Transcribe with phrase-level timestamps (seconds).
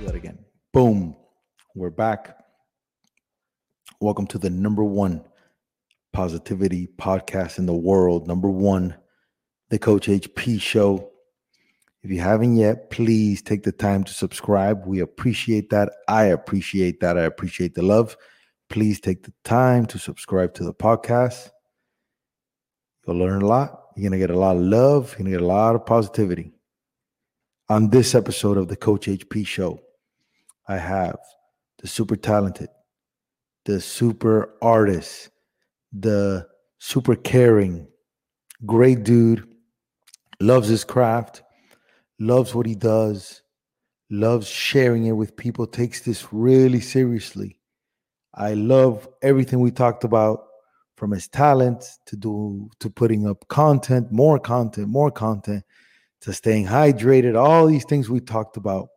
[0.00, 0.38] Do that again.
[0.72, 1.14] Boom.
[1.74, 2.38] We're back.
[4.00, 5.22] Welcome to the number one
[6.14, 8.26] positivity podcast in the world.
[8.26, 8.96] Number one,
[9.68, 11.10] the Coach HP Show.
[12.02, 14.86] If you haven't yet, please take the time to subscribe.
[14.86, 15.92] We appreciate that.
[16.08, 17.18] I appreciate that.
[17.18, 18.16] I appreciate the love.
[18.70, 21.50] Please take the time to subscribe to the podcast.
[23.06, 23.88] You'll learn a lot.
[23.96, 25.10] You're going to get a lot of love.
[25.10, 26.54] You're going to get a lot of positivity.
[27.68, 29.78] On this episode of the Coach HP Show,
[30.68, 31.18] I have
[31.80, 32.68] the super talented,
[33.64, 35.30] the super artist,
[35.92, 36.46] the
[36.78, 37.88] super caring,
[38.66, 39.46] great dude,
[40.40, 41.42] loves his craft,
[42.18, 43.42] loves what he does,
[44.10, 47.58] loves sharing it with people, takes this really seriously.
[48.34, 50.46] I love everything we talked about
[50.96, 55.64] from his talent to do to putting up content, more content, more content,
[56.20, 58.88] to staying hydrated, all these things we talked about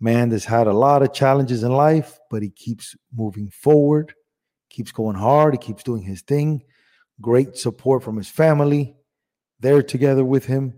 [0.00, 4.14] man that's had a lot of challenges in life, but he keeps moving forward,
[4.70, 6.62] keeps going hard, he keeps doing his thing.
[7.20, 8.94] Great support from his family.
[9.60, 10.74] They're together with him.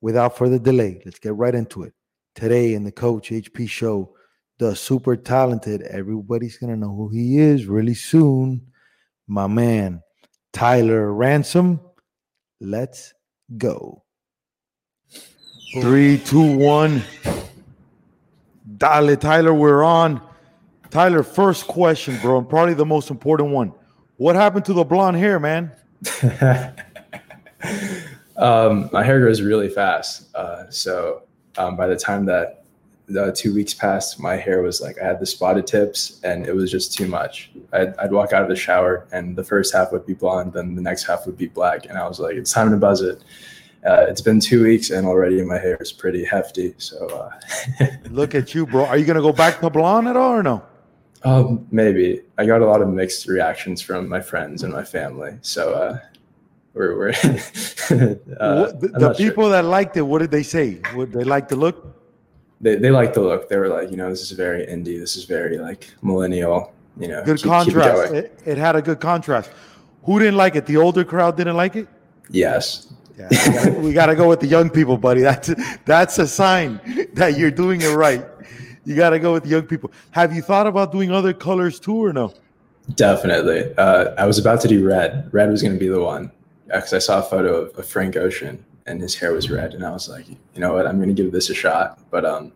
[0.00, 1.92] Without further delay, let's get right into it.
[2.34, 4.14] Today in the Coach HP show,
[4.58, 8.68] the super talented, everybody's going to know who he is really soon.
[9.26, 10.02] My man,
[10.52, 11.80] Tyler Ransom.
[12.60, 13.12] Let's
[13.56, 14.04] go.
[15.80, 17.02] Three, two, one.
[18.78, 20.22] Dale, Tyler, we're on.
[20.90, 23.72] Tyler, first question, bro, and probably the most important one.
[24.16, 25.72] What happened to the blonde hair, man?
[28.36, 30.34] um, my hair grows really fast.
[30.34, 31.22] Uh, so
[31.56, 32.62] um, by the time that
[33.08, 36.54] the two weeks passed, my hair was like I had the spotted tips, and it
[36.54, 37.50] was just too much.
[37.72, 40.76] I'd, I'd walk out of the shower, and the first half would be blonde, then
[40.76, 43.22] the next half would be black, and I was like, "It's time to buzz it."
[43.88, 46.74] Uh, it's been two weeks, and already my hair is pretty hefty.
[46.76, 48.84] So uh, look at you, bro.
[48.84, 50.62] Are you gonna go back to blonde at all, or no?
[51.24, 52.20] Um, maybe.
[52.36, 55.38] I got a lot of mixed reactions from my friends and my family.
[55.40, 55.98] So uh,
[56.74, 59.52] we're, we're uh, the, the people sure.
[59.52, 60.80] that liked it, what did they say?
[60.94, 61.96] Would they like the look?
[62.60, 63.48] They they liked the look.
[63.48, 65.00] They were like, you know, this is very indie.
[65.00, 66.74] This is very like millennial.
[67.00, 68.12] You know, good keep, contrast.
[68.12, 69.50] Keep it, it, it had a good contrast.
[70.02, 70.66] Who didn't like it?
[70.66, 71.88] The older crowd didn't like it.
[72.30, 75.22] Yes, yeah, we got to go with the young people, buddy.
[75.22, 75.52] That's
[75.84, 76.80] that's a sign
[77.14, 78.24] that you're doing it right.
[78.84, 79.90] You got to go with the young people.
[80.12, 82.32] Have you thought about doing other colors too, or no?
[82.94, 83.74] Definitely.
[83.76, 85.28] Uh, I was about to do red.
[85.32, 86.30] Red was going to be the one
[86.66, 89.84] because I saw a photo of, of, Frank Ocean and his hair was red, and
[89.84, 91.98] I was like, you know what, I'm going to give this a shot.
[92.10, 92.52] But um,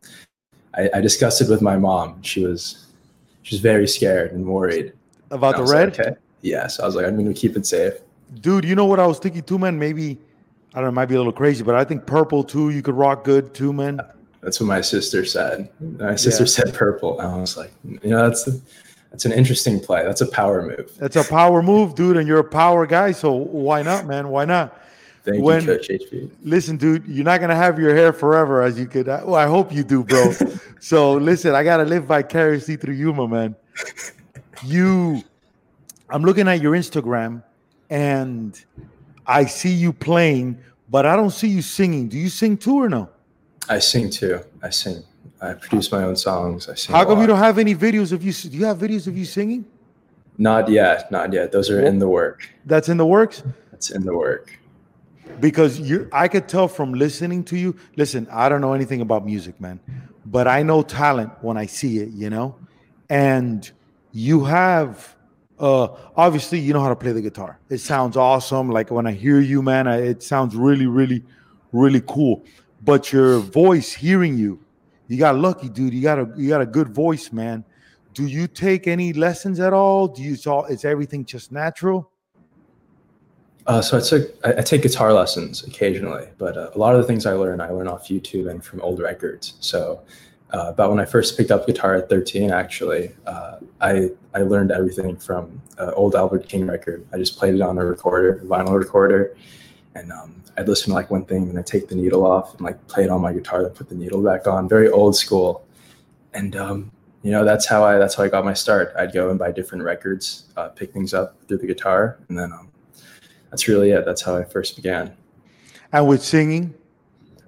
[0.75, 2.23] I, I discussed it with my mom.
[2.23, 2.87] She was
[3.43, 4.93] she was very scared and worried
[5.31, 5.99] about and the red.
[5.99, 6.17] Like, okay.
[6.41, 7.95] Yes, I was like, I'm going to keep it safe.
[8.41, 9.79] Dude, you know what I was thinking too, man?
[9.79, 10.19] Maybe
[10.75, 12.83] I don't know, it might be a little crazy, but I think purple too, you
[12.83, 14.01] could rock good too, man.
[14.43, 15.69] That's what my sister said.
[15.81, 16.49] My sister yeah.
[16.49, 17.21] said purple.
[17.21, 18.49] And I was like, you know, that's
[19.11, 20.03] that's an interesting play.
[20.05, 20.91] That's a power move.
[20.99, 24.29] That's a power move, dude, and you're a power guy, so why not, man?
[24.29, 24.79] Why not?
[25.25, 26.31] Thank when, you, Coach HP.
[26.43, 29.07] Listen, dude, you're not gonna have your hair forever, as you could.
[29.07, 30.33] Well, I hope you do, bro.
[30.81, 33.55] so listen, I gotta live vicariously through you, my man.
[34.65, 35.23] You,
[36.09, 37.45] I'm looking at your Instagram,
[37.91, 38.61] and
[39.33, 40.59] I see you playing,
[40.91, 42.09] but I don't see you singing.
[42.09, 43.09] Do you sing too or no?
[43.69, 44.41] I sing too.
[44.63, 45.03] I sing.
[45.41, 46.69] I produce my own songs.
[46.69, 46.95] I sing.
[46.95, 48.33] How come you don't have any videos of you?
[48.33, 49.65] Do you have videos of you singing?
[50.37, 51.11] Not yet.
[51.11, 51.51] Not yet.
[51.51, 52.47] Those are well, in the work.
[52.67, 53.43] That's in the works.
[53.71, 54.59] That's in the work.
[55.41, 57.75] Because you, I could tell from listening to you.
[57.97, 59.81] Listen, I don't know anything about music, man,
[60.27, 62.11] but I know talent when I see it.
[62.11, 62.55] You know,
[63.09, 63.71] and
[64.13, 65.17] you have
[65.63, 67.59] uh, obviously you know how to play the guitar.
[67.71, 68.69] It sounds awesome.
[68.69, 71.23] Like when I hear you, man, I, it sounds really, really,
[71.71, 72.45] really cool.
[72.83, 74.59] But your voice, hearing you,
[75.07, 75.95] you got lucky, dude.
[75.95, 77.65] You got a you got a good voice, man.
[78.13, 80.09] Do you take any lessons at all?
[80.09, 82.11] Do you saw is everything just natural?
[83.65, 87.01] Uh, so I took I, I, take guitar lessons occasionally, but uh, a lot of
[87.01, 89.55] the things I learn I learn off YouTube and from old records.
[89.61, 90.03] So
[90.53, 94.71] uh, about when I first picked up guitar at 13, actually, uh, I I learned
[94.71, 97.07] everything from uh, old Albert King record.
[97.13, 99.37] I just played it on a recorder, vinyl recorder,
[99.95, 102.61] and um, I'd listen to like one thing and I take the needle off and
[102.61, 104.69] like play it on my guitar, then put the needle back on.
[104.69, 105.67] Very old school,
[106.35, 106.91] and um,
[107.23, 108.93] you know that's how I that's how I got my start.
[108.97, 112.53] I'd go and buy different records, uh, pick things up through the guitar, and then
[112.53, 112.71] um,
[113.51, 114.05] that's really it.
[114.05, 115.17] That's how I first began.
[115.93, 116.75] And with singing?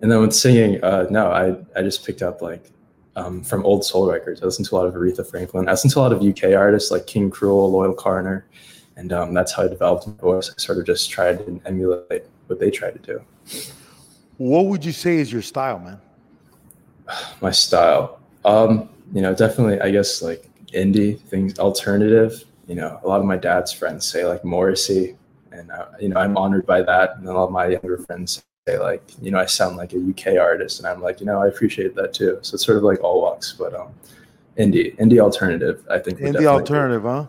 [0.02, 2.70] And then with singing, uh, no, I, I just picked up like
[3.16, 4.42] um, from old soul records.
[4.42, 5.68] I listened to a lot of Aretha Franklin.
[5.68, 8.44] I listened to a lot of UK artists like King Krule, Loyle Carner.
[8.96, 10.50] And um, that's how I developed my voice.
[10.50, 13.24] I sort of just tried to emulate what they tried to do.
[14.36, 16.00] What would you say is your style, man?
[17.40, 18.20] my style.
[18.44, 22.44] Um, you know, definitely, I guess like indie things, alternative.
[22.66, 25.16] You know, a lot of my dad's friends say like Morrissey,
[25.52, 27.16] and uh, you know I'm honored by that.
[27.16, 29.98] And a lot of my younger friends say like, you know, I sound like a
[29.98, 32.38] UK artist, and I'm like, you know, I appreciate that too.
[32.40, 33.88] So it's sort of like all walks, but um,
[34.58, 36.18] indie, indie alternative, I think.
[36.18, 37.08] Indie alternative, be.
[37.08, 37.26] huh?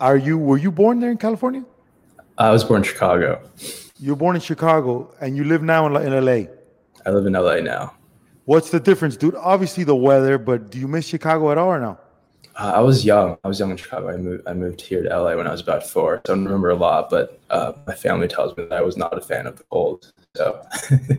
[0.00, 1.64] Are you were you born there in California?
[2.36, 3.40] I was born in Chicago.
[3.98, 6.52] You were born in Chicago, and you live now in, in LA.
[7.06, 7.94] I live in LA now.
[8.44, 9.34] What's the difference, dude?
[9.36, 11.98] Obviously the weather, but do you miss Chicago at all or no?
[12.56, 13.38] Uh, I was young.
[13.44, 14.10] I was young in Chicago.
[14.10, 14.42] I moved.
[14.46, 16.20] I moved here to LA when I was about four.
[16.26, 18.96] So I don't remember a lot, but uh, my family tells me that I was
[18.96, 20.12] not a fan of the cold.
[20.36, 20.60] So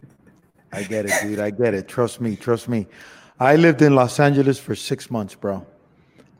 [0.72, 1.40] I get it, dude.
[1.40, 1.88] I get it.
[1.88, 2.36] Trust me.
[2.36, 2.88] Trust me.
[3.40, 5.66] I lived in Los Angeles for six months, bro,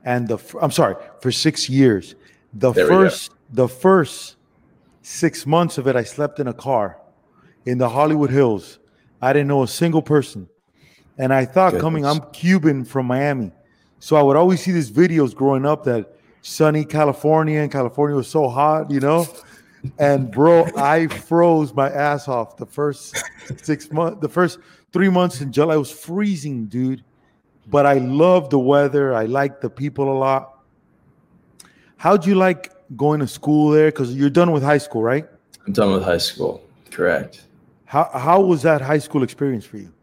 [0.06, 2.16] and the I'm sorry for six years.
[2.54, 4.36] The there first the first
[5.02, 7.00] six months of it, I slept in a car
[7.66, 8.80] in the Hollywood Hills.
[9.22, 10.50] I didn't know a single person,
[11.18, 11.82] and I thought Goodness.
[11.82, 12.06] coming.
[12.06, 13.52] I'm Cuban from Miami.
[14.04, 18.28] So I would always see these videos growing up that sunny California and California was
[18.28, 19.26] so hot, you know.
[19.98, 23.16] And bro, I froze my ass off the first
[23.64, 24.60] six months, the first
[24.92, 25.76] three months in July.
[25.76, 27.02] I was freezing, dude.
[27.68, 29.14] But I love the weather.
[29.14, 30.60] I like the people a lot.
[31.96, 33.90] How'd you like going to school there?
[33.90, 35.26] Because you're done with high school, right?
[35.66, 36.62] I'm done with high school.
[36.92, 37.46] Correct.
[37.86, 39.94] How how was that high school experience for you?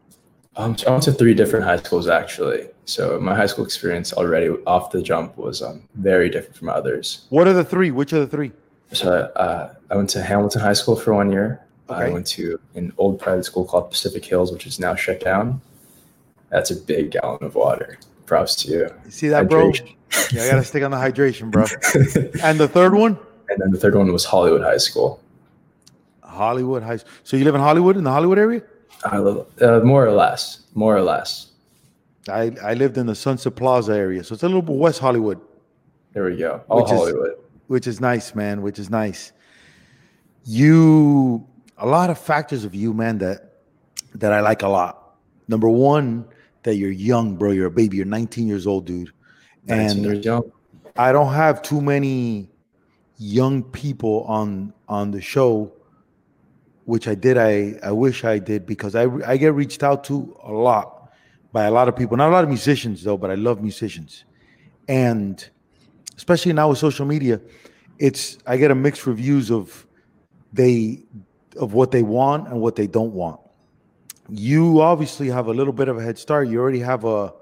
[0.55, 2.67] Um, so I went to three different high schools actually.
[2.91, 7.25] So my high school experience already off the jump was um, very different from others.
[7.29, 7.89] What are the three?
[7.89, 8.51] Which are the three?
[8.91, 11.61] So uh, I went to Hamilton High School for one year.
[11.89, 12.03] Okay.
[12.03, 15.61] I went to an old private school called Pacific Hills, which is now shut down.
[16.49, 17.97] That's a big gallon of water.
[18.25, 18.89] Props to you.
[19.05, 19.95] You see that, hydration.
[20.09, 20.23] bro?
[20.33, 21.63] Yeah, I gotta stick on the hydration, bro.
[22.43, 23.17] and the third one?
[23.47, 25.21] And then the third one was Hollywood High School.
[26.23, 26.97] Hollywood High.
[26.97, 27.11] School.
[27.23, 28.61] So you live in Hollywood in the Hollywood area?
[29.05, 31.50] I live, uh, more or less, more or less.
[32.27, 35.39] I, I lived in the Sunset Plaza area, so it's a little bit West Hollywood.
[36.13, 36.63] There we go.
[36.69, 37.29] All which Hollywood.
[37.29, 37.35] Is,
[37.67, 38.61] which is nice, man.
[38.61, 39.31] Which is nice.
[40.45, 41.47] You
[41.77, 43.53] a lot of factors of you, man, that
[44.15, 45.15] that I like a lot.
[45.47, 46.25] Number one,
[46.63, 47.51] that you're young, bro.
[47.51, 47.97] You're a baby.
[47.97, 49.11] You're 19 years old, dude.
[49.67, 50.51] And years young.
[50.97, 52.49] I don't have too many
[53.17, 55.71] young people on on the show
[56.85, 57.37] which I did.
[57.37, 61.00] I I wish I did because I I get reached out to a lot
[61.51, 62.17] by a lot of people.
[62.17, 64.25] Not a lot of musicians though, but I love musicians,
[64.87, 65.47] and
[66.17, 67.41] especially now with social media,
[67.99, 69.85] it's I get a mixed reviews of
[70.53, 71.03] they
[71.57, 73.39] of what they want and what they don't want.
[74.29, 76.47] You obviously have a little bit of a head start.
[76.47, 77.33] You already have a,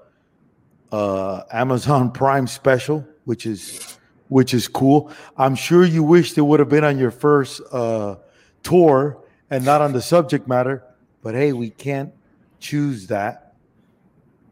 [0.92, 5.10] a Amazon Prime special, which is which is cool.
[5.36, 8.16] I'm sure you wished it would have been on your first uh,
[8.62, 9.18] tour
[9.50, 10.84] and not on the subject matter.
[11.22, 12.12] But hey, we can't
[12.60, 13.39] choose that.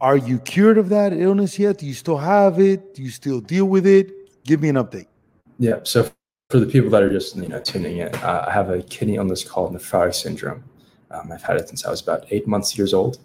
[0.01, 1.79] Are you cured of that illness yet?
[1.79, 2.95] Do you still have it?
[2.95, 4.45] Do you still deal with it?
[4.45, 5.07] Give me an update.
[5.59, 5.81] Yeah.
[5.83, 6.09] So
[6.51, 9.17] for the people that are just you know tuning in, uh, I have a kidney
[9.17, 10.63] illness called nephrotic syndrome.
[11.11, 13.19] Um, I've had it since I was about eight months years old.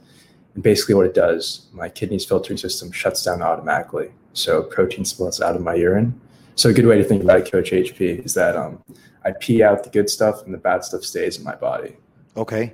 [0.55, 4.11] And basically, what it does, my kidney's filtering system shuts down automatically.
[4.33, 6.19] So protein splits out of my urine.
[6.55, 8.83] So a good way to think about it, Coach HP, is that um,
[9.25, 11.97] I pee out the good stuff and the bad stuff stays in my body.
[12.37, 12.73] Okay.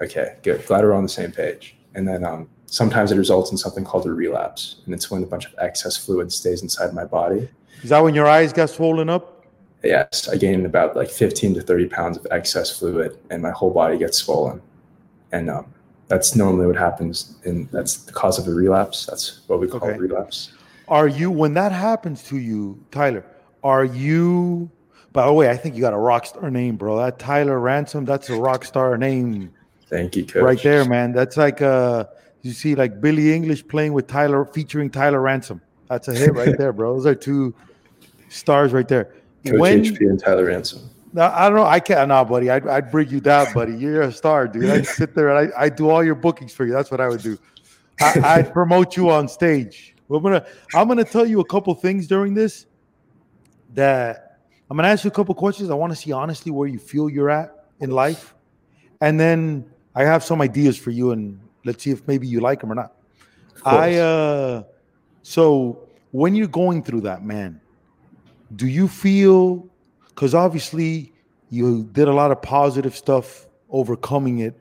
[0.00, 0.64] Okay, good.
[0.66, 1.76] Glad we're on the same page.
[1.94, 5.26] And then um, sometimes it results in something called a relapse, and it's when a
[5.26, 7.48] bunch of excess fluid stays inside my body.
[7.82, 9.46] Is that when your eyes get swollen up?
[9.82, 13.70] Yes, I gain about like 15 to 30 pounds of excess fluid, and my whole
[13.70, 14.60] body gets swollen.
[15.32, 15.66] And um,
[16.08, 19.06] that's normally what happens, and that's the cause of a relapse.
[19.06, 19.98] That's what we call okay.
[19.98, 20.52] relapse.
[20.88, 23.24] Are you when that happens to you, Tyler?
[23.62, 24.70] Are you
[25.12, 26.98] by the way, I think you got a rock star name, bro.
[26.98, 29.52] That Tyler Ransom, that's a rock star name.
[29.88, 30.42] Thank you, coach.
[30.42, 31.12] Right there, man.
[31.12, 32.04] That's like uh
[32.42, 35.60] you see like Billy English playing with Tyler featuring Tyler Ransom.
[35.88, 36.94] That's a hit right there, bro.
[36.94, 37.54] Those are two
[38.28, 39.04] stars right there.
[39.46, 40.90] Coach when, HP and Tyler Ransom.
[41.12, 41.64] No, I don't know.
[41.64, 42.08] I can't.
[42.08, 42.50] No, buddy.
[42.50, 43.74] I'd, I'd bring you down, buddy.
[43.74, 44.68] You're a star, dude.
[44.68, 46.72] I sit there and I, I do all your bookings for you.
[46.72, 47.38] That's what I would do.
[48.00, 49.94] I, I'd promote you on stage.
[50.08, 50.46] We're gonna.
[50.74, 52.66] I'm gonna tell you a couple things during this.
[53.74, 54.40] That
[54.70, 55.70] I'm gonna ask you a couple questions.
[55.70, 58.34] I want to see honestly where you feel you're at in life,
[59.00, 59.64] and then
[59.94, 62.74] I have some ideas for you, and let's see if maybe you like them or
[62.74, 62.94] not.
[63.64, 64.64] I uh,
[65.22, 67.60] so when you're going through that, man,
[68.56, 69.68] do you feel
[70.08, 71.12] because obviously
[71.50, 74.54] you did a lot of positive stuff overcoming it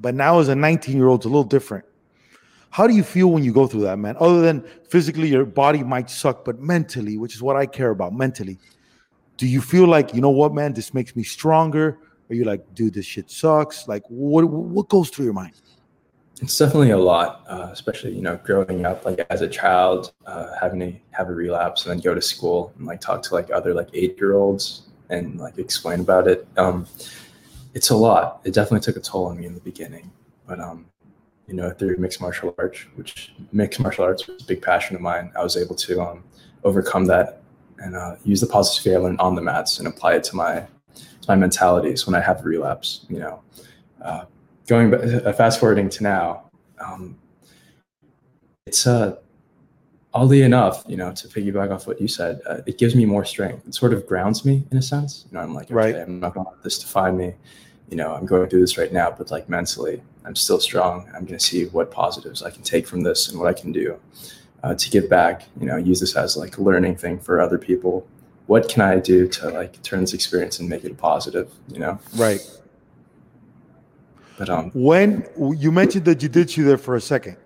[0.00, 1.84] but now as a 19 year old it's a little different.
[2.70, 4.16] How do you feel when you go through that man?
[4.18, 8.12] Other than physically your body might suck but mentally which is what i care about
[8.14, 8.58] mentally
[9.36, 10.72] do you feel like you know what man?
[10.72, 11.98] This makes me stronger.
[12.30, 13.88] Are you like dude this shit sucks.
[13.88, 15.54] Like what what goes through your mind
[16.40, 20.54] it's definitely a lot, uh, especially you know growing up like as a child, uh,
[20.60, 23.50] having to have a relapse and then go to school and like talk to like
[23.50, 26.46] other like eight year olds and like explain about it.
[26.56, 26.86] Um,
[27.74, 28.40] it's a lot.
[28.44, 30.10] It definitely took a toll on me in the beginning,
[30.46, 30.86] but um,
[31.46, 35.02] you know through mixed martial arts, which mixed martial arts was a big passion of
[35.02, 36.24] mine, I was able to um,
[36.64, 37.42] overcome that
[37.78, 40.66] and uh, use the positive I learned on the mats and apply it to my
[40.94, 43.06] to my mentalities when I have a relapse.
[43.08, 43.42] You know.
[44.02, 44.24] Uh,
[44.66, 47.18] going uh, fast forwarding to now, um,
[48.66, 49.16] it's uh,
[50.12, 53.24] oddly enough, you know, to piggyback off what you said, uh, it gives me more
[53.24, 53.66] strength.
[53.66, 55.26] It sort of grounds me in a sense.
[55.30, 55.96] You know, I'm like, okay, right.
[55.96, 57.34] I'm not going to let this define me.
[57.90, 61.06] You know, I'm going through this right now, but like mentally, I'm still strong.
[61.08, 63.72] I'm going to see what positives I can take from this and what I can
[63.72, 64.00] do
[64.62, 65.44] uh, to give back.
[65.60, 68.06] You know, use this as like a learning thing for other people.
[68.46, 71.52] What can I do to like turn this experience and make it a positive?
[71.68, 72.40] You know, right
[74.38, 75.26] but um, when
[75.56, 77.36] you mentioned the jiu-jitsu there for a second,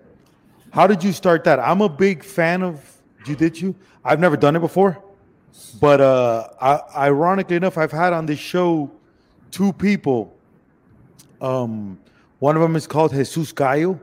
[0.71, 1.59] how did you start that?
[1.59, 2.81] I'm a big fan of
[3.25, 3.73] jiu-jitsu.
[4.03, 5.03] I've never done it before,
[5.79, 8.89] but uh, I, ironically enough, I've had on this show
[9.51, 10.35] two people.
[11.41, 11.99] Um,
[12.39, 13.99] one of them is called Jesus Gallo.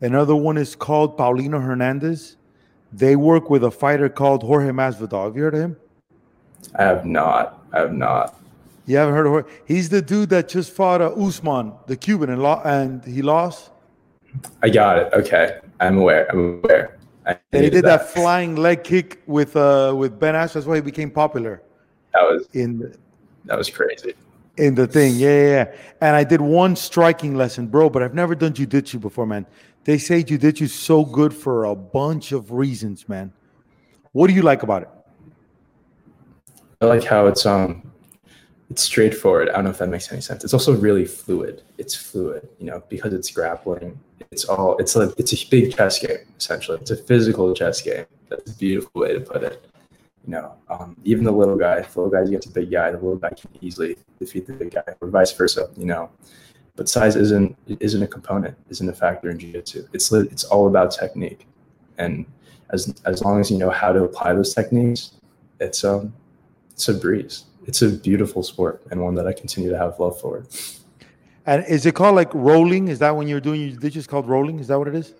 [0.00, 2.36] Another one is called Paulino Hernandez.
[2.92, 5.24] They work with a fighter called Jorge Masvidal.
[5.24, 5.76] Have you heard of him?
[6.78, 7.64] I have not.
[7.72, 8.38] I have not.
[8.86, 9.54] You haven't heard of him?
[9.66, 13.70] He's the dude that just fought uh, Usman, the Cuban, and, lo- and he lost.
[14.62, 15.12] I got it.
[15.12, 16.30] Okay, I'm aware.
[16.30, 16.98] I'm aware.
[17.24, 18.00] and he did that.
[18.00, 18.10] that.
[18.10, 20.52] flying leg kick with uh with Ben Ash.
[20.52, 21.62] That's why he became popular.
[22.12, 22.78] That was in.
[22.78, 22.96] The,
[23.46, 24.14] that was crazy.
[24.56, 25.76] In the thing, yeah, yeah, yeah.
[26.00, 27.88] And I did one striking lesson, bro.
[27.90, 29.46] But I've never done jujitsu before, man.
[29.84, 33.32] They say jujitsu is so good for a bunch of reasons, man.
[34.12, 34.88] What do you like about it?
[36.80, 37.82] I like how it's um
[38.70, 39.50] it's straightforward.
[39.50, 40.42] I don't know if that makes any sense.
[40.44, 41.62] It's also really fluid.
[41.78, 43.98] It's fluid, you know, because it's grappling.
[44.30, 46.78] It's all it's a it's a big chess game essentially.
[46.80, 48.06] It's a physical chess game.
[48.28, 49.64] That's a beautiful way to put it.
[50.26, 52.96] You know, um, even the little guy, the little guy against the big guy, the
[52.96, 55.68] little guy can easily defeat the big guy, or vice versa.
[55.76, 56.10] You know,
[56.76, 59.86] but size isn't isn't a component, isn't a factor in jiu-jitsu.
[59.92, 61.46] It's it's all about technique,
[61.98, 62.24] and
[62.70, 65.12] as as long as you know how to apply those techniques,
[65.60, 66.14] it's um
[66.72, 70.20] it's a breeze it's a beautiful sport and one that I continue to have love
[70.20, 70.44] for.
[71.46, 72.88] And is it called like rolling?
[72.88, 74.58] Is that when you're doing your ditches called rolling?
[74.60, 75.14] Is that what it is?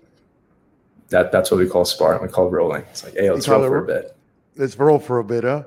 [1.09, 2.21] That that's what we call sparring.
[2.21, 2.81] We call rolling.
[2.89, 4.15] It's like, hey, let's roll for a bit.
[4.55, 5.63] Let's roll for a bit, huh?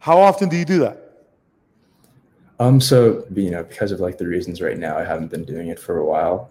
[0.00, 1.04] How often do you do that?
[2.60, 5.68] Um, so you know, because of like the reasons right now, I haven't been doing
[5.68, 6.50] it for a while.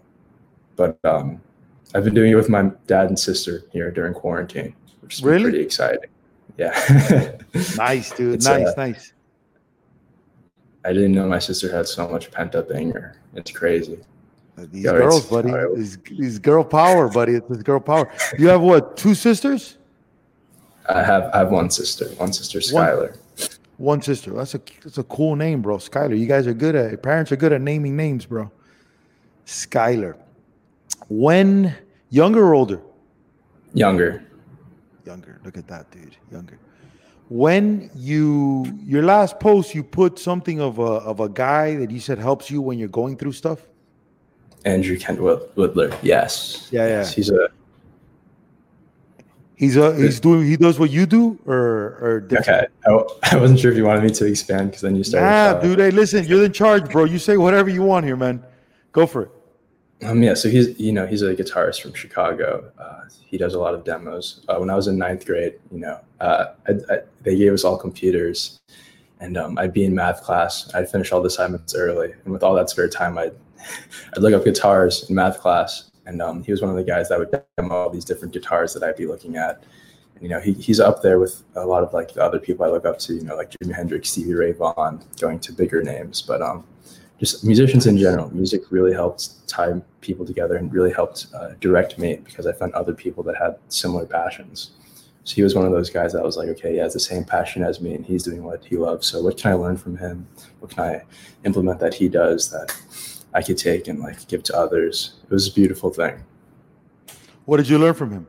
[0.78, 1.42] But um
[1.94, 5.44] I've been doing it with my dad and sister here during quarantine, which is really?
[5.44, 6.10] pretty exciting.
[6.58, 7.38] Yeah.
[7.78, 8.36] nice, dude.
[8.36, 9.14] It's, nice, uh, nice.
[10.84, 13.20] I didn't know my sister had so much pent up anger.
[13.36, 14.00] It's crazy.
[14.58, 15.52] These Yo, girls, buddy.
[15.76, 17.34] These, these girl power, buddy.
[17.34, 18.12] It's this girl power.
[18.40, 18.98] You have what?
[18.98, 19.78] Two sisters?
[20.90, 22.06] I have I have one sister.
[22.16, 23.18] One sister, Skylar.
[23.38, 24.32] One, one sister.
[24.32, 25.78] That's a that's a cool name, bro.
[25.78, 26.18] Skylar.
[26.18, 28.50] You guys are good at parents are good at naming names, bro.
[29.46, 30.16] Skylar.
[31.10, 31.76] When
[32.10, 32.82] younger or older?
[33.74, 34.27] Younger
[35.08, 35.40] younger.
[35.46, 36.16] Look at that, dude.
[36.32, 36.60] Younger.
[37.30, 42.00] When you your last post, you put something of a of a guy that you
[42.00, 43.60] said helps you when you're going through stuff.
[44.66, 45.98] Andrew Kent Whittler.
[46.02, 46.68] Yes.
[46.72, 46.90] Yeah, yeah.
[47.00, 47.50] Yes, he's a.
[49.56, 52.70] He's a he's doing he does what you do or or different?
[52.86, 55.26] okay I, I wasn't sure if you wanted me to expand because then you started.
[55.26, 55.80] Nah, uh, dude.
[55.80, 57.06] Hey, listen, you're in charge, bro.
[57.06, 58.44] You say whatever you want here, man.
[58.92, 59.32] Go for it.
[60.04, 62.72] Um, yeah, so he's you know he's a guitarist from Chicago.
[62.78, 64.46] Uh, he does a lot of demos.
[64.48, 67.64] Uh, when I was in ninth grade, you know, uh, I, I, they gave us
[67.64, 68.60] all computers,
[69.20, 70.74] and um, I'd be in math class.
[70.76, 73.34] I'd finish all the assignments early, and with all that spare time, I'd
[74.16, 75.92] I'd look up guitars in math class.
[76.06, 78.74] And um, he was one of the guys that would demo all these different guitars
[78.74, 79.64] that I'd be looking at.
[80.22, 82.70] you know, he, he's up there with a lot of like the other people I
[82.70, 86.22] look up to, you know, like Jimi Hendrix, Stevie Ray Vaughan, going to bigger names.
[86.22, 86.64] But um,
[87.20, 91.98] just musicians in general, music really helped tie people together and really helped uh, direct
[91.98, 94.72] me because I found other people that had similar passions.
[95.24, 97.26] So he was one of those guys that was like, okay, he has the same
[97.26, 99.08] passion as me and he's doing what he loves.
[99.08, 100.28] So what can I learn from him?
[100.60, 101.04] What can I
[101.44, 102.74] implement that he does that
[103.34, 105.16] I could take and like give to others?
[105.24, 106.24] It was a beautiful thing.
[107.46, 108.28] What did you learn from him?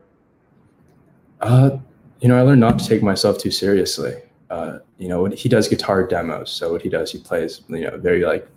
[1.39, 1.77] Uh,
[2.19, 4.15] you know, I learned not to take myself too seriously.
[4.49, 6.51] Uh, you know, he does guitar demos.
[6.51, 8.49] So what he does, he plays, you know, very like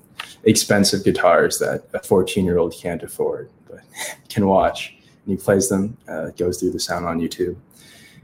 [0.44, 3.80] expensive guitars that a 14 year old can't afford, but
[4.28, 4.96] can watch.
[5.24, 7.56] And he plays them, uh, goes through the sound on YouTube.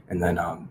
[0.09, 0.69] And then um,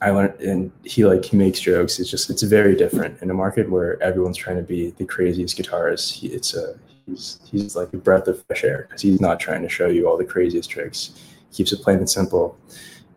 [0.00, 1.98] I learned, and he like, he makes jokes.
[1.98, 5.56] It's just, it's very different in a market where everyone's trying to be the craziest
[5.56, 6.12] guitarist.
[6.12, 9.62] He, it's a, he's, he's like a breath of fresh air because he's not trying
[9.62, 11.12] to show you all the craziest tricks.
[11.50, 12.58] He keeps it plain and simple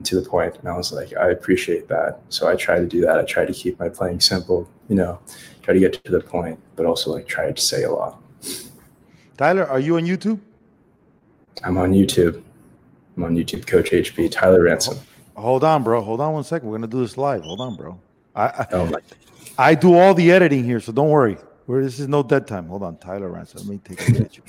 [0.02, 2.88] and to the point and i was like i appreciate that so i try to
[2.88, 5.20] do that i try to keep my playing simple you know
[5.62, 8.22] try to get to the point but also like try to say a lot
[9.38, 10.40] tyler are you on youtube
[11.64, 12.42] i'm on youtube
[13.18, 14.98] i'm on youtube coach hp tyler ransom
[15.36, 18.00] hold on bro hold on one second we're gonna do this live hold on bro
[18.36, 19.00] i i, oh my.
[19.58, 21.38] I do all the editing here so don't worry
[21.68, 24.44] We're, this is no dead time hold on tyler ransom let me take a picture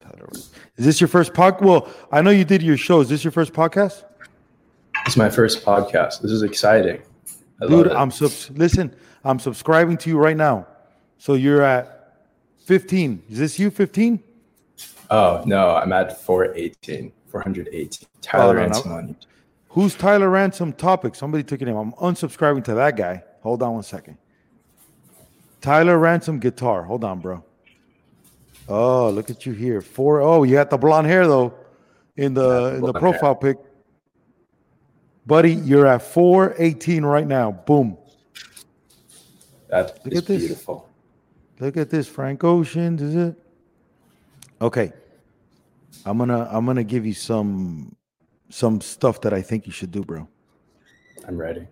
[0.00, 1.62] tyler ransom is this your first podcast?
[1.62, 3.00] Well, I know you did your show.
[3.00, 4.02] Is this your first podcast?
[5.06, 6.20] It's my first podcast.
[6.20, 7.00] This is exciting.
[7.64, 8.94] I Dude, I'm sub- listen.
[9.24, 10.66] I'm subscribing to you right now.
[11.18, 12.18] So you're at
[12.64, 13.22] 15.
[13.30, 14.22] Is this you 15?
[15.10, 17.12] Oh no, I'm at 418.
[17.28, 18.08] 418.
[18.20, 18.96] Tyler oh, no, Ransom no.
[18.96, 19.16] on
[19.70, 21.14] Who's Tyler Ransom topic?
[21.14, 21.76] Somebody took your name.
[21.76, 23.24] I'm unsubscribing to that guy.
[23.42, 24.18] Hold on one second.
[25.60, 26.84] Tyler Ransom guitar.
[26.84, 27.42] Hold on, bro.
[28.68, 29.80] Oh, look at you here.
[29.80, 30.20] Four.
[30.20, 31.54] Oh, you got the blonde hair though,
[32.16, 33.54] in the in the profile hair.
[33.54, 33.58] pic.
[35.26, 37.52] Buddy, you're at 418 right now.
[37.52, 37.96] Boom.
[39.68, 40.38] That look at this.
[40.42, 40.88] beautiful.
[41.60, 42.98] Look at this, Frank Ocean.
[42.98, 43.36] Is it?
[44.60, 44.92] Okay.
[46.04, 47.96] I'm gonna I'm gonna give you some
[48.50, 50.28] some stuff that I think you should do, bro.
[51.26, 51.66] I'm ready.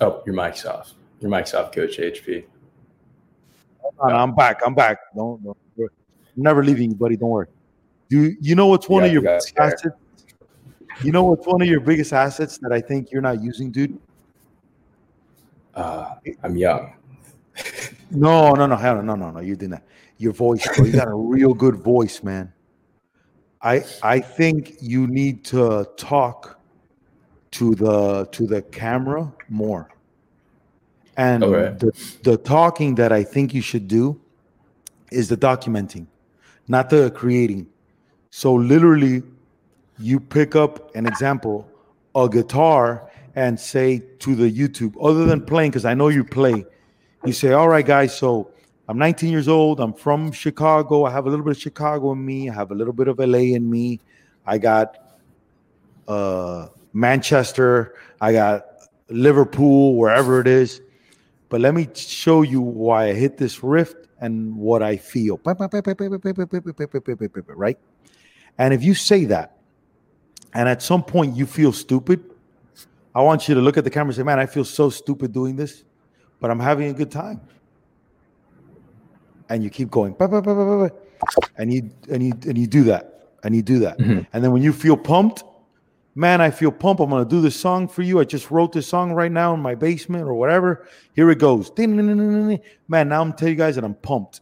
[0.00, 0.92] Oh, your mic's off.
[1.20, 2.44] Your mic's off, Coach HP.
[3.98, 4.60] On, I'm back.
[4.64, 4.98] I'm back.
[5.14, 5.88] Don't, don't I'm
[6.36, 7.16] never leaving you, buddy.
[7.16, 7.48] Don't worry.
[8.08, 9.84] Do you know what's one of your assets?
[11.02, 13.98] You know what's one of your biggest assets that I think you're not using, dude?
[15.74, 16.94] Uh, I'm young.
[18.10, 19.40] no, no, no, no, no, no, no.
[19.40, 19.82] You didn't.
[20.18, 20.86] Your voice, bro.
[20.86, 22.52] You got a real good voice, man.
[23.62, 26.58] I I think you need to talk
[27.52, 29.90] to the to the camera more.
[31.16, 31.76] And okay.
[31.78, 34.20] the, the talking that I think you should do
[35.10, 36.06] is the documenting,
[36.68, 37.66] not the creating.
[38.30, 39.24] So literally,
[39.98, 41.68] you pick up an example,
[42.14, 46.64] a guitar, and say to the YouTube, other than playing, because I know you play,
[47.24, 48.50] you say, All right, guys, so
[48.88, 49.80] I'm 19 years old.
[49.80, 51.04] I'm from Chicago.
[51.04, 52.48] I have a little bit of Chicago in me.
[52.48, 54.00] I have a little bit of LA in me.
[54.46, 54.96] I got
[56.08, 57.96] uh, Manchester.
[58.18, 58.64] I got
[59.10, 60.80] Liverpool, wherever it is.
[61.50, 65.38] But let me show you why I hit this riff and what I feel.
[67.58, 67.78] Right?
[68.56, 69.57] And if you say that,
[70.54, 72.22] and at some point you feel stupid,
[73.14, 75.32] I want you to look at the camera and say, Man, I feel so stupid
[75.32, 75.84] doing this,
[76.40, 77.40] but I'm having a good time.
[79.48, 80.14] And you keep going,
[81.56, 83.98] and you and you and you do that, and you do that.
[83.98, 84.20] Mm-hmm.
[84.32, 85.42] And then when you feel pumped,
[86.14, 87.00] man, I feel pumped.
[87.00, 88.20] I'm going to do this song for you.
[88.20, 90.86] I just wrote this song right now in my basement or whatever.
[91.14, 91.70] Here it goes.
[91.76, 94.40] Man, now I'm telling you guys that I'm pumped.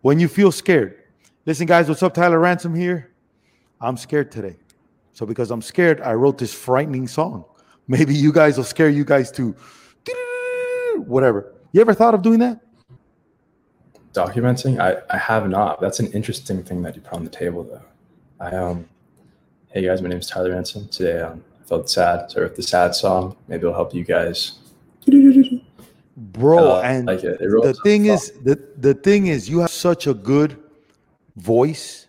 [0.00, 1.02] When you feel scared,
[1.44, 2.14] listen, guys, what's up?
[2.14, 3.12] Tyler Ransom here.
[3.80, 4.56] I'm scared today.
[5.12, 7.44] So because I'm scared, I wrote this frightening song.
[7.88, 9.54] Maybe you guys will scare you guys to
[10.96, 11.52] whatever.
[11.72, 12.60] You ever thought of doing that?
[14.12, 14.80] Documenting?
[14.80, 15.80] I, I have not.
[15.80, 17.82] That's an interesting thing that you put on the table, though.
[18.40, 18.88] I um
[19.72, 20.88] Hey guys, my name is Tyler Ransom.
[20.88, 23.36] Today um, I felt sad, so I wrote the sad song.
[23.46, 24.58] Maybe it'll help you guys.
[26.16, 27.40] Bro, uh, and like it.
[27.40, 30.58] It the thing is, the, the thing is, you have such a good
[31.36, 32.08] voice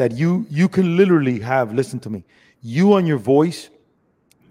[0.00, 1.74] that you you can literally have.
[1.74, 2.24] Listen to me.
[2.62, 3.68] You on your voice,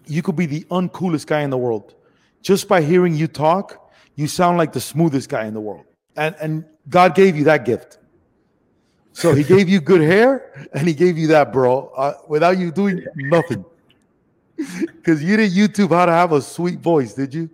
[0.05, 1.95] you could be the uncoolest guy in the world.
[2.43, 5.85] Just by hearing you talk, you sound like the smoothest guy in the world.
[6.15, 7.97] And and God gave you that gift.
[9.11, 12.71] So he gave you good hair and he gave you that, bro, uh, without you
[12.71, 13.65] doing nothing.
[14.97, 17.49] Because you didn't YouTube how to have a sweet voice, did you?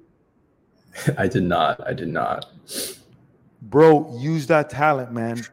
[1.18, 1.80] I did not.
[1.88, 2.48] I did not.
[3.62, 5.46] Bro, use that talent, man.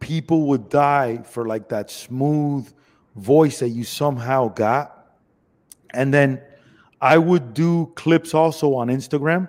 [0.00, 2.72] People would die for like that smooth
[3.16, 4.92] voice that you somehow got.
[5.90, 6.40] And then
[7.00, 9.48] I would do clips also on Instagram.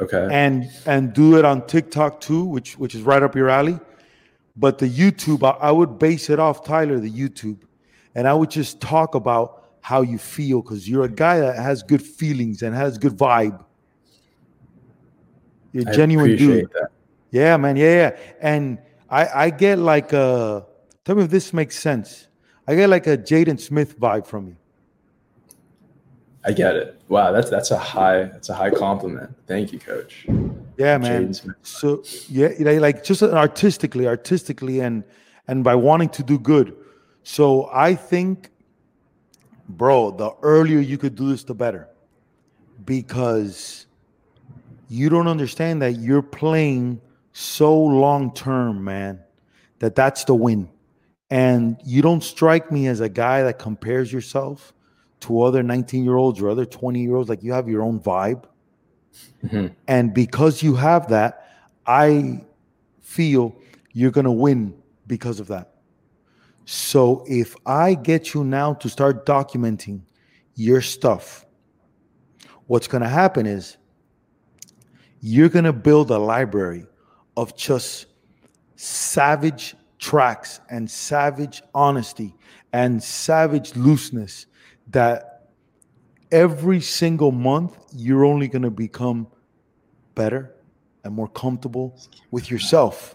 [0.00, 0.28] Okay.
[0.30, 3.78] And and do it on TikTok too, which which is right up your alley.
[4.56, 7.58] But the YouTube, I, I would base it off Tyler, the YouTube,
[8.14, 11.82] and I would just talk about how you feel because you're a guy that has
[11.82, 13.64] good feelings and has good vibe.
[15.72, 16.70] You're a genuine appreciate dude.
[16.72, 16.88] that.
[17.30, 17.76] Yeah, man.
[17.76, 18.16] Yeah, yeah.
[18.40, 18.78] And
[19.10, 20.66] I I get like a
[21.04, 22.28] tell me if this makes sense.
[22.66, 24.56] I get like a Jaden Smith vibe from you.
[26.44, 27.00] I get it.
[27.08, 29.34] Wow, that's that's a high that's a high compliment.
[29.46, 30.26] Thank you, coach.
[30.76, 31.34] Yeah, man.
[31.62, 35.04] So yeah, like just artistically, artistically, and
[35.48, 36.76] and by wanting to do good.
[37.22, 38.50] So I think,
[39.68, 41.88] bro, the earlier you could do this, the better,
[42.84, 43.86] because
[44.88, 47.00] you don't understand that you're playing
[47.38, 49.20] so long term, man.
[49.78, 50.68] That that's the win,
[51.30, 54.72] and you don't strike me as a guy that compares yourself
[55.20, 57.28] to other 19 year olds or other 20 year olds.
[57.28, 58.44] Like you have your own vibe.
[59.44, 59.72] Mhm.
[59.86, 61.46] And because you have that,
[61.86, 62.44] I
[63.00, 63.54] feel
[63.92, 64.74] you're going to win
[65.06, 65.74] because of that.
[66.64, 70.00] So if I get you now to start documenting
[70.56, 71.46] your stuff,
[72.66, 73.76] what's going to happen is
[75.20, 76.86] you're going to build a library
[77.38, 78.06] of just
[78.74, 82.34] savage tracks and savage honesty
[82.72, 84.46] and savage looseness
[84.88, 85.50] that
[86.32, 89.28] every single month you're only going to become
[90.16, 90.52] better
[91.04, 91.96] and more comfortable
[92.32, 93.14] with yourself.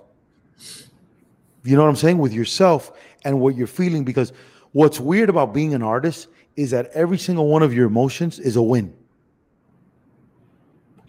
[1.65, 2.17] You know what I'm saying?
[2.17, 2.93] With yourself
[3.25, 4.05] and what you're feeling.
[4.05, 4.31] Because
[4.71, 8.55] what's weird about being an artist is that every single one of your emotions is
[8.55, 8.93] a win.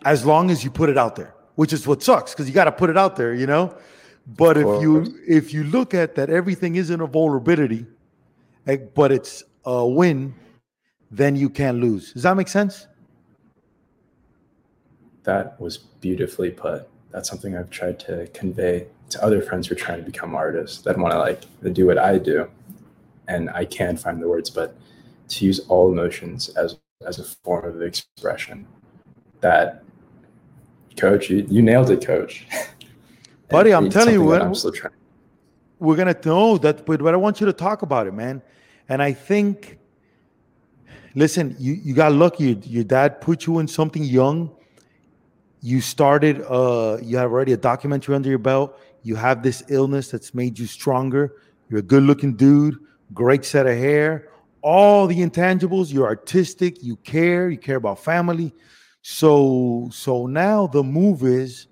[0.05, 2.65] As long as you put it out there, which is what sucks because you got
[2.65, 3.77] to put it out there, you know?
[4.27, 7.87] But if you if you look at that everything isn't a vulnerability,
[8.67, 10.35] eh, but it's a win,
[11.11, 12.13] then you can't lose.
[12.13, 12.87] Does that make sense?
[15.25, 16.89] That was beautifully put.
[17.11, 20.83] That's something I've tried to convey to other friends who are trying to become artists
[20.83, 21.43] that want to like
[21.75, 22.51] do what I do.
[23.29, 24.77] And I can't find the words, but
[25.29, 28.67] to use all emotions as as a form of expression.
[29.41, 29.84] That
[30.97, 32.47] coach, you, you nailed it, coach.
[33.49, 34.95] Buddy, I'm telling you what- I'm still trying.
[35.79, 38.41] we're gonna know that but, but i want you to talk about it man.
[38.89, 39.79] And i think
[41.15, 42.45] listen you, you got lucky.
[42.45, 44.51] Your, your dad put you in something young.
[45.61, 48.79] You started uh you have already a documentary under your belt.
[49.03, 51.35] You have this illness that's made you stronger.
[51.69, 52.79] You're a good looking dude
[53.13, 54.29] great set of hair
[54.63, 58.53] all the intangibles you're artistic you care you care about family
[59.07, 61.67] so so now the move is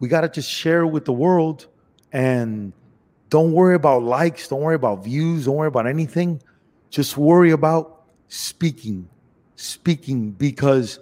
[0.00, 1.68] we got to just share with the world
[2.12, 2.72] and
[3.28, 6.42] don't worry about likes don't worry about views don't worry about anything.
[6.90, 9.08] Just worry about speaking
[9.54, 10.98] speaking because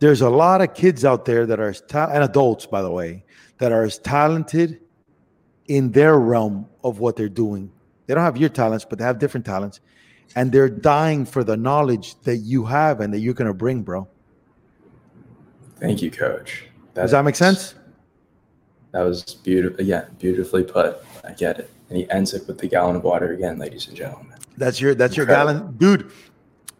[0.00, 2.90] there's a lot of kids out there that are as ta- and adults by the
[2.90, 3.24] way
[3.56, 4.80] that are as talented
[5.66, 7.72] in their realm of what they're doing.
[8.06, 9.80] They don't have your talents but they have different talents
[10.36, 13.80] and they're dying for the knowledge that you have and that you're going to bring
[13.80, 14.06] bro
[15.80, 16.64] Thank you, coach.
[16.94, 17.74] does that make sense
[18.92, 19.84] That was beautiful.
[19.84, 20.98] Yeah, beautifully put.
[21.24, 21.70] I get it.
[21.88, 24.38] And he ends it with the gallon of water again, ladies and gentlemen.
[24.56, 26.10] That's your that's your gallon, dude.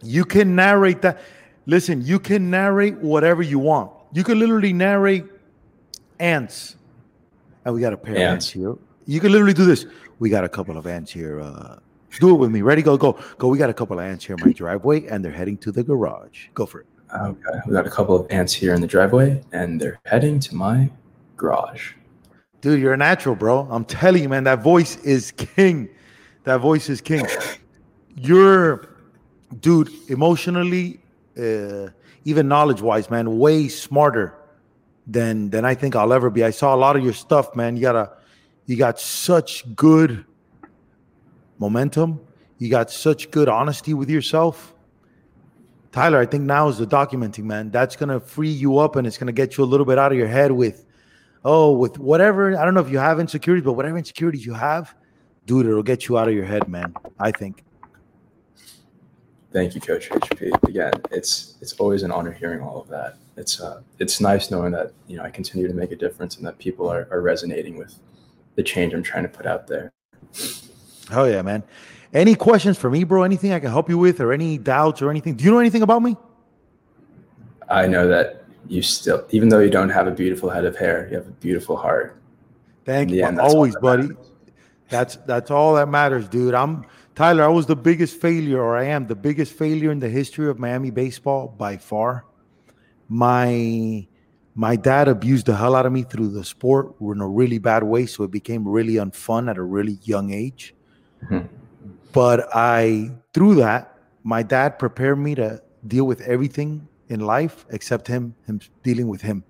[0.03, 1.21] You can narrate that.
[1.67, 3.91] Listen, you can narrate whatever you want.
[4.13, 5.25] You can literally narrate
[6.21, 6.77] ants.
[7.65, 8.51] And we got a pair of ants Ants.
[8.51, 8.77] here.
[9.07, 9.87] You can literally do this.
[10.19, 11.41] We got a couple of ants here.
[11.41, 11.79] Uh,
[12.21, 12.63] do it with me.
[12.63, 12.83] Ready?
[12.83, 13.49] Go, go, go.
[13.49, 15.83] We got a couple of ants here in my driveway, and they're heading to the
[15.83, 16.47] garage.
[16.55, 16.87] Go for it.
[17.15, 17.61] Okay.
[17.67, 20.91] We got a couple of ants here in the driveway, and they're heading to my
[21.37, 21.93] garage.
[22.61, 23.69] Dude, you're a natural, bro.
[23.71, 25.89] I'm telling you, man, that voice is king.
[26.45, 27.27] That voice is king.
[28.17, 28.89] You're,
[29.61, 31.01] dude, emotionally,
[31.39, 31.89] uh,
[32.25, 34.35] even knowledge-wise, man, way smarter
[35.07, 36.43] than than I think I'll ever be.
[36.43, 37.77] I saw a lot of your stuff, man.
[37.77, 38.13] You got a,
[38.67, 40.25] you got such good
[41.59, 42.21] momentum.
[42.59, 44.74] You got such good honesty with yourself.
[45.95, 47.71] Tyler, I think now is the documenting, man.
[47.71, 50.19] That's gonna free you up and it's gonna get you a little bit out of
[50.19, 50.85] your head with
[51.45, 54.93] oh, with whatever, I don't know if you have insecurities, but whatever insecurities you have,
[55.47, 56.95] dude, it'll get you out of your head, man.
[57.21, 57.63] I think.
[59.53, 60.61] Thank you, Coach HP.
[60.65, 63.19] Again, it's it's always an honor hearing all of that.
[63.37, 66.45] It's uh, it's nice knowing that you know I continue to make a difference and
[66.45, 67.95] that people are, are resonating with
[68.57, 69.93] the change I'm trying to put out there.
[71.13, 71.63] Oh yeah, man.
[72.15, 73.25] Any questions for me, bro?
[73.25, 75.35] Anything I can help you with, or any doubts or anything?
[75.35, 76.17] Do you know anything about me?
[77.69, 81.09] I know that you still, even though you don't have a beautiful head of hair,
[81.11, 82.17] you have a beautiful heart.
[82.85, 83.25] Thank you.
[83.25, 84.03] end, Always, that buddy.
[84.09, 84.31] matters.
[84.89, 86.55] That's that's all that matters, dude.
[86.55, 87.43] I'm Tyler.
[87.43, 90.59] I was the biggest failure, or I am the biggest failure in the history of
[90.59, 92.27] Miami baseball by far.
[93.09, 94.07] My
[94.55, 97.83] my dad abused the hell out of me through the sport in a really bad
[97.83, 100.75] way, so it became really unfun at a really young age.
[101.25, 101.47] Mm-hmm.
[102.15, 108.07] But I through that, my dad prepared me to deal with everything in life except
[108.07, 109.43] him him dealing with him.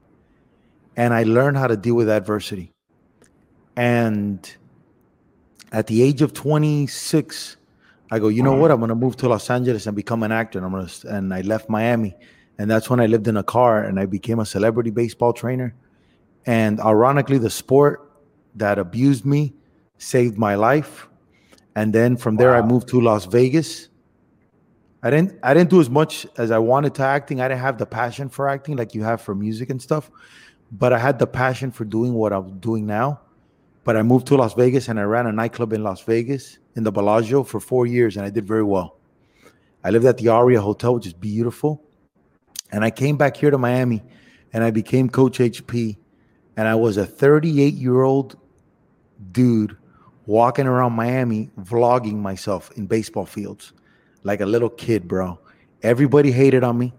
[0.97, 2.73] And i learned how to deal with adversity.
[3.77, 4.51] And
[5.73, 7.57] at the age of 26
[8.11, 8.71] i go you know what?
[8.71, 11.09] I'm going to move to los angeles and become an actor and i'm going to
[11.09, 12.17] and i left miami.
[12.59, 15.75] And that's when i lived in a car and i became a celebrity baseball trainer.
[16.47, 18.11] And ironically the sport
[18.55, 19.53] that abused me
[19.99, 21.09] saved my life
[21.77, 22.59] and then from there wow.
[22.59, 23.89] i moved to las vegas
[25.05, 27.43] I didn't I didn't do as much as I wanted to acting.
[27.43, 30.11] I didn't have the passion for acting like you have for music and stuff,
[30.73, 33.21] but I had the passion for doing what I'm doing now.
[33.85, 36.85] But I moved to Las Vegas and I ran a nightclub in Las Vegas in
[36.85, 38.97] the Bellagio for four years and I did very well.
[39.85, 41.85] I lived at the Aria Hotel, which is beautiful.
[42.73, 44.03] And I came back here to Miami
[44.55, 45.99] and I became Coach HP.
[46.57, 48.39] And I was a 38 year old
[49.33, 49.77] dude
[50.27, 53.73] walking around Miami vlogging myself in baseball fields
[54.23, 55.39] like a little kid, bro.
[55.83, 56.95] Everybody hated on me.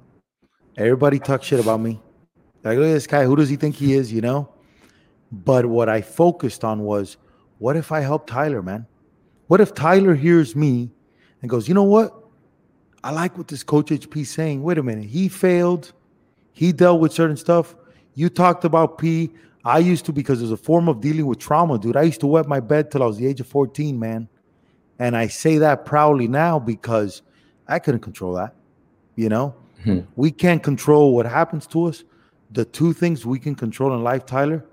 [0.78, 2.00] Everybody talked shit about me.
[2.64, 3.26] Like, look at this guy.
[3.26, 4.12] Who does he think he is?
[4.12, 4.50] You know?
[5.32, 7.18] But what I focused on was,
[7.58, 8.86] what if I help Tyler, man?
[9.48, 10.92] What if Tyler hears me
[11.42, 12.14] and goes, you know what?
[13.04, 14.64] I like what this coach HP saying.
[14.64, 15.06] Wait a minute.
[15.06, 15.94] He failed.
[16.54, 17.76] He dealt with certain stuff.
[18.16, 19.32] You talked about P.
[19.66, 21.98] I used to because it's a form of dealing with trauma, dude.
[21.98, 24.30] I used to wet my bed till I was the age of 14, man.
[25.00, 27.24] And I say that proudly now because
[27.68, 28.54] I couldn't control that.
[29.16, 32.04] You know, hmm we can't control what happens to us.
[32.52, 34.64] The two things we can control in life, Tyler,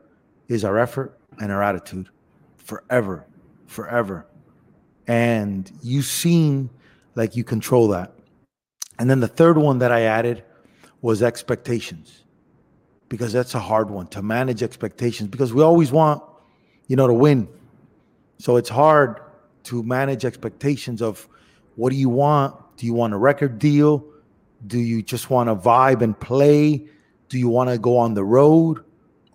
[0.48, 2.08] is our effort and our attitude
[2.56, 3.24] forever,
[3.66, 4.26] forever.
[5.06, 6.70] And you seem
[7.14, 8.12] like you control that.
[8.98, 10.44] And then the third one that I added
[11.00, 12.21] was expectations
[13.12, 16.22] because that's a hard one to manage expectations because we always want,
[16.86, 17.46] you know, to win.
[18.38, 19.20] So it's hard
[19.64, 21.28] to manage expectations of
[21.76, 22.54] what do you want?
[22.78, 24.02] Do you want a record deal?
[24.66, 26.86] Do you just want to vibe and play?
[27.28, 28.82] Do you want to go on the road?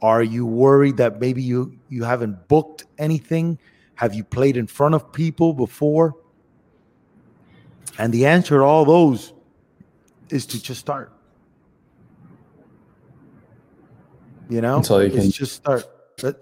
[0.02, 3.60] Are you worried that maybe you you haven't booked anything?
[3.94, 6.16] Have you played in front of people before?
[8.00, 9.34] And the answer to all those
[10.32, 11.14] is to just start.
[14.50, 15.86] You know, That's all you can just start.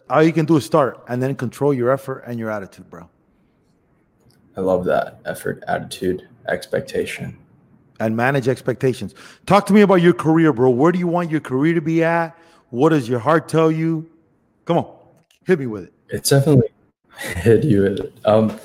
[0.09, 3.09] All you can do is start, and then control your effort and your attitude, bro.
[4.55, 7.37] I love that effort, attitude, expectation.
[7.99, 9.15] And manage expectations.
[9.45, 10.69] Talk to me about your career, bro.
[10.69, 12.37] Where do you want your career to be at?
[12.69, 14.09] What does your heart tell you?
[14.65, 14.95] Come on,
[15.45, 15.93] hit me with it.
[16.09, 16.69] It's definitely
[17.17, 18.13] hit you with it.
[18.25, 18.57] Um,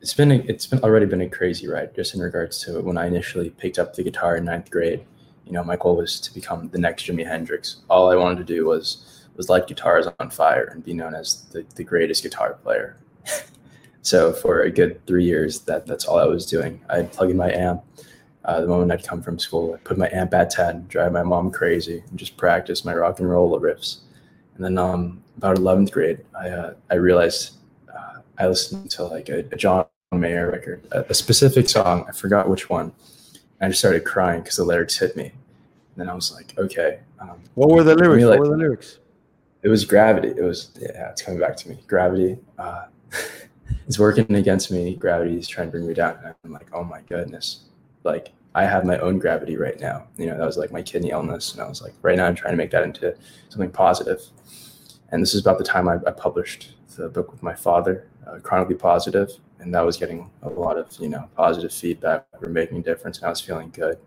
[0.00, 2.96] it's been a, it's been already been a crazy ride just in regards to when
[2.96, 5.04] I initially picked up the guitar in ninth grade.
[5.50, 7.82] You know, my goal was to become the next Jimi Hendrix.
[7.90, 11.42] All I wanted to do was was light guitars on fire and be known as
[11.50, 12.96] the, the greatest guitar player.
[14.02, 16.80] So for a good three years, that that's all I was doing.
[16.88, 17.84] I'd plug in my amp.
[18.46, 21.22] Uh, the moment I'd come from school, I'd put my amp at 10, drive my
[21.22, 23.98] mom crazy, and just practice my rock and roll riffs.
[24.54, 27.58] And then um, about 11th grade, I, uh, I realized
[27.94, 32.06] uh, I listened to like a, a John Mayer record, a, a, specific song.
[32.08, 32.92] I forgot which one.
[33.60, 35.32] And I just started crying because the lyrics hit me.
[36.00, 37.00] And then I was like, okay.
[37.18, 38.24] Um, what were the lyrics?
[38.24, 39.00] Like, what were the lyrics?
[39.62, 40.28] It was Gravity.
[40.28, 41.78] It was, yeah, it's coming back to me.
[41.86, 42.38] Gravity.
[42.58, 42.86] Uh,
[43.86, 44.96] it's working against me.
[44.96, 46.16] Gravity is trying to bring me down.
[46.24, 47.64] And I'm like, oh my goodness.
[48.02, 50.06] Like I have my own gravity right now.
[50.16, 51.52] You know, that was like my kidney illness.
[51.52, 53.14] And I was like, right now I'm trying to make that into
[53.50, 54.22] something positive.
[55.12, 58.38] And this is about the time I, I published the book with my father, uh,
[58.38, 59.32] Chronically Positive.
[59.60, 62.26] And that was getting a lot of, you know, positive feedback.
[62.40, 63.18] We're making a difference.
[63.18, 63.98] And I was feeling good.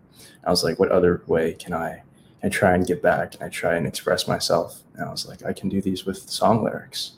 [0.44, 2.02] I was like, what other way can I,
[2.42, 3.34] I try and get back?
[3.34, 4.82] And I try and express myself?
[4.94, 7.12] And I was like, I can do these with song lyrics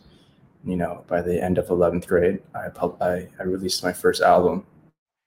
[0.67, 4.21] you know, by the end of 11th grade, I, pub- I, I released my first
[4.21, 4.67] album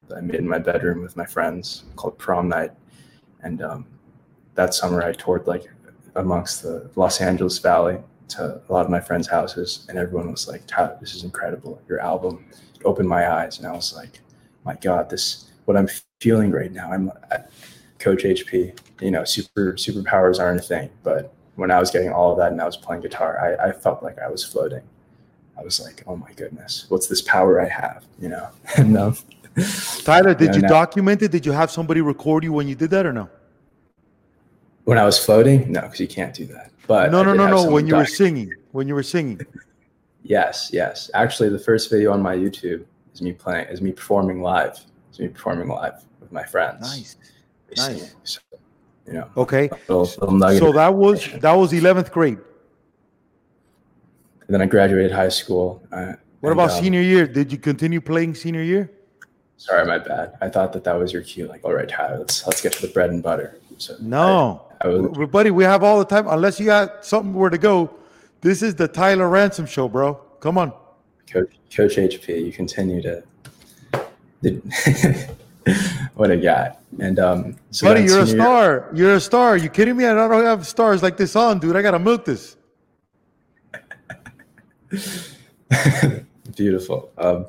[0.09, 2.71] that I made in my bedroom with my friends called Prom Night.
[3.41, 3.87] And um,
[4.55, 5.65] that summer, I toured like
[6.15, 10.47] amongst the Los Angeles Valley to a lot of my friends' houses, and everyone was
[10.47, 11.81] like, "Tyler, this is incredible!
[11.87, 12.45] Your album
[12.85, 14.19] opened my eyes." And I was like,
[14.65, 15.89] "My God, this what I'm
[16.19, 17.11] feeling right now." I'm
[17.99, 18.77] Coach HP.
[19.01, 22.51] You know, super superpowers aren't a thing, but when I was getting all of that
[22.51, 24.81] and I was playing guitar, I, I felt like I was floating.
[25.57, 28.05] I was like, oh my goodness, what's this power I have?
[28.17, 29.17] You know, and um,
[30.03, 31.31] Tyler, did you, know, you document it?
[31.31, 33.29] Did you have somebody record you when you did that or no?
[34.85, 36.71] When I was floating, no, because you can't do that.
[36.87, 37.69] But no, no, no, no.
[37.69, 39.41] When you were singing, when you were singing.
[40.29, 41.09] Yes, yes.
[41.15, 44.79] Actually, the first video on my YouTube is me playing, is me performing live.
[45.11, 46.81] Is me performing live with my friends.
[46.81, 47.17] Nice.
[47.75, 48.15] Nice.
[48.23, 48.39] So,
[49.07, 49.27] you know.
[49.35, 49.69] Okay.
[49.87, 52.37] Little, little so that was that was eleventh grade.
[54.41, 55.81] And then I graduated high school.
[55.91, 57.25] Uh, what and, about um, senior year?
[57.25, 58.91] Did you continue playing senior year?
[59.57, 60.37] Sorry, my bad.
[60.41, 61.47] I thought that that was your cue.
[61.47, 63.59] Like, all right, Tyler, let's let's get to the bread and butter.
[63.77, 66.27] So no, I, I was, buddy, we have all the time.
[66.27, 67.89] Unless you got something where to go,
[68.41, 70.15] this is the Tyler Ransom show, bro.
[70.39, 70.73] Come on,
[71.29, 72.45] Coach Coach HP.
[72.45, 73.23] You continue to.
[76.15, 76.75] what a guy!
[76.99, 78.89] And um, so buddy, you're a star.
[78.93, 79.57] You're a star.
[79.57, 80.05] You kidding me?
[80.05, 81.75] I don't have stars like this on, dude.
[81.75, 82.55] I gotta milk this.
[86.55, 87.11] Beautiful.
[87.17, 87.45] Um,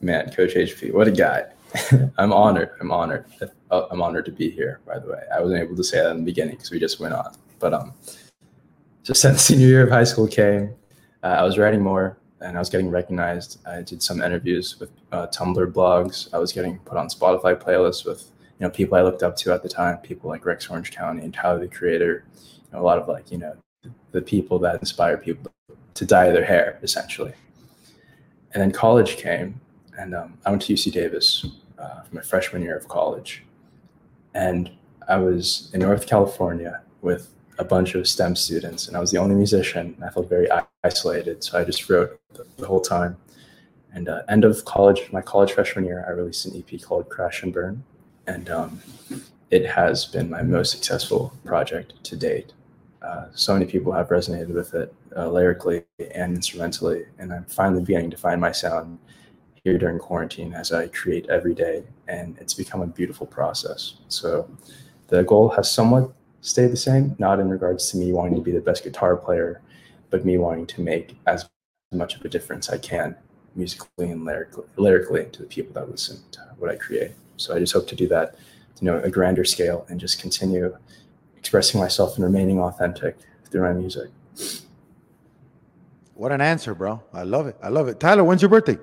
[0.00, 1.44] man, Coach HP, what a guy.
[2.18, 2.70] I'm honored.
[2.80, 3.26] I'm honored.
[3.70, 5.20] Uh, I'm honored to be here, by the way.
[5.34, 7.34] I wasn't able to say that in the beginning because we just went on.
[7.58, 7.92] But um,
[9.02, 10.74] just since senior year of high school came,
[11.22, 13.58] uh, I was writing more and I was getting recognized.
[13.66, 16.32] I did some interviews with uh, Tumblr blogs.
[16.32, 19.52] I was getting put on Spotify playlists with you know people I looked up to
[19.52, 22.24] at the time, people like Rex Orange County and Tyler the Creator.
[22.34, 23.56] You know, a lot of like you know
[24.12, 25.52] the people that inspire people
[25.94, 27.32] to dye their hair essentially.
[28.52, 29.60] And then college came,
[29.98, 31.46] and um, I went to UC Davis
[31.78, 33.44] uh, for my freshman year of college.
[34.34, 34.70] And
[35.08, 39.18] I was in North California with a bunch of STEM students, and I was the
[39.18, 39.94] only musician.
[39.94, 40.48] And I felt very
[40.82, 43.16] isolated, so I just wrote the, the whole time.
[43.92, 47.42] And uh, end of college, my college freshman year, I released an EP called Crash
[47.42, 47.84] and Burn,
[48.26, 48.80] and um,
[49.50, 52.54] it has been my most successful project to date.
[53.02, 57.82] Uh, so many people have resonated with it uh, lyrically and instrumentally, and I'm finally
[57.82, 58.98] beginning to find my sound
[59.64, 63.96] here during quarantine as I create every day, and it's become a beautiful process.
[64.08, 64.48] So
[65.08, 68.52] the goal has somewhat stayed the same, not in regards to me wanting to be
[68.52, 69.60] the best guitar player,
[70.10, 71.48] but me wanting to make as
[71.92, 73.16] much of a difference I can
[73.54, 77.12] musically and lyrically, lyrically to the people that listen to what I create.
[77.36, 78.36] So I just hope to do that,
[78.80, 80.76] you know, a grander scale and just continue
[81.36, 83.18] expressing myself and remaining authentic
[83.50, 84.10] through my music.
[86.14, 87.02] What an answer, bro.
[87.12, 87.56] I love it.
[87.62, 87.98] I love it.
[87.98, 88.78] Tyler, when's your birthday?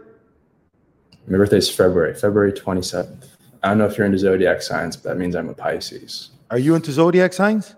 [1.28, 3.28] My birthday is February, February 27th.
[3.64, 6.32] I don't know if you're into zodiac signs, but that means I'm a Pisces.
[6.50, 7.76] Are you into zodiac signs?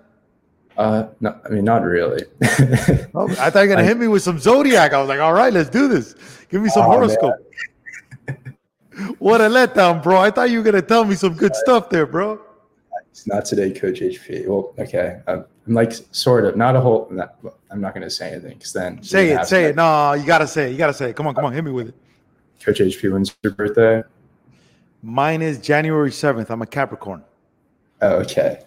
[0.78, 2.24] Uh, no, I mean, not really.
[3.14, 4.94] oh, I thought you were gonna hit me with some zodiac.
[4.94, 6.16] I was like, all right, let's do this.
[6.50, 7.36] Give me some oh, horoscope.
[9.20, 10.20] what a letdown, bro.
[10.20, 12.40] I thought you were gonna tell me some good stuff there, bro.
[13.12, 14.48] It's not today, Coach HP.
[14.48, 15.20] Well, okay.
[15.28, 17.10] I'm, I'm like sort of not a whole.
[17.12, 17.36] Not,
[17.70, 19.46] I'm not to say anything because then say it.
[19.46, 19.76] Say it.
[19.76, 20.72] No, you gotta say it.
[20.72, 21.16] You gotta say it.
[21.18, 21.96] Come on, come on, hit me with it.
[22.64, 24.04] Coach HP, when's your birthday?
[25.02, 26.50] Mine is January seventh.
[26.52, 27.24] I'm a Capricorn.
[28.02, 28.62] Oh, okay.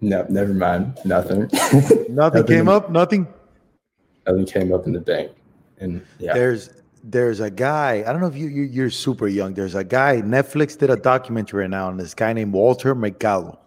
[0.00, 0.98] No, never mind.
[1.04, 1.40] Nothing.
[1.52, 2.90] nothing, nothing came up.
[2.90, 3.26] Nothing.
[4.26, 5.32] Nothing came up in the bank.
[5.78, 6.70] And yeah, there's
[7.04, 8.04] there's a guy.
[8.06, 9.54] I don't know if you, you are super young.
[9.54, 10.22] There's a guy.
[10.22, 13.58] Netflix did a documentary right now on this guy named Walter Mercado.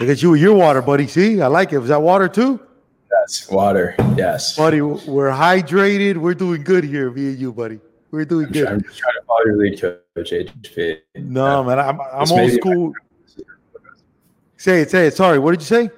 [0.00, 1.06] Look at you with your water, buddy.
[1.06, 1.78] See, I like it.
[1.78, 2.60] Was that water too?
[3.10, 3.94] Yes, water.
[4.16, 4.80] Yes, buddy.
[4.80, 6.16] We're hydrated.
[6.18, 7.80] We're doing good here, me and you, buddy.
[8.10, 8.64] We're doing I'm good.
[8.64, 9.78] Trying, I'm trying to follow your lead,
[10.18, 10.98] Coach HP.
[11.16, 11.78] No, man.
[11.78, 12.92] I'm, I'm old school.
[14.56, 14.90] Say it.
[14.90, 15.14] Say it.
[15.14, 15.38] Sorry.
[15.38, 15.90] What did you say?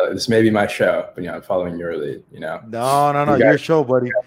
[0.00, 2.22] Uh, this may be my show, but you know, I'm following your lead.
[2.32, 2.62] You know.
[2.68, 3.34] No, no, no.
[3.34, 4.10] You your show, buddy.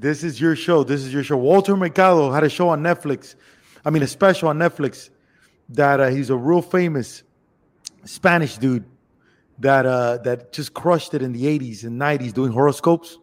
[0.00, 0.84] This is your show.
[0.84, 1.36] This is your show.
[1.36, 3.34] Walter Mercado had a show on Netflix.
[3.84, 5.10] I mean, a special on Netflix
[5.70, 7.24] that uh, he's a real famous
[8.04, 8.84] Spanish dude
[9.58, 13.18] that uh, that just crushed it in the 80s and 90s doing horoscopes.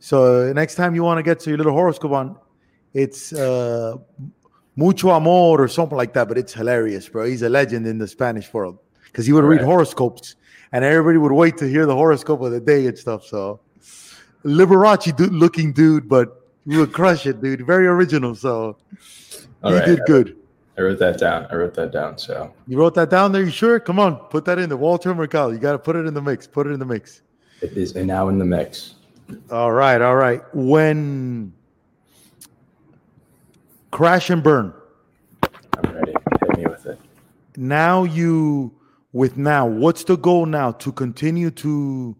[0.00, 2.36] So next time you want to get to your little horoscope on,
[2.94, 3.96] it's uh,
[4.76, 6.28] mucho amor or something like that.
[6.28, 7.24] But it's hilarious, bro.
[7.24, 10.36] He's a legend in the Spanish world because he would read horoscopes,
[10.72, 13.24] and everybody would wait to hear the horoscope of the day and stuff.
[13.24, 13.60] So
[14.44, 17.66] Liberace dude, looking dude, but you would crush it, dude.
[17.66, 18.34] Very original.
[18.34, 18.76] So
[19.62, 19.86] All you right.
[19.86, 20.36] did good.
[20.78, 21.46] I wrote that down.
[21.50, 22.16] I wrote that down.
[22.16, 23.42] So you wrote that down there.
[23.42, 23.78] You sure?
[23.80, 25.52] Come on, put that in the Walter Mercado.
[25.52, 26.46] You got to put it in the mix.
[26.46, 27.22] Put it in the mix.
[27.60, 28.94] It is now in the mix.
[29.50, 30.42] All right, all right.
[30.54, 31.52] When
[33.90, 34.72] crash and burn.
[35.42, 36.12] I'm ready.
[36.12, 36.98] Hit me with it.
[37.56, 38.72] Now you
[39.12, 39.66] with now.
[39.66, 40.72] What's the goal now?
[40.72, 42.16] To continue to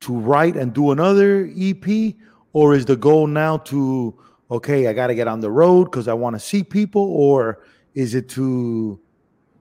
[0.00, 2.14] to write and do another EP,
[2.52, 4.18] or is the goal now to
[4.50, 7.60] okay, I got to get on the road because I want to see people, or
[7.94, 9.00] is it to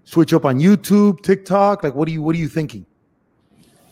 [0.04, 1.84] switch up on YouTube, TikTok?
[1.84, 2.86] Like, what are you what are you thinking?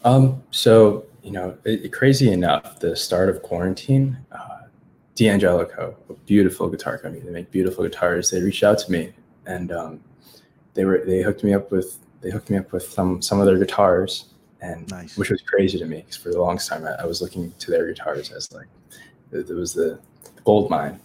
[0.03, 4.52] Um, so you know, it, crazy enough, the start of quarantine, uh,
[5.15, 8.29] D'Angelico, a beautiful guitar company, they make beautiful guitars.
[8.29, 9.13] They reached out to me
[9.45, 10.03] and um,
[10.73, 13.45] they were they hooked me up with they hooked me up with some some of
[13.45, 15.17] their guitars and Nice.
[15.17, 17.71] which was crazy to me because for the longest time I, I was looking to
[17.71, 18.67] their guitars as like
[19.31, 19.99] it, it was the
[20.45, 20.99] gold mine.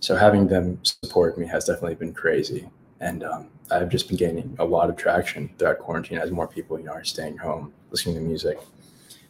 [0.00, 2.68] So having them support me has definitely been crazy,
[3.00, 6.78] and um, I've just been gaining a lot of traction throughout quarantine as more people
[6.78, 8.58] you know are staying home listening to music.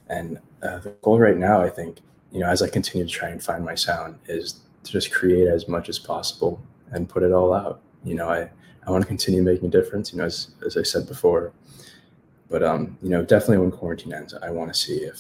[0.09, 1.99] And uh, the goal right now, I think,
[2.33, 5.49] you know, as I continue to try and find my sound, is to just create
[5.49, 6.61] as much as possible
[6.91, 7.81] and put it all out.
[8.05, 8.49] You know, I,
[8.87, 11.53] I want to continue making a difference, you know, as, as I said before.
[12.51, 15.19] But, um, you know, definitely when quarantine ends, I want to see if,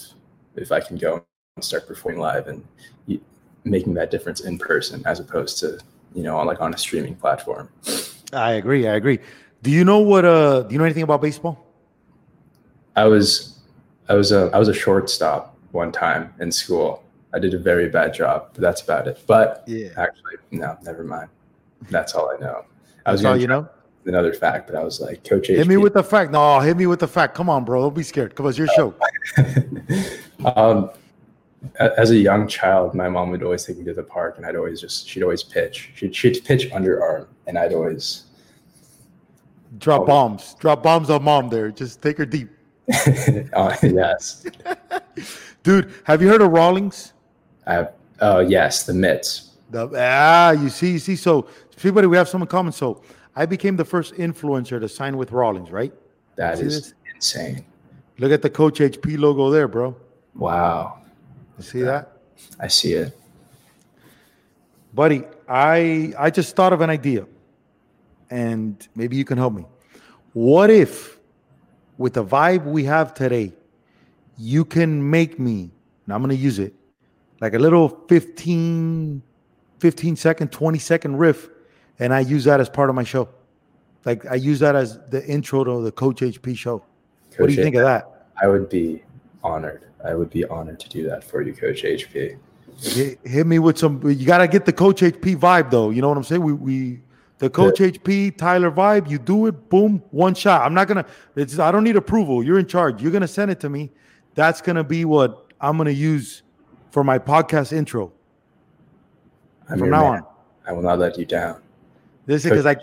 [0.57, 1.25] if I can go
[1.57, 2.65] and start performing live and
[3.65, 5.79] making that difference in person as opposed to,
[6.15, 7.69] you know, on like on a streaming platform.
[8.33, 8.89] I agree.
[8.89, 9.19] I agree.
[9.63, 10.25] Do you know what?
[10.25, 11.65] Uh, do you know anything about baseball?
[12.97, 13.61] I was,
[14.09, 17.01] I was a, I was a shortstop one time in school.
[17.35, 19.20] I did a very bad job, but that's about it.
[19.26, 19.89] But Yeah.
[19.97, 21.28] Actually, no, never mind.
[21.91, 22.64] That's all I know.
[23.07, 23.68] I was That's all you know.
[24.05, 26.30] another fact, but I was like, Coach Hit me with the fact.
[26.30, 27.35] No, hit me with the fact.
[27.35, 27.83] Come on, bro.
[27.83, 28.35] Don't be scared.
[28.35, 28.95] Come on, it's your show.
[30.57, 30.91] um,
[31.78, 34.57] as a young child, my mom would always take me to the park, and I'd
[34.57, 35.91] always just she'd always pitch.
[35.95, 38.24] She'd she'd pitch underarm, and I'd always.
[39.78, 40.55] Drop bombs.
[40.61, 41.70] Drop bombs on mom there.
[41.70, 42.51] Just take her deep.
[43.55, 44.45] uh, yes,
[45.62, 47.12] Dude, have you heard of Rawlings?
[47.67, 47.93] I have.
[48.21, 49.51] Oh yes, the mitts.
[49.71, 51.17] The, ah, you see, you see.
[51.17, 51.47] So,
[51.79, 52.73] everybody, we have some in common.
[52.73, 53.03] So,
[53.35, 55.93] I became the first influencer to sign with Rawlings, right?
[56.37, 56.95] That See is this?
[57.15, 57.65] insane.
[58.19, 59.97] Look at the Coach HP logo there, bro.
[60.35, 60.99] Wow,
[61.59, 62.13] You see that?
[62.61, 63.17] I see it.
[64.95, 67.25] buddy i i just thought of an idea
[68.31, 69.65] and maybe you can help me
[70.35, 71.19] what if
[71.99, 73.53] with the vibe we have today
[74.37, 75.71] you can make me
[76.05, 76.75] and i'm going to use it
[77.43, 79.20] like a little 15
[79.80, 81.51] 15 second 20 second riff
[81.99, 83.28] and i use that as part of my show.
[84.07, 86.82] Like i use that as the intro to the coach hp show.
[87.36, 88.28] What do you Coach think of that?
[88.40, 89.03] I would be
[89.43, 89.84] honored.
[90.05, 92.38] I would be honored to do that for you, Coach HP.
[93.24, 95.90] hit, me with some you got to get the coach hp vibe though.
[95.90, 96.43] You know what i'm saying?
[96.43, 97.01] We we
[97.38, 100.62] the coach hp tyler vibe you do it boom one shot.
[100.62, 102.45] I'm not gonna it's i don't need approval.
[102.45, 103.03] You're in charge.
[103.03, 103.90] You're gonna send it to me.
[104.36, 106.43] That's gonna be what i'm gonna use
[106.93, 108.12] for my podcast intro.
[109.68, 110.22] I'm from now man.
[110.22, 110.26] on.
[110.66, 111.61] I will not let you down.
[112.26, 112.76] this is because I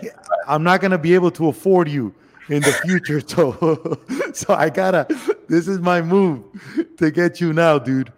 [0.46, 2.14] I'm not gonna be able to afford you
[2.50, 4.00] in the future so
[4.32, 5.06] so i gotta
[5.48, 6.42] this is my move
[6.96, 8.12] to get you now dude.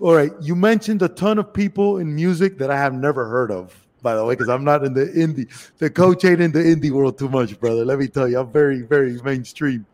[0.00, 3.50] All right you mentioned a ton of people in music that i have never heard
[3.50, 5.46] of by the way because i'm not in the indie
[5.78, 7.84] the coach ain't in the indie world too much brother.
[7.84, 9.84] Let me tell you i'm very very mainstream.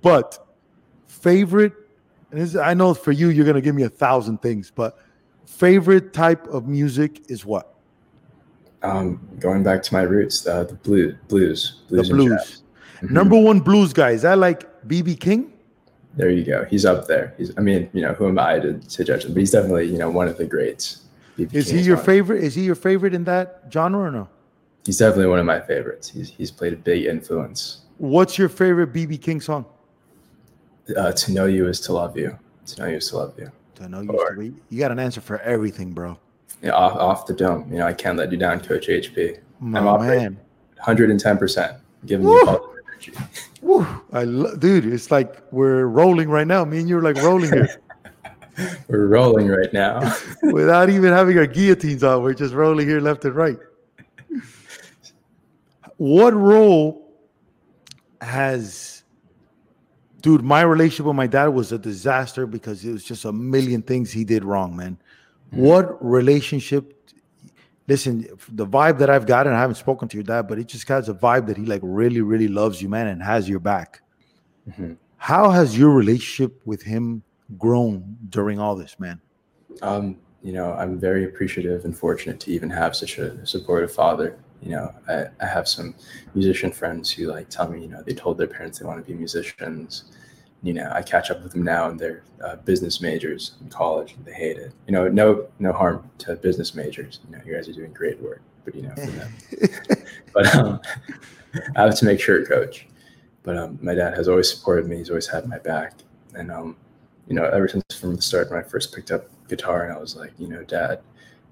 [0.00, 0.46] But
[1.06, 1.74] favorite
[2.30, 4.98] and this, i know for you you're gonna give me a thousand things but
[5.46, 7.74] favorite type of music is what
[8.82, 12.62] Um, going back to my roots, uh, the blue, blues, the blues, and blues.
[13.02, 13.10] Mhm.
[13.10, 15.52] number one blues guy is that like bb king
[16.16, 16.64] There you go.
[16.72, 17.34] He's up there.
[17.38, 17.50] He's.
[17.56, 19.32] I mean, you know, who am I to, to judge him?
[19.32, 21.06] But he's definitely, you know, one of the greats.
[21.36, 21.56] B.B.
[21.56, 22.04] Is King he your one.
[22.04, 22.42] favorite?
[22.42, 24.26] Is he your favorite in that genre or no?
[24.84, 26.08] He's definitely one of my favorites.
[26.10, 27.60] He's he's played a big influence.
[27.98, 29.64] What's your favorite BB King song?
[30.96, 32.38] Uh, to know you is to love you.
[32.66, 33.50] To know you is to love you.
[33.80, 36.18] I know you, used to you got an answer for everything, bro.
[36.62, 37.70] Yeah, off, off the dome.
[37.72, 39.38] You know, I can't let you down, Coach HP.
[39.60, 40.34] My I'm man.
[40.76, 42.34] 110 percent, giving Woo!
[42.34, 43.12] you positive energy.
[43.62, 46.64] Woo, I lo- dude, it's like we're rolling right now.
[46.64, 47.68] Me and you are like rolling here
[48.88, 50.14] We're rolling right now.
[50.42, 52.22] without even having our guillotines on.
[52.22, 53.58] We're just rolling here left and right.
[55.96, 57.12] What role
[58.22, 58.99] has,
[60.20, 60.42] dude?
[60.42, 64.12] My relationship with my dad was a disaster because it was just a million things
[64.12, 64.98] he did wrong, man.
[65.50, 66.96] What relationship?
[67.88, 70.86] Listen, the vibe that I've gotten, I haven't spoken to your dad, but it just
[70.88, 74.02] has a vibe that he like really, really loves you, man, and has your back.
[74.68, 74.96] Mhm.
[75.16, 77.22] How has your relationship with him
[77.58, 79.20] grown during all this, man?
[79.82, 84.36] Um, you know, I'm very appreciative and fortunate to even have such a supportive father.
[84.62, 85.94] You know, I, I have some
[86.34, 89.10] musician friends who like tell me, you know, they told their parents they want to
[89.10, 90.04] be musicians.
[90.62, 94.14] You know, I catch up with them now and they're uh, business majors in college
[94.14, 94.72] and they hate it.
[94.86, 97.20] You know, no no harm to business majors.
[97.26, 98.94] You know, you guys are doing great work, but you know,
[100.34, 100.80] but um,
[101.76, 102.86] I have to make sure, coach.
[103.42, 104.98] But um, my dad has always supported me.
[104.98, 105.94] He's always had my back,
[106.34, 106.76] and um,
[107.26, 109.98] you know, ever since from the start when I first picked up guitar, and I
[109.98, 111.00] was like, you know, Dad,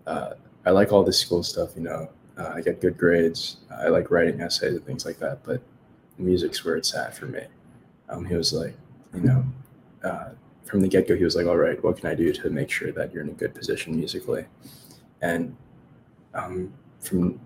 [0.07, 0.35] uh,
[0.67, 1.71] I like all this school stuff.
[1.77, 3.59] You know, uh, I get good grades.
[3.71, 5.45] I like writing essays and things like that.
[5.45, 5.63] But
[6.19, 7.43] music's where it's at for me.
[8.09, 8.77] Um, he was like,
[9.15, 9.45] you know,
[10.05, 10.31] uh,
[10.65, 12.71] from the get go, he was like, all right, what can I do to make
[12.71, 14.47] sure that you're in a good position musically?
[15.23, 15.57] And
[16.35, 17.41] um, from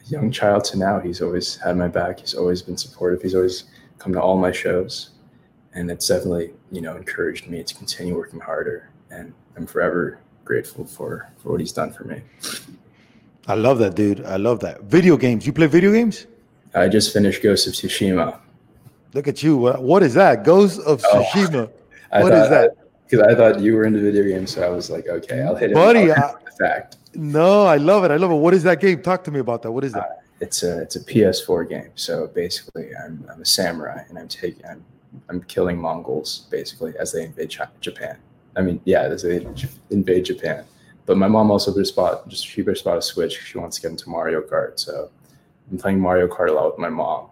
[0.00, 2.20] a young child to now, he's always had my back.
[2.20, 3.22] He's always been supportive.
[3.22, 3.64] He's always
[3.98, 5.10] come to all my shows.
[5.74, 8.90] and it's definitely you know encouraged me to continue working harder.
[9.10, 12.22] And I'm forever grateful for for what he's done for me.
[13.50, 14.24] I love that, dude.
[14.24, 14.82] I love that.
[14.82, 15.44] Video games.
[15.44, 16.28] You play video games?
[16.72, 18.38] I just finished Ghost of Tsushima.
[19.12, 19.56] Look at you.
[19.56, 20.44] What, is that?
[20.44, 21.68] Ghost of oh, Tsushima.
[22.12, 22.76] I what thought, is that?
[23.08, 25.56] Because I, I, thought you were into video games, so I was like, okay, I'll
[25.56, 25.74] hit it.
[25.74, 26.98] Buddy, I, fact.
[27.14, 28.12] No, I love it.
[28.12, 28.36] I love it.
[28.36, 29.02] What is that game?
[29.02, 29.72] Talk to me about that.
[29.72, 30.02] What is that?
[30.02, 31.90] Uh, it's a it's a PS4 game.
[31.96, 34.84] So basically, I'm I'm a samurai and I'm taking I'm
[35.28, 38.16] I'm killing Mongols basically as they invade Japan.
[38.56, 39.44] I mean, yeah, as they
[39.90, 40.64] invade Japan.
[41.06, 43.38] But my mom also just bought just she just bought a Switch.
[43.40, 45.10] She wants to get into Mario Kart, so
[45.70, 47.26] I'm playing Mario Kart a lot with my mom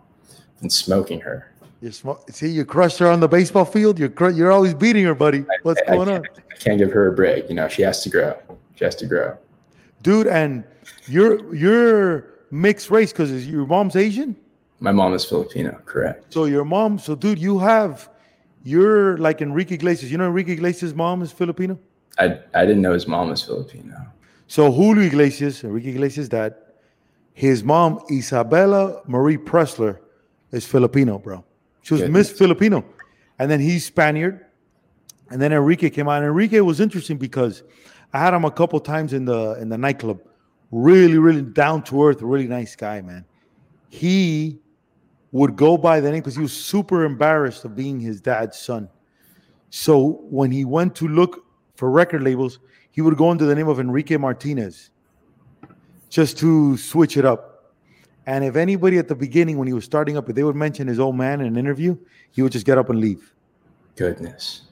[0.60, 1.52] and smoking her.
[1.80, 2.28] You smoke.
[2.30, 3.98] See, you crushed her on the baseball field.
[3.98, 5.44] You're cr- you're always beating her, buddy.
[5.62, 6.24] What's I, going I on?
[6.50, 7.48] I can't give her a break.
[7.48, 8.36] You know, she has to grow.
[8.74, 9.38] She has to grow.
[10.02, 10.64] Dude, and
[11.06, 14.34] you're you're mixed race because your mom's Asian.
[14.80, 16.32] My mom is Filipino, correct?
[16.32, 16.98] So your mom.
[16.98, 18.08] So, dude, you have
[18.64, 20.10] you're like Enrique Iglesias.
[20.10, 21.78] You know Enrique Iglesias' mom is Filipino.
[22.18, 23.96] I I didn't know his mom was Filipino.
[24.46, 26.54] So Julio Iglesias, Enrique Iglesias' dad,
[27.34, 29.98] his mom Isabella Marie Preysler
[30.52, 31.44] is Filipino, bro.
[31.82, 32.30] She was Goodness.
[32.30, 32.84] Miss Filipino,
[33.38, 34.46] and then he's Spaniard,
[35.30, 36.16] and then Enrique came out.
[36.16, 37.62] And Enrique was interesting because
[38.12, 40.20] I had him a couple times in the in the nightclub.
[40.70, 43.24] Really, really down to earth, really nice guy, man.
[43.88, 44.58] He
[45.32, 48.88] would go by the name because he was super embarrassed of being his dad's son.
[49.70, 51.44] So when he went to look
[51.78, 52.58] for record labels,
[52.90, 54.90] he would go under the name of Enrique Martinez
[56.10, 57.72] just to switch it up.
[58.26, 60.88] And if anybody at the beginning, when he was starting up, if they would mention
[60.88, 61.96] his old man in an interview,
[62.32, 63.32] he would just get up and leave.
[63.94, 64.62] Goodness.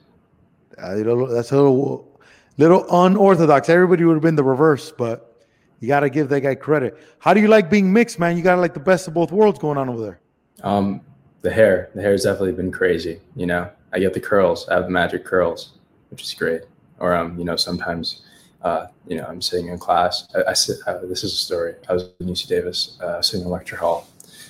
[0.77, 0.95] Uh,
[1.29, 2.19] that's a little,
[2.57, 3.69] little unorthodox.
[3.69, 5.33] Everybody would have been the reverse, but
[5.79, 6.97] you got to give that guy credit.
[7.19, 8.35] How do you like being mixed, man?
[8.35, 10.19] You got to like the best of both worlds going on over there.
[10.61, 10.99] Um,
[11.41, 13.21] the hair, the hair has definitely been crazy.
[13.37, 14.67] You know, I get the curls.
[14.67, 15.71] I have the magic curls,
[16.09, 16.63] which is great.
[16.99, 18.21] Or um, you know, sometimes
[18.61, 20.27] uh, you know, I'm sitting in class.
[20.35, 20.77] I, I sit.
[20.87, 21.75] Uh, this is a story.
[21.87, 24.07] I was in UC Davis, uh, sitting in lecture hall.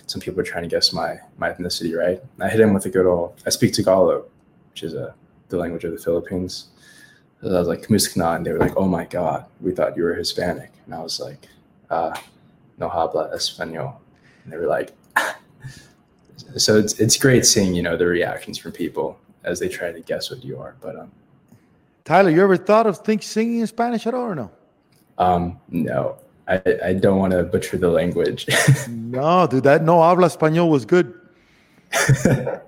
[0.07, 2.21] Some people were trying to guess my my ethnicity, right?
[2.35, 3.41] And I hit him with a good old.
[3.45, 4.25] I speak Tagalog,
[4.71, 5.13] which is a uh,
[5.49, 6.67] the language of the Philippines.
[7.41, 10.03] So I was like, Kumusta and they were like, "Oh my God, we thought you
[10.03, 11.47] were Hispanic," and I was like,
[11.89, 12.17] uh,
[12.77, 13.95] "No habla español,"
[14.43, 14.93] and they were like.
[16.55, 19.99] so it's it's great seeing you know the reactions from people as they try to
[20.01, 21.11] guess what you are, but um,
[22.07, 24.49] Tyler, you ever thought of think singing in Spanish at all or no?
[25.17, 26.17] Um, no.
[26.47, 28.47] I, I don't want to butcher the language.
[28.87, 31.19] no, dude, that no habla español was good.
[31.91, 32.61] I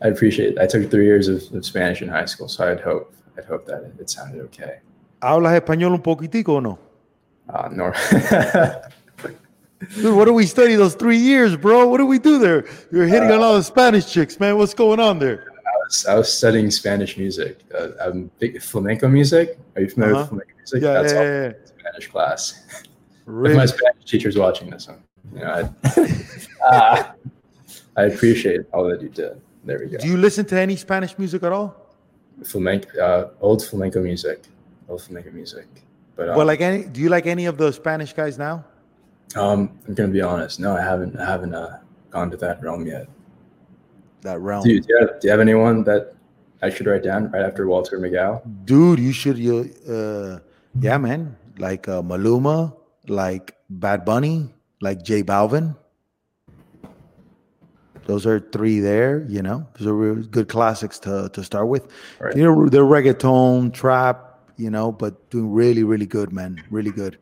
[0.00, 0.58] appreciate it.
[0.58, 3.66] I took three years of, of, Spanish in high school, so I'd hope I'd hope
[3.66, 4.78] that it, it sounded okay.
[5.20, 6.78] ¿Hablas español un poquitico o no?
[7.50, 7.92] Uh, no.
[9.94, 11.86] Dude, what do we study those three years, bro?
[11.86, 12.64] What do we do there?
[12.90, 14.56] You're hitting uh, on all the Spanish chicks, man.
[14.56, 15.47] What's going on there?
[16.08, 17.60] I was studying Spanish music.
[17.74, 19.58] Uh, I'm big flamenco music.
[19.74, 20.22] Are you familiar uh-huh.
[20.22, 20.82] with flamenco music?
[20.82, 21.52] Yeah, That's yeah, yeah, yeah.
[21.78, 22.84] Spanish class.
[23.24, 23.50] Really?
[23.54, 25.02] if my Spanish teacher's watching this, one,
[25.34, 27.12] you know, I, uh,
[27.96, 29.40] I appreciate all that you did.
[29.64, 29.98] There we go.
[29.98, 31.74] Do you listen to any Spanish music at all?
[32.44, 34.44] Flamenco, uh, old flamenco music,
[34.88, 35.66] old flamenco music.
[36.16, 38.64] But um, well, like any, do you like any of the Spanish guys now?
[39.34, 40.60] Um, I'm gonna be honest.
[40.60, 41.18] No, I haven't.
[41.18, 41.80] I haven't uh,
[42.10, 43.08] gone to that realm yet
[44.22, 44.64] that realm.
[44.64, 46.14] Dude, do you, have, do you have anyone that
[46.62, 48.42] I should write down right after Walter McGow?
[48.64, 49.38] Dude, you should.
[49.38, 50.38] You, uh,
[50.80, 51.36] yeah, man.
[51.58, 52.76] Like uh, Maluma,
[53.08, 55.76] like Bad Bunny, like J Balvin.
[58.06, 59.26] Those are three there.
[59.28, 61.88] You know, those are really good classics to to start with.
[62.20, 62.36] Right.
[62.36, 64.24] You know, they're reggaeton, trap.
[64.56, 66.62] You know, but doing really, really good, man.
[66.70, 67.18] Really good.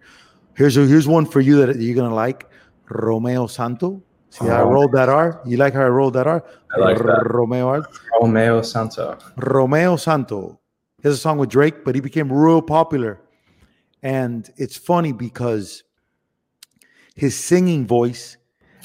[0.55, 2.49] Here's a, here's one for you that you're gonna like.
[2.89, 4.03] Romeo Santo.
[4.39, 5.41] See how I rolled that R?
[5.47, 6.45] You like how I rolled that R?
[6.75, 7.31] I like that.
[7.31, 7.87] Romeo R.
[8.21, 9.17] Romeo Santo.
[9.37, 10.61] Romeo Santo.
[11.03, 13.19] He has a song with Drake, but he became real popular.
[14.03, 15.85] And it's funny because
[17.15, 18.37] his singing voice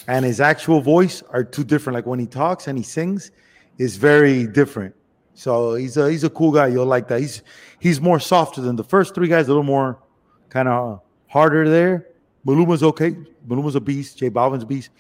[0.07, 1.95] and his actual voice are two different.
[1.95, 3.31] Like when he talks and he sings,
[3.77, 4.95] is very different.
[5.33, 6.67] So he's a he's a cool guy.
[6.67, 7.19] You'll like that.
[7.19, 7.41] He's
[7.79, 9.47] he's more softer than the first three guys.
[9.47, 9.99] A little more
[10.47, 12.07] kind of harder there.
[12.45, 13.17] Maluma's okay.
[13.45, 14.17] Maluma's a beast.
[14.17, 14.91] J Balvin's a beast.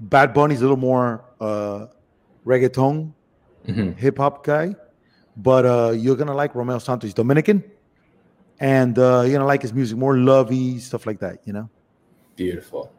[0.00, 1.86] Bad Bunny's a little more uh,
[2.46, 3.12] reggaeton,
[3.66, 3.92] mm-hmm.
[3.92, 4.74] hip hop guy,
[5.36, 7.08] but uh, you're gonna like Romeo Santos.
[7.08, 7.64] He's Dominican,
[8.60, 11.40] and uh, you're gonna like his music, more lovey stuff like that.
[11.44, 11.70] You know.
[12.36, 12.92] Beautiful.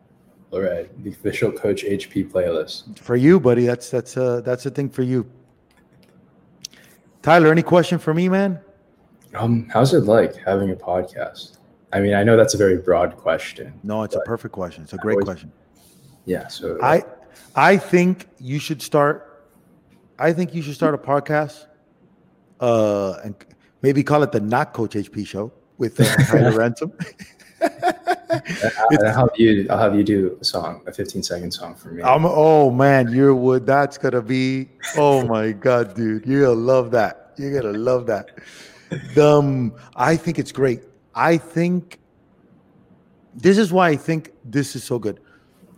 [0.51, 3.65] All right, the official Coach HP playlist for you, buddy.
[3.65, 5.29] That's that's uh that's a thing for you.
[7.21, 8.59] Tyler, any question for me, man?
[9.35, 11.57] Um, how's it like having a podcast?
[11.91, 13.73] I mean, I know that's a very broad question.
[13.83, 14.83] No, it's a perfect question.
[14.83, 15.51] It's a great always, question.
[16.25, 16.47] Yeah.
[16.47, 17.03] So I
[17.55, 19.29] I think you should start
[20.19, 21.65] I think you should start a podcast,
[22.59, 23.33] uh, and
[23.81, 26.91] maybe call it the Not Coach HP Show with uh, Tyler Ransom.
[27.61, 29.65] I'll have you.
[29.69, 32.03] I'll have you do a song, a 15 second song for me.
[32.03, 34.67] I'm, oh man, you're what that's gonna be.
[34.97, 37.33] Oh my god, dude, you're gonna love that.
[37.37, 38.31] You're gonna love that.
[39.17, 40.83] Um, I think it's great.
[41.15, 41.97] I think
[43.33, 45.21] this is why I think this is so good.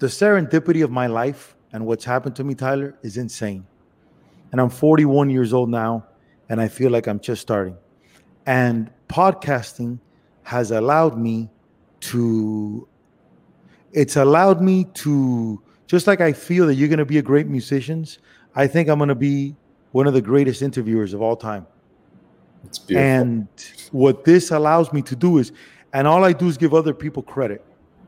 [0.01, 3.67] The serendipity of my life and what's happened to me, Tyler, is insane.
[4.51, 6.07] And I'm 41 years old now,
[6.49, 7.77] and I feel like I'm just starting.
[8.47, 9.99] And podcasting
[10.41, 11.51] has allowed me
[11.99, 12.87] to,
[13.91, 17.45] it's allowed me to, just like I feel that you're going to be a great
[17.45, 18.03] musician,
[18.55, 19.55] I think I'm going to be
[19.91, 21.67] one of the greatest interviewers of all time.
[22.65, 23.07] It's beautiful.
[23.07, 23.47] And
[23.91, 25.51] what this allows me to do is,
[25.93, 27.63] and all I do is give other people credit.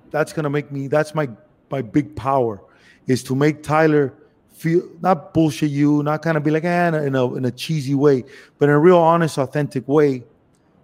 [0.09, 0.87] That's gonna make me.
[0.87, 1.27] That's my
[1.69, 2.61] my big power,
[3.07, 4.13] is to make Tyler
[4.53, 7.95] feel not bullshit you, not kind of be like eh, in a in a cheesy
[7.95, 8.23] way,
[8.57, 10.23] but in a real honest, authentic way.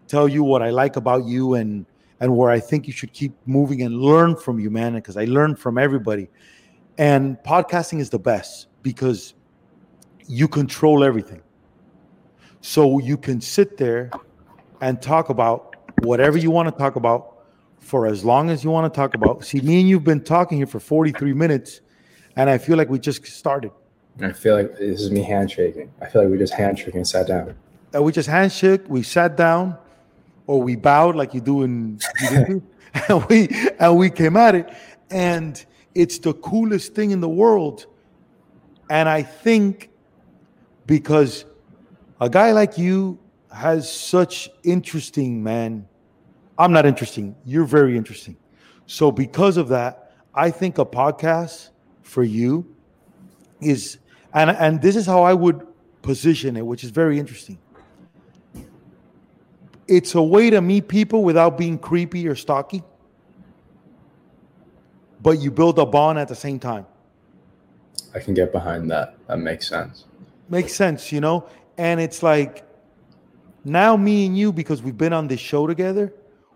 [0.07, 1.85] Tell you what I like about you and
[2.19, 4.95] and where I think you should keep moving and learn from you, man.
[4.95, 6.29] Because I learn from everybody,
[6.97, 9.33] and podcasting is the best because
[10.27, 11.41] you control everything.
[12.61, 14.11] So you can sit there
[14.81, 17.38] and talk about whatever you want to talk about
[17.79, 19.43] for as long as you want to talk about.
[19.43, 21.81] See, me and you've been talking here for 43 minutes,
[22.35, 23.71] and I feel like we just started.
[24.21, 25.91] I feel like this is me handshaking.
[26.01, 27.55] I feel like we just handshaking and sat down.
[27.93, 29.77] And we just handshake, we sat down,
[30.45, 31.99] or we bowed like you do in
[33.07, 33.49] and we
[33.79, 34.69] and we came at it.
[35.09, 35.63] And
[35.95, 37.87] it's the coolest thing in the world.
[38.89, 39.89] And I think
[40.85, 41.45] because
[42.21, 43.19] a guy like you
[43.51, 45.87] has such interesting man
[46.59, 47.35] i'm not interesting.
[47.45, 48.37] You're very interesting.
[48.85, 51.69] So because of that i think a podcast
[52.03, 52.75] for you
[53.61, 53.97] is
[54.33, 55.65] and and this is how i would
[56.01, 57.57] position it which is very interesting.
[59.87, 62.83] It's a way to meet people without being creepy or stocky
[65.21, 66.85] but you build a bond at the same time.
[68.15, 69.17] I can get behind that.
[69.27, 70.05] That makes sense.
[70.49, 71.47] makes sense you know?
[71.77, 72.63] And it's like
[73.63, 76.13] now me and you because we've been on this show together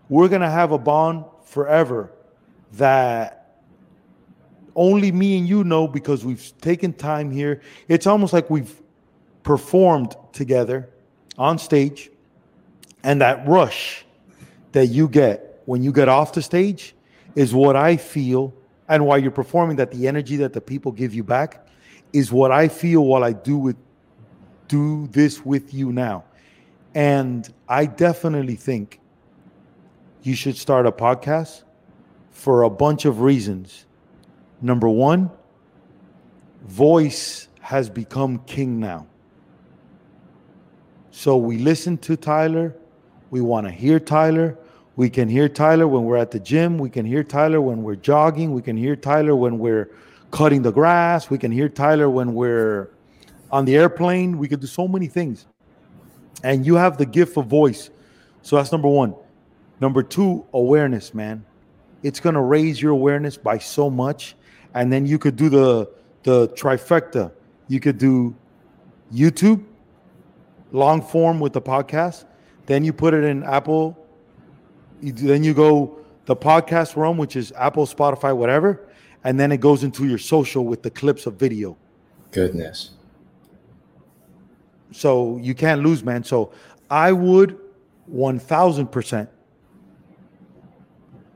[0.10, 2.12] we're gonna have a bond forever
[2.74, 3.60] that
[4.76, 8.82] only me and you know because we've taken time here it's almost like we've
[9.43, 10.89] performed together
[11.38, 12.10] on stage
[13.04, 14.06] and that rush
[14.72, 16.95] that you get when you get off the stage
[17.36, 18.54] is what i feel
[18.89, 21.68] and while you're performing that the energy that the people give you back
[22.14, 23.76] is what i feel while i do with
[24.74, 26.24] do this with you now.
[26.95, 28.99] And I definitely think
[30.24, 31.63] you should start a podcast
[32.32, 33.86] for a bunch of reasons.
[34.61, 35.30] Number one,
[36.65, 39.05] voice has become king now.
[41.11, 42.76] So we listen to Tyler.
[43.30, 44.57] We want to hear Tyler.
[44.95, 46.78] We can hear Tyler when we're at the gym.
[46.78, 48.53] We can hear Tyler when we're jogging.
[48.53, 49.91] We can hear Tyler when we're
[50.32, 51.30] cutting the grass.
[51.30, 52.89] We can hear Tyler when we're
[53.51, 54.38] on the airplane.
[54.38, 55.45] We could do so many things.
[56.43, 57.89] And you have the gift of voice.
[58.41, 59.15] So that's number one.
[59.84, 61.43] Number two, awareness, man.
[62.03, 64.34] It's gonna raise your awareness by so much.
[64.73, 65.89] And then you could do the
[66.23, 67.34] the trifecta.
[67.67, 68.34] You could do
[69.13, 69.61] YouTube,
[70.71, 72.23] long form with the podcast.
[72.65, 73.97] Then you put it in Apple.
[75.01, 78.88] You, then you go the podcast realm, which is Apple, Spotify, whatever.
[79.25, 81.75] And then it goes into your social with the clips of video.
[82.31, 82.91] Goodness.
[84.91, 86.23] So you can't lose, man.
[86.23, 86.53] So
[86.89, 87.59] I would
[88.09, 89.27] 1000%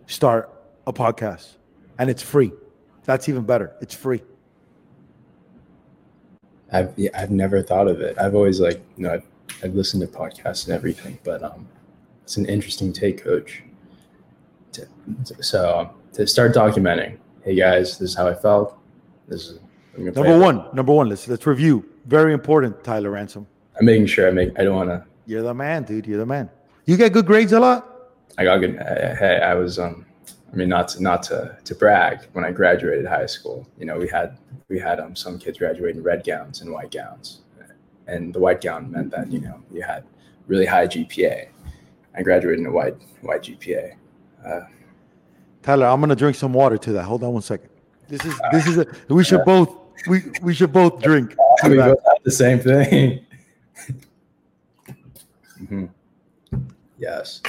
[0.07, 0.49] start
[0.87, 1.57] a podcast
[1.99, 2.51] and it's free.
[3.03, 3.75] That's even better.
[3.81, 4.23] It's free.
[6.71, 8.17] I've yeah, I've never thought of it.
[8.17, 9.25] I've always like you know I've,
[9.63, 11.67] I've listened to podcasts and everything, but um,
[12.23, 13.63] it's an interesting take, Coach.
[14.73, 14.87] To,
[15.41, 18.77] so um, to start documenting, hey guys, this is how I felt.
[19.27, 19.59] This is
[19.95, 21.85] I'm gonna play Number one, number one, let's let's review.
[22.05, 23.47] Very important, Tyler Ransom.
[23.79, 24.57] I'm making sure I make.
[24.59, 25.05] I don't want to.
[25.25, 26.05] You're the man, dude.
[26.05, 26.49] You're the man.
[26.85, 27.96] You get good grades a lot?
[28.37, 28.75] I got good.
[28.77, 30.05] Hey, I was um.
[30.51, 32.19] I mean, not to, not to to brag.
[32.33, 34.37] When I graduated high school, you know, we had
[34.69, 37.41] we had um some kids graduating red gowns and white gowns,
[38.07, 40.03] and the white gown meant that you know you had
[40.47, 41.49] really high GPA.
[42.15, 43.95] I graduated in a white white GPA.
[44.45, 44.61] Uh,
[45.63, 47.03] Tyler, I'm gonna drink some water to that.
[47.03, 47.69] Hold on one second.
[48.07, 49.75] This is this is a we should both
[50.07, 51.35] we we should both drink.
[51.63, 53.25] we both had the same thing.
[55.59, 55.89] Mhm.
[56.99, 57.41] Yes.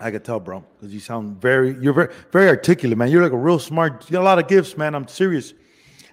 [0.00, 3.10] I could tell, bro, because you sound very, you're very, very articulate, man.
[3.10, 4.04] You're like a real smart.
[4.08, 4.94] You got a lot of gifts, man.
[4.94, 5.52] I'm serious,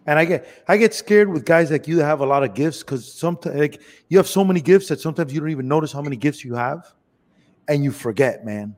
[0.06, 2.54] And I get I get scared with guys like you that have a lot of
[2.54, 5.92] gifts because sometimes like you have so many gifts that sometimes you don't even notice
[5.92, 6.94] how many gifts you have,
[7.68, 8.76] and you forget, man.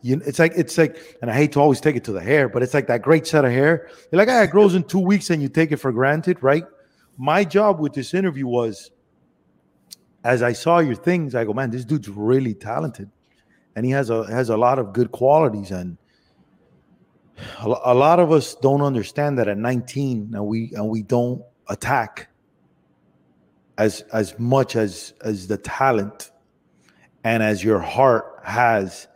[0.00, 2.48] You, it's like it's like, and I hate to always take it to the hair,
[2.48, 3.88] but it's like that great set of hair.
[4.10, 6.64] You're like, ah, it grows in two weeks, and you take it for granted, right?
[7.16, 8.90] My job with this interview was,
[10.24, 13.10] as I saw your things, I go, man, this dude's really talented,
[13.76, 15.98] and he has a has a lot of good qualities, and
[17.60, 22.28] a, lot of us don't understand that at 19 and we and we don't attack
[23.78, 26.30] as as much as as the talent
[27.24, 29.08] and as your heart has.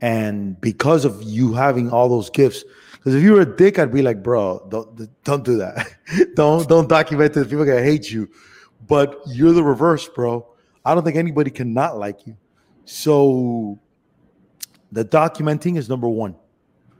[0.00, 3.92] And because of you having all those gifts because if you were a dick i'd
[3.92, 5.88] be like bro don't don't do that.
[6.34, 7.46] Don't don't document this.
[7.46, 8.28] People gonna hate you.
[8.86, 10.46] But you're the reverse bro.
[10.84, 12.36] I don't think anybody can not like you.
[12.84, 13.80] So
[14.94, 16.36] the documenting is number one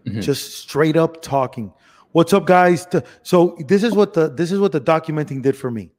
[0.04, 0.20] mm-hmm.
[0.20, 1.72] just straight up talking.
[2.12, 2.86] What's up, guys?
[3.22, 5.90] So this is what the this is what the documenting did for me.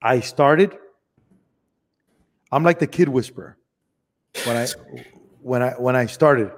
[0.00, 0.76] I started.
[2.52, 3.56] I'm like the kid whisperer.
[4.44, 4.66] When I
[5.40, 6.52] when I when I started,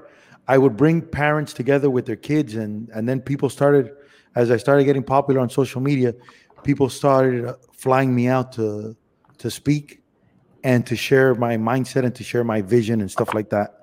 [0.47, 3.93] I would bring parents together with their kids, and and then people started
[4.35, 6.15] as I started getting popular on social media.
[6.63, 8.97] People started uh, flying me out to
[9.39, 10.03] to speak
[10.63, 13.80] and to share my mindset and to share my vision and stuff like that.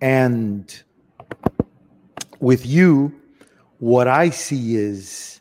[0.00, 0.82] And
[2.40, 3.14] with you,
[3.78, 5.40] what I see is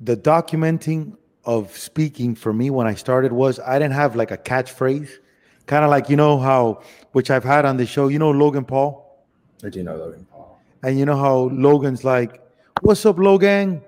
[0.00, 4.36] the documenting of speaking for me when I started was I didn't have like a
[4.36, 5.10] catchphrase,
[5.66, 8.08] kind of like you know how which I've had on the show.
[8.08, 9.24] You know Logan Paul.
[9.64, 10.60] I do know Logan Paul.
[10.82, 12.40] And you know how Logan's like,
[12.82, 13.82] "What's up, Logan?"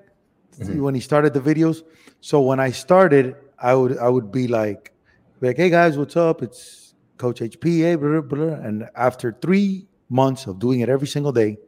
[0.58, 0.82] Mm-hmm.
[0.82, 1.82] When he started the videos.
[2.20, 4.92] So when I started, I would I would be like,
[5.40, 6.42] like, "Hey guys, what's up?
[6.42, 6.89] It's
[7.20, 8.54] Coach HP." Hey, eh, blah, blah, blah.
[8.66, 11.58] And after three months of doing it every single day,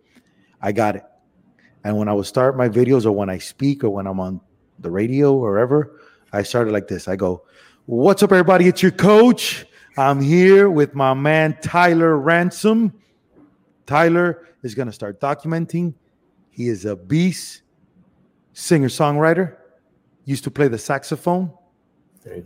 [0.61, 1.05] I got it.
[1.85, 4.41] And when I would start my videos or when I speak or when I'm on
[4.79, 6.01] the radio or wherever,
[6.33, 7.07] I started like this.
[7.07, 7.45] I go,
[7.87, 8.69] What's up, everybody?
[8.69, 9.67] It's your coach.
[9.99, 12.93] I'm here with my man, Tyler Ransom.
[13.87, 15.95] Tyler is going to start documenting.
[16.51, 17.63] He is a beast,
[18.53, 19.57] singer songwriter,
[20.25, 21.53] used to play the saxophone.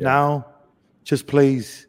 [0.01, 0.47] Now
[1.05, 1.86] just plays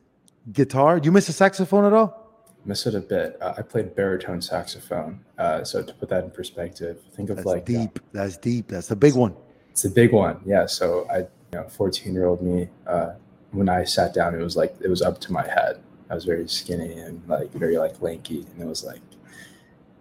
[0.51, 0.99] guitar.
[0.99, 2.27] Do you miss a saxophone at all?
[2.67, 3.37] miss it a bit.
[3.41, 5.21] Uh, I played baritone saxophone.
[5.37, 7.99] Uh, so to put that in perspective, think of That's like uh, deep.
[7.99, 8.67] Uh, That's deep.
[8.67, 9.35] That's the big one.
[9.71, 10.41] It's a big one.
[10.45, 10.65] Yeah.
[10.65, 13.13] So I, you know, 14 year old me, uh,
[13.51, 15.81] when I sat down, it was like, it was up to my head.
[16.09, 18.45] I was very skinny and like very like lanky.
[18.51, 19.01] And it was like,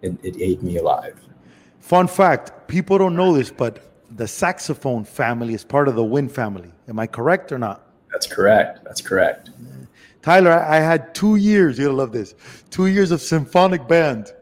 [0.01, 1.19] it, it ate me alive.
[1.79, 3.79] Fun fact people don't know this, but
[4.11, 6.71] the saxophone family is part of the wind family.
[6.87, 7.83] Am I correct or not?
[8.11, 8.83] That's correct.
[8.83, 9.51] That's correct.
[10.21, 11.77] Tyler, I had two years.
[11.77, 12.35] You'll love this.
[12.69, 14.33] Two years of symphonic band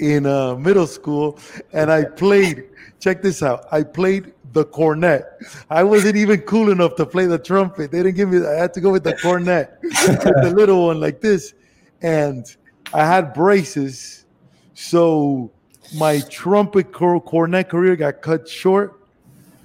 [0.00, 1.38] in uh, middle school,
[1.72, 2.64] and I played.
[2.98, 3.66] Check this out.
[3.72, 5.24] I played the cornet.
[5.70, 7.90] I wasn't even cool enough to play the trumpet.
[7.90, 8.46] They didn't give me.
[8.46, 11.54] I had to go with the cornet, the little one like this,
[12.02, 12.44] and
[12.92, 14.26] I had braces.
[14.74, 15.50] So
[15.96, 19.00] my trumpet cornet career got cut short.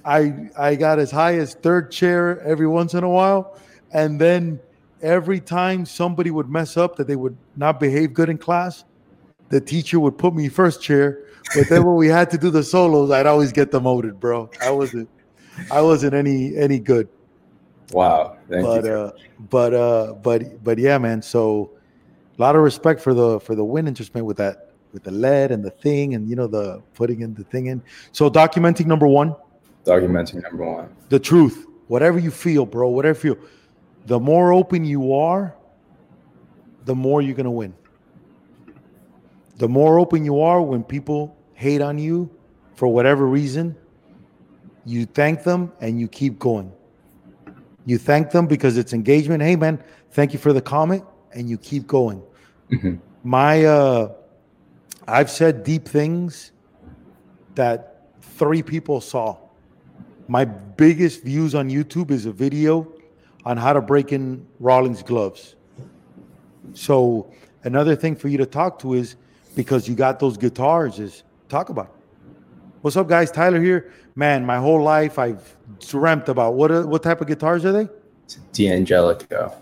[0.04, 3.58] I I got as high as third chair every once in a while,
[3.92, 4.60] and then
[5.06, 8.84] every time somebody would mess up that they would not behave good in class,
[9.48, 11.24] the teacher would put me first chair.
[11.54, 14.50] But then when we had to do the solos, I'd always get demoted, bro.
[14.60, 15.08] I wasn't
[15.70, 17.08] I wasn't any any good.
[17.92, 18.36] Wow.
[18.48, 18.90] Thank but you.
[18.90, 19.12] uh
[19.48, 21.22] but uh but but yeah, man.
[21.22, 21.70] So
[22.36, 25.52] a lot of respect for the for the wind instrument with that with the lead
[25.52, 27.80] and the thing and you know the putting in the thing in.
[28.10, 29.36] So documenting number one.
[29.84, 30.88] Documenting number one.
[31.10, 31.64] The truth.
[31.86, 32.88] Whatever you feel, bro.
[32.88, 33.48] Whatever you feel
[34.06, 35.54] the more open you are,
[36.84, 37.74] the more you're going to win.
[39.56, 42.30] The more open you are when people hate on you
[42.74, 43.76] for whatever reason,
[44.84, 46.72] you thank them and you keep going.
[47.84, 49.42] You thank them because it's engagement.
[49.42, 49.82] Hey, man,
[50.12, 52.22] thank you for the comment, and you keep going.
[52.70, 52.96] Mm-hmm.
[53.24, 54.12] My, uh,
[55.08, 56.52] I've said deep things
[57.54, 59.38] that three people saw.
[60.28, 62.92] My biggest views on YouTube is a video
[63.46, 65.54] on how to break in Rawlings gloves.
[66.74, 67.32] So
[67.62, 69.14] another thing for you to talk to is
[69.54, 71.92] because you got those guitars is talk about it.
[72.82, 73.30] What's up, guys?
[73.30, 73.92] Tyler here.
[74.16, 77.88] Man, my whole life I've dreamt about what are, what type of guitars are they?
[78.52, 79.54] D'Angelico.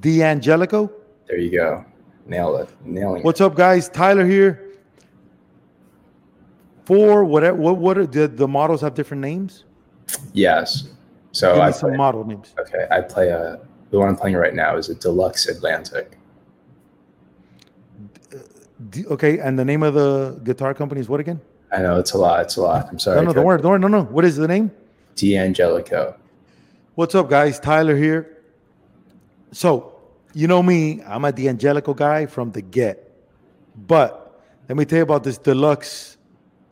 [0.00, 0.90] D'Angelico.
[1.28, 1.84] There you go.
[2.26, 2.70] Nail it.
[2.84, 3.88] Nailing What's up, guys?
[3.90, 4.66] Tyler here.
[6.86, 9.64] For whatever, what what are the, the models have different names?
[10.32, 10.88] Yes.
[11.32, 12.54] So Give I some model names.
[12.58, 13.60] Okay, I play a
[13.90, 16.16] the one I'm playing right now is a Deluxe Atlantic.
[18.90, 21.40] D- uh, okay, and the name of the guitar company is what again?
[21.72, 22.40] I know it's a lot.
[22.42, 22.88] It's a lot.
[22.88, 23.16] I'm sorry.
[23.16, 23.80] No, no, don't worry, don't worry.
[23.80, 24.04] No, no.
[24.04, 24.70] What is the name?
[25.16, 26.16] D'Angelico.
[26.94, 27.60] What's up, guys?
[27.60, 28.38] Tyler here.
[29.52, 29.92] So,
[30.32, 33.06] you know me, I'm a D'Angelico guy from the get.
[33.86, 36.16] But let me tell you about this deluxe,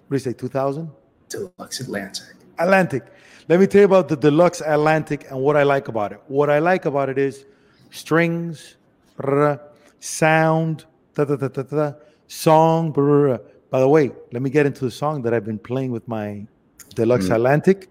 [0.06, 0.90] what do you say, 2000?
[1.28, 2.34] Deluxe Atlantic.
[2.58, 3.04] Atlantic.
[3.48, 6.20] Let me tell you about the deluxe Atlantic and what I like about it.
[6.28, 7.46] What I like about it is
[7.90, 8.76] strings,
[9.16, 9.58] brr,
[10.00, 10.84] sound,
[11.14, 11.92] da, da, da, da, da,
[12.26, 12.92] song.
[12.92, 13.38] Brr.
[13.70, 16.46] By the way, let me get into the song that I've been playing with my
[16.94, 17.36] deluxe Mm.
[17.36, 17.88] Atlantic.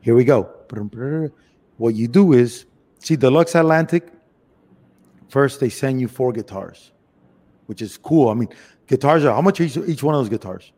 [0.00, 0.48] Here we go.
[0.68, 1.28] Brr, brr.
[1.76, 2.66] What you do is
[2.98, 4.08] see deluxe Atlantic.
[5.28, 6.90] First, they send you four guitars,
[7.66, 8.28] which is cool.
[8.28, 8.48] I mean,
[8.88, 10.72] guitars are how much each, each one of those guitars?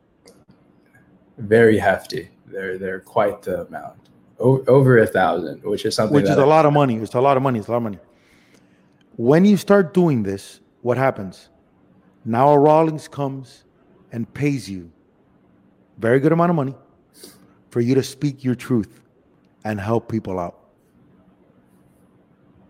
[1.39, 2.29] Very hefty.
[2.47, 4.09] They're they're quite the amount.
[4.41, 6.97] Over a thousand, which is something which is that a I- lot of money.
[6.97, 7.59] It's a lot of money.
[7.59, 7.99] It's a lot of money.
[9.16, 11.49] When you start doing this, what happens?
[12.24, 13.64] Now a Rawlings comes
[14.12, 14.91] and pays you
[15.99, 16.74] very good amount of money
[17.70, 19.01] for you to speak your truth
[19.64, 20.57] and help people out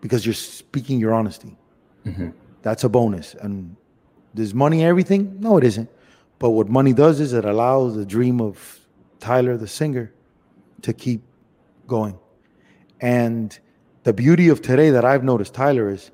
[0.01, 1.55] because you're speaking your honesty.
[2.05, 2.33] Mhm.
[2.63, 3.35] That's a bonus.
[3.35, 3.75] And
[4.33, 5.37] does money everything?
[5.39, 5.89] No, it isn't.
[6.39, 8.79] But what money does is it allows the dream of
[9.19, 10.11] Tyler, the singer,
[10.81, 11.21] to keep
[11.89, 12.17] going.
[13.01, 13.57] And
[14.03, 16.11] the beauty of today that I've noticed, Tyler, is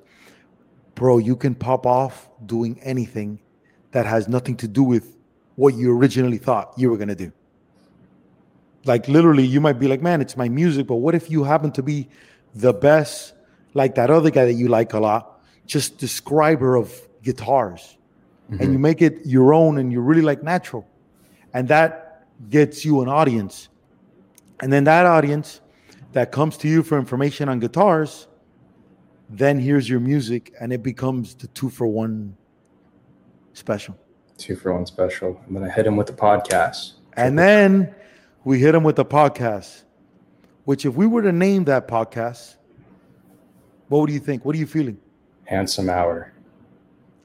[0.95, 3.39] bro, you can pop off doing anything
[3.91, 5.15] that has nothing to do with
[5.55, 7.31] what you originally thought you were going to do.
[8.85, 11.71] Like literally, you might be like, man, it's my music, but what if you happen
[11.73, 12.07] to be
[12.53, 13.33] the best,
[13.73, 17.97] like that other guy that you like a lot, just describer of guitars,
[18.49, 18.73] and mm-hmm.
[18.73, 20.87] you make it your own and you really like natural,
[21.53, 23.69] and that gets you an audience,
[24.61, 25.61] and then that audience
[26.15, 28.27] that comes to you for information on guitars,
[29.29, 32.37] then here's your music, and it becomes the two for one
[33.51, 33.97] special.
[34.37, 35.39] two for one special.
[35.45, 36.93] I'm gonna hit him with the podcast.
[37.17, 37.93] And then
[38.45, 39.83] we hit him with the podcast,
[40.63, 42.55] which if we were to name that podcast,
[43.89, 44.45] what would you think?
[44.45, 44.97] What are you feeling?
[45.45, 46.31] Handsome Hour.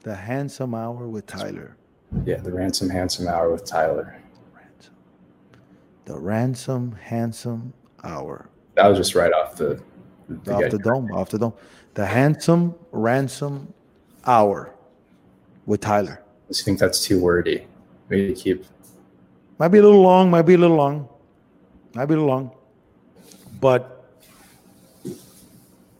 [0.01, 1.77] The Handsome Hour with Tyler.
[2.25, 4.17] Yeah, the Ransom Handsome Hour with Tyler.
[4.53, 4.93] Ransom.
[6.05, 7.73] The Ransom Handsome
[8.03, 8.49] Hour.
[8.81, 9.79] That was just right off the,
[10.27, 11.53] the off the dome, off the dome.
[11.93, 13.71] The Handsome Ransom
[14.25, 14.73] Hour
[15.67, 16.23] with Tyler.
[16.23, 17.67] I just think that's too wordy.
[18.09, 18.65] Maybe keep
[19.59, 21.07] Might be a little long, might be a little long,
[21.93, 22.55] might be a little long,
[23.59, 24.03] but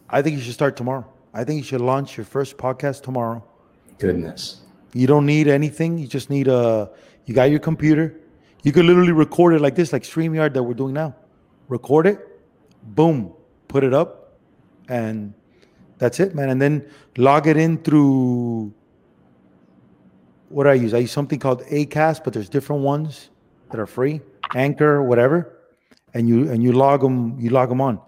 [0.09, 1.05] I think you should start tomorrow.
[1.35, 3.43] I think you should launch your first podcast tomorrow.
[3.99, 4.61] goodness.
[4.93, 5.99] You don't need anything.
[5.99, 6.89] You just need a.
[7.27, 8.15] You got your computer.
[8.63, 11.15] You could literally record it like this, like Streamyard that we're doing now.
[11.69, 12.30] Record it,
[12.83, 13.33] boom,
[13.67, 14.37] put it up,
[14.89, 15.33] and
[15.97, 16.49] that's it, man.
[16.49, 16.85] And then
[17.17, 18.73] log it in through.
[20.49, 20.93] What I use?
[20.93, 23.29] I use something called Acast, but there's different ones
[23.69, 24.19] that are free,
[24.53, 25.57] Anchor, whatever,
[26.13, 27.39] and you and you log them.
[27.39, 28.01] You log them on.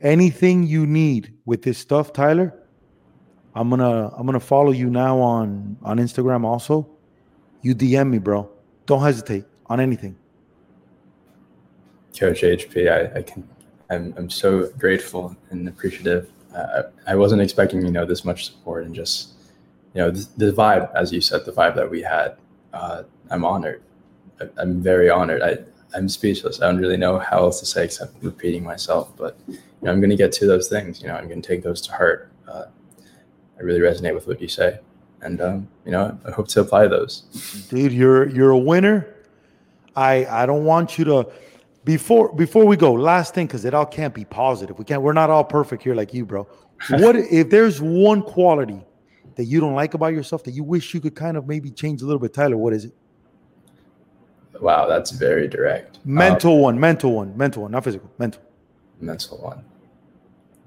[0.00, 2.54] Anything you need with this stuff, Tyler,
[3.54, 6.88] I'm gonna I'm gonna follow you now on on Instagram also.
[7.62, 8.50] You DM me, bro.
[8.86, 10.16] Don't hesitate on anything.
[12.18, 13.48] Coach HP, I, I can,
[13.90, 16.30] I'm, I'm so grateful and appreciative.
[16.54, 19.32] Uh, I wasn't expecting, you know, this much support and just,
[19.94, 22.36] you know, the, the vibe, as you said, the vibe that we had.
[22.72, 23.82] Uh, I'm honored.
[24.40, 25.42] I, I'm very honored.
[25.42, 25.58] I,
[25.94, 26.60] I'm speechless.
[26.60, 29.16] I don't really know how else to say except repeating myself.
[29.16, 31.00] But you know, I'm going to get to those things.
[31.00, 32.32] You know, I'm going to take those to heart.
[32.48, 32.64] Uh,
[33.58, 34.80] I really resonate with what you say,
[35.20, 37.22] and um, you know, I hope to apply those.
[37.70, 39.14] Dude, you're you're a winner.
[39.94, 41.28] I I don't want you to
[41.84, 44.78] before before we go, last thing, because it all can't be positive.
[44.78, 46.46] We can't, we're not all perfect here like you, bro.
[46.90, 48.80] What if there's one quality
[49.36, 52.02] that you don't like about yourself that you wish you could kind of maybe change
[52.02, 52.56] a little bit, Tyler?
[52.56, 52.94] What is it?
[54.60, 55.96] Wow, that's very direct.
[55.96, 58.42] Um, Mental one, mental one, mental one, not physical, mental.
[59.00, 59.64] mental one.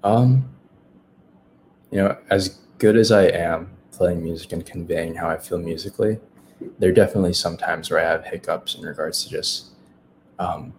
[0.04, 0.50] Um,
[1.92, 6.20] you know, as good as I am playing music and conveying how I feel musically,
[6.80, 9.68] there are definitely some times where I have hiccups in regards to just
[10.40, 10.74] um,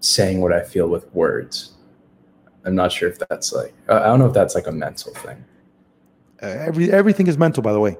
[0.00, 1.72] saying what I feel with words.
[2.64, 5.44] I'm not sure if that's like I don't know if that's like a mental thing.
[6.42, 7.96] Uh, every everything is mental, by the way.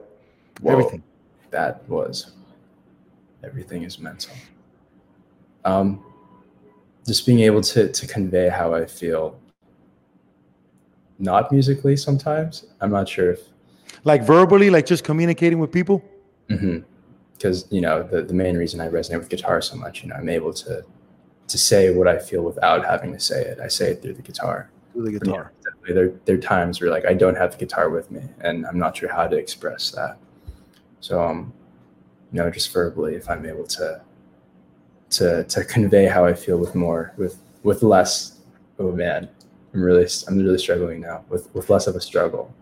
[0.60, 1.02] Whoa, Everything.
[1.50, 2.32] that was
[3.42, 4.32] everything is mental.
[5.64, 6.02] Um,
[7.06, 9.38] just being able to to convey how I feel,
[11.18, 11.96] not musically.
[11.96, 13.40] Sometimes I'm not sure if
[14.04, 16.02] Like verbally, like just communicating with people.
[16.48, 20.16] because you know the, the main reason I resonate with guitar so much, you know,
[20.16, 20.84] I'm able to
[21.50, 23.60] to say what I feel without having to say it.
[23.60, 24.70] I say it through the guitar.
[24.92, 25.52] Through the guitar.
[25.86, 28.66] yeah, there there are times where like I don't have the guitar with me, and
[28.66, 30.18] I'm not sure how to express that.
[31.00, 31.52] So um,
[32.32, 34.00] you know, just verbally, if I'm able to
[35.10, 38.40] to to convey how I feel with more with with less
[38.80, 39.28] Oh man.
[39.74, 42.52] I'm really I'm really struggling now with with less of a struggle.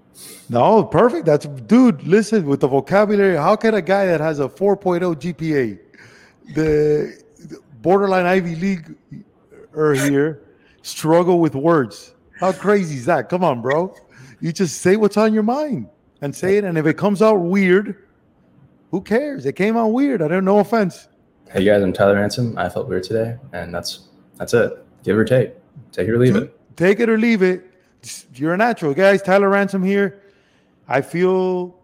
[0.51, 1.25] No, perfect.
[1.25, 2.03] That's dude.
[2.03, 5.79] Listen, with the vocabulary, how can a guy that has a 4.0 GPA,
[6.55, 7.23] the
[7.83, 8.97] borderline Ivy League,
[9.77, 10.43] er here,
[10.83, 12.15] struggle with words?
[12.39, 13.29] How crazy is that?
[13.29, 13.95] Come on, bro.
[14.41, 15.89] You just say what's on your mind
[16.21, 16.65] and say it.
[16.65, 18.05] And if it comes out weird,
[18.91, 19.47] who cares?
[19.47, 20.23] It came out weird.
[20.23, 20.45] I don't.
[20.45, 21.09] No offense.
[21.51, 22.57] Hey guys, I'm Tyler Ransom.
[22.59, 24.85] I felt weird today, and that's that's it.
[25.03, 25.55] Give or take.
[25.93, 26.59] Take it or leave it.
[26.77, 27.65] Take it or leave it.
[28.35, 29.23] You're a natural, guys.
[29.23, 30.23] Tyler Ransom here.
[30.87, 31.79] I feel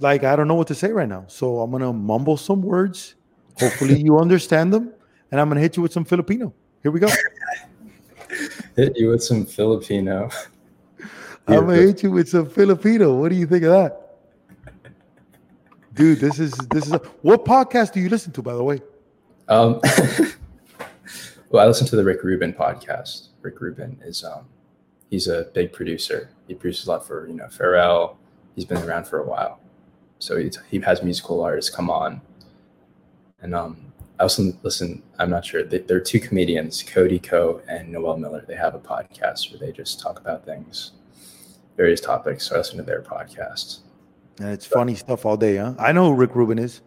[0.00, 3.14] like I don't know what to say right now, so I'm gonna mumble some words.
[3.58, 4.92] Hopefully, you understand them,
[5.30, 6.52] and I'm gonna hit you with some Filipino.
[6.82, 7.08] Here we go.
[8.76, 10.30] hit you with some Filipino.
[11.46, 13.14] I'm gonna hit you with some Filipino.
[13.14, 14.00] What do you think of that?
[15.94, 18.80] Dude, this is this is a, what podcast do you listen to, by the way?
[19.48, 19.80] Um,
[21.50, 23.28] well, I listen to the Rick Rubin podcast.
[23.42, 24.46] Rick Rubin is um,
[25.10, 26.30] he's a big producer.
[26.46, 28.16] He produces a lot for you know Pharrell.
[28.54, 29.60] He's been around for a while,
[30.18, 32.20] so he he has musical artists come on.
[33.42, 33.89] And um,
[34.20, 35.02] I also listen.
[35.18, 35.64] I'm not sure.
[35.64, 38.44] They, there are two comedians, Cody Ko and Noel Miller.
[38.46, 40.92] They have a podcast where they just talk about things,
[41.78, 42.46] various topics.
[42.46, 43.78] So I listen to their podcast.
[44.38, 45.72] And it's funny stuff all day, huh?
[45.78, 46.82] I know who Rick Rubin is.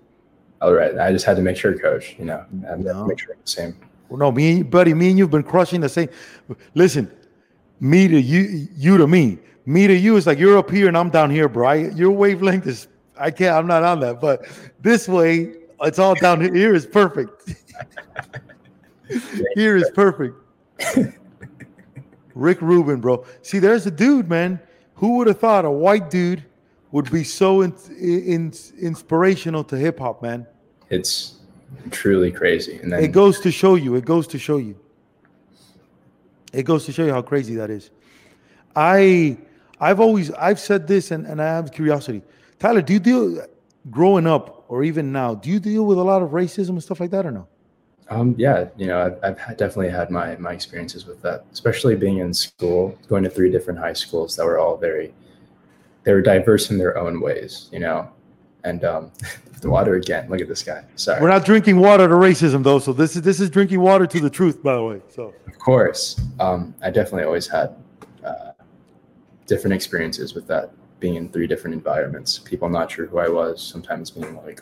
[0.61, 0.95] All right.
[0.99, 2.15] I just had to make sure, Coach.
[2.19, 3.07] You know, I no.
[3.07, 3.75] make sure the same.
[4.09, 6.09] Well, no, me, buddy, me and you've been crushing the same.
[6.75, 7.11] Listen,
[7.79, 10.95] me to you, you to me, me to you is like you're up here and
[10.95, 11.67] I'm down here, bro.
[11.67, 13.55] I, your wavelength is I can't.
[13.55, 14.45] I'm not on that, but
[14.81, 16.53] this way it's all down here.
[16.53, 17.55] Here is perfect.
[19.55, 20.35] here is perfect.
[22.35, 23.25] Rick Rubin, bro.
[23.41, 24.59] See, there's a dude, man.
[24.95, 26.43] Who would have thought a white dude
[26.91, 30.47] would be so in, in, inspirational to hip hop, man?
[30.89, 31.39] It's
[31.91, 32.77] truly crazy.
[32.77, 33.95] And then it goes to show you.
[33.95, 34.79] It goes to show you.
[36.53, 37.89] It goes to show you how crazy that is.
[38.75, 39.37] I
[39.79, 42.21] I've always I've said this and, and I have curiosity.
[42.59, 43.45] Tyler, do you deal
[43.89, 46.99] growing up or even now, do you deal with a lot of racism and stuff
[46.99, 47.47] like that or no?
[48.09, 52.17] Um, yeah, you know, I've, I've definitely had my my experiences with that, especially being
[52.17, 55.13] in school, going to three different high schools that were all very,
[56.05, 58.09] they were diverse in their own ways, you know,
[58.63, 59.11] and um,
[59.61, 60.27] the water again.
[60.27, 60.83] Look at this guy.
[60.95, 64.07] Sorry, we're not drinking water to racism though, so this is this is drinking water
[64.07, 65.01] to the truth, by the way.
[65.07, 67.75] So of course, um, I definitely always had
[68.25, 68.53] uh,
[69.45, 70.71] different experiences with that,
[71.03, 72.39] being in three different environments.
[72.39, 74.61] People not sure who I was, sometimes being like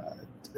[0.00, 0.14] uh,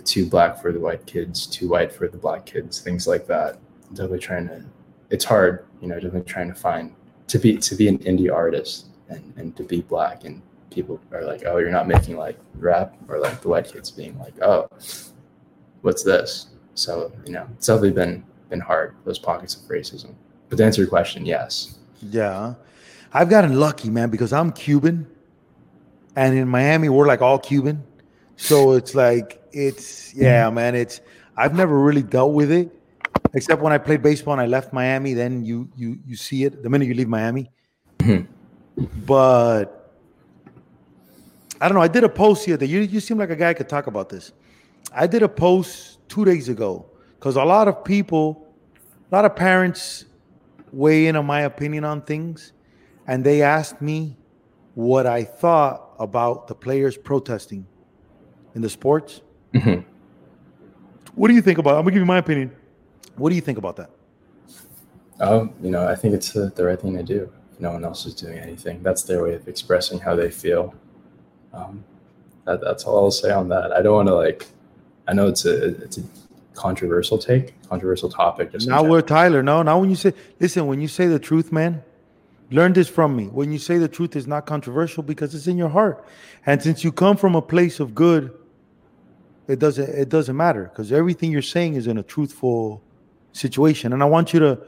[0.06, 3.58] too black for the white kids, too white for the black kids, things like that.
[3.90, 4.64] Definitely trying to.
[5.10, 6.94] It's hard, you know, definitely trying to find
[7.26, 10.40] to be to be an indie artist and and to be black and
[10.70, 14.18] people are like, oh, you're not making like rap, or like the white kids being
[14.18, 14.66] like, oh,
[15.82, 16.48] what's this?
[16.72, 20.14] So you know, it's definitely been been hard those pockets of racism.
[20.48, 21.78] But to answer your question, yes.
[22.00, 22.54] Yeah,
[23.16, 25.06] I've gotten lucky, man, because I'm Cuban,
[26.16, 27.82] and in Miami we're like all Cuban,
[28.36, 30.74] so it's like it's yeah, man.
[30.74, 31.00] It's
[31.34, 32.70] I've never really dealt with it,
[33.32, 35.14] except when I played baseball and I left Miami.
[35.14, 37.50] Then you you you see it the minute you leave Miami.
[38.00, 38.84] Mm-hmm.
[39.06, 39.94] But
[41.58, 41.80] I don't know.
[41.80, 44.10] I did a post here that you you seem like a guy could talk about
[44.10, 44.32] this.
[44.92, 46.84] I did a post two days ago
[47.18, 48.46] because a lot of people,
[49.10, 50.04] a lot of parents
[50.70, 52.52] weigh in on my opinion on things,
[53.06, 54.16] and they asked me
[54.74, 57.66] what I thought about the players protesting
[58.54, 59.22] in the sports.
[59.54, 59.88] Mm-hmm.
[61.14, 61.74] What do you think about?
[61.74, 61.78] It?
[61.78, 62.54] I'm gonna give you my opinion.
[63.16, 63.90] What do you think about that?
[65.18, 67.32] Um, you know, I think it's the, the right thing to do.
[67.52, 70.74] If no one else is doing anything, that's their way of expressing how they feel
[71.56, 71.84] um,
[72.44, 73.72] that, that's all I'll say on that.
[73.72, 74.46] I don't want to like.
[75.08, 76.02] I know it's a it's a
[76.54, 78.52] controversial take, controversial topic.
[78.52, 79.42] Just now we're Tyler.
[79.42, 81.82] No, now when you say listen, when you say the truth, man,
[82.50, 83.24] learn this from me.
[83.24, 86.04] When you say the truth is not controversial because it's in your heart,
[86.44, 88.32] and since you come from a place of good,
[89.48, 92.82] it doesn't it doesn't matter because everything you're saying is in a truthful
[93.32, 93.92] situation.
[93.92, 94.58] And I want you to,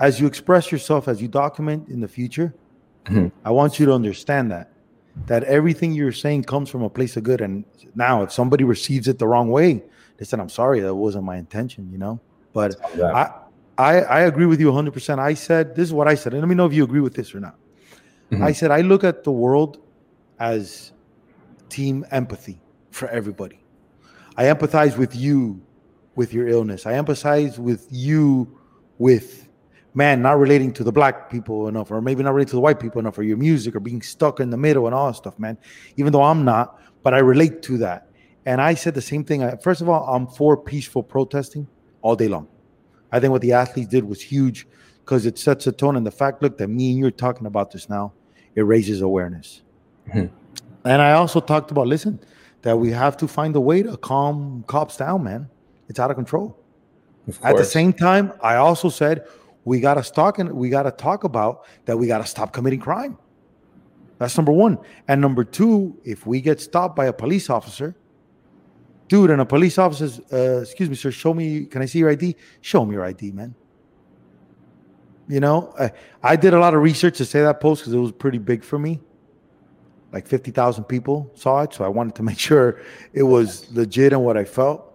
[0.00, 2.54] as you express yourself, as you document in the future,
[3.04, 3.28] mm-hmm.
[3.44, 4.72] I want you to understand that
[5.26, 7.40] that everything you're saying comes from a place of good.
[7.40, 7.64] And
[7.94, 9.82] now, if somebody receives it the wrong way,
[10.16, 12.20] they said, "I'm sorry, that wasn't my intention," you know.
[12.52, 13.30] But I,
[13.78, 14.92] I, I agree with you 100.
[14.92, 17.00] percent I said this is what I said, and let me know if you agree
[17.00, 17.56] with this or not.
[18.30, 18.42] Mm-hmm.
[18.42, 19.78] I said I look at the world
[20.38, 20.92] as
[21.68, 22.60] team empathy
[22.90, 23.60] for everybody.
[24.36, 25.60] I empathize with you
[26.16, 26.86] with your illness.
[26.86, 28.58] I empathize with you
[28.98, 29.48] with
[29.94, 32.80] man not relating to the black people enough, or maybe not relating to the white
[32.80, 35.38] people enough, or your music, or being stuck in the middle and all that stuff,
[35.38, 35.56] man.
[35.96, 38.08] Even though I'm not, but I relate to that.
[38.44, 39.48] And I said the same thing.
[39.58, 41.68] First of all, I'm for peaceful protesting
[42.02, 42.48] all day long.
[43.12, 44.66] I think what the athletes did was huge
[45.04, 45.96] because it sets a tone.
[45.96, 48.12] And the fact, look, that me and you're talking about this now,
[48.54, 49.62] it raises awareness.
[50.08, 50.30] Mhm.
[50.84, 52.20] And I also talked about, listen,
[52.62, 55.48] that we have to find a way to calm cops down, man.
[55.88, 56.56] It's out of control.
[57.26, 59.26] Of At the same time, I also said
[59.64, 62.52] we got to talk and we got to talk about that we got to stop
[62.52, 63.18] committing crime.
[64.18, 64.78] That's number one.
[65.06, 67.94] And number two, if we get stopped by a police officer,
[69.08, 71.98] dude, and a police officer, says, uh, excuse me, sir, show me, can I see
[71.98, 72.36] your ID?
[72.60, 73.54] Show me your ID, man.
[75.28, 75.92] You know, I,
[76.22, 78.64] I did a lot of research to say that post because it was pretty big
[78.64, 79.00] for me.
[80.12, 81.74] Like 50,000 people saw it.
[81.74, 82.80] So I wanted to make sure
[83.12, 84.94] it was legit and what I felt.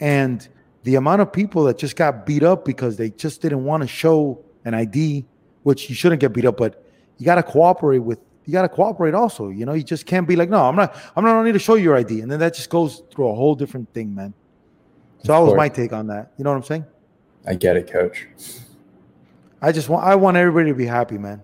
[0.00, 0.46] And
[0.82, 3.86] the amount of people that just got beat up because they just didn't want to
[3.86, 5.24] show an ID,
[5.62, 6.84] which you shouldn't get beat up, but
[7.18, 8.18] you got to cooperate with.
[8.46, 9.50] You got to cooperate also.
[9.50, 10.96] You know, you just can't be like, no, I'm not.
[11.14, 11.30] I'm not.
[11.30, 13.34] I don't need to show you your ID, and then that just goes through a
[13.34, 14.34] whole different thing, man.
[15.18, 15.56] So Of that was course.
[15.58, 16.32] my take on that.
[16.38, 16.84] You know what I'm saying?
[17.46, 18.26] I get it, coach.
[19.62, 20.04] I just want.
[20.04, 21.42] I want everybody to be happy, man.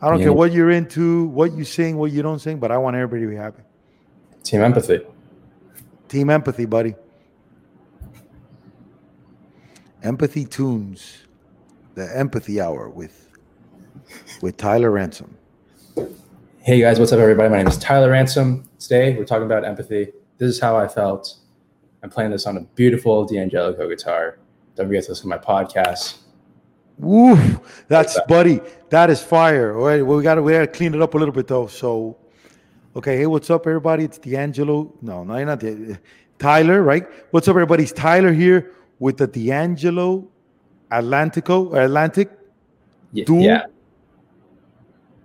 [0.00, 0.26] I don't Yeah.
[0.26, 3.22] care what you're into, what you sing, what you don't sing, but I want everybody
[3.22, 3.62] to be happy.
[4.42, 5.00] Team empathy.
[6.08, 6.94] Team empathy, buddy.
[10.02, 11.24] Empathy tunes,
[11.94, 13.28] the empathy hour with
[14.42, 15.33] with Tyler Ransom.
[15.96, 17.48] Hey guys, what's up, everybody?
[17.48, 18.68] My name is Tyler Ransom.
[18.80, 20.12] Today we're talking about empathy.
[20.38, 21.36] This is how I felt.
[22.02, 24.38] I'm playing this on a beautiful D'Angelico guitar.
[24.74, 26.18] Don't forget to listen to my podcast.
[26.98, 27.38] Woo,
[27.86, 28.60] that's buddy.
[28.88, 29.76] That is fire.
[29.76, 31.46] All right, well, we got to we got to clean it up a little bit
[31.46, 31.68] though.
[31.68, 32.16] So,
[32.96, 34.04] okay, hey, what's up, everybody?
[34.04, 34.92] It's D'Angelo.
[35.00, 35.98] No, no, you're not the
[36.38, 37.06] Tyler, right?
[37.30, 37.84] What's up, everybody?
[37.84, 40.26] It's Tyler here with the D'Angelo
[40.90, 42.30] Atlantico or Atlantic.
[43.12, 43.66] Yeah.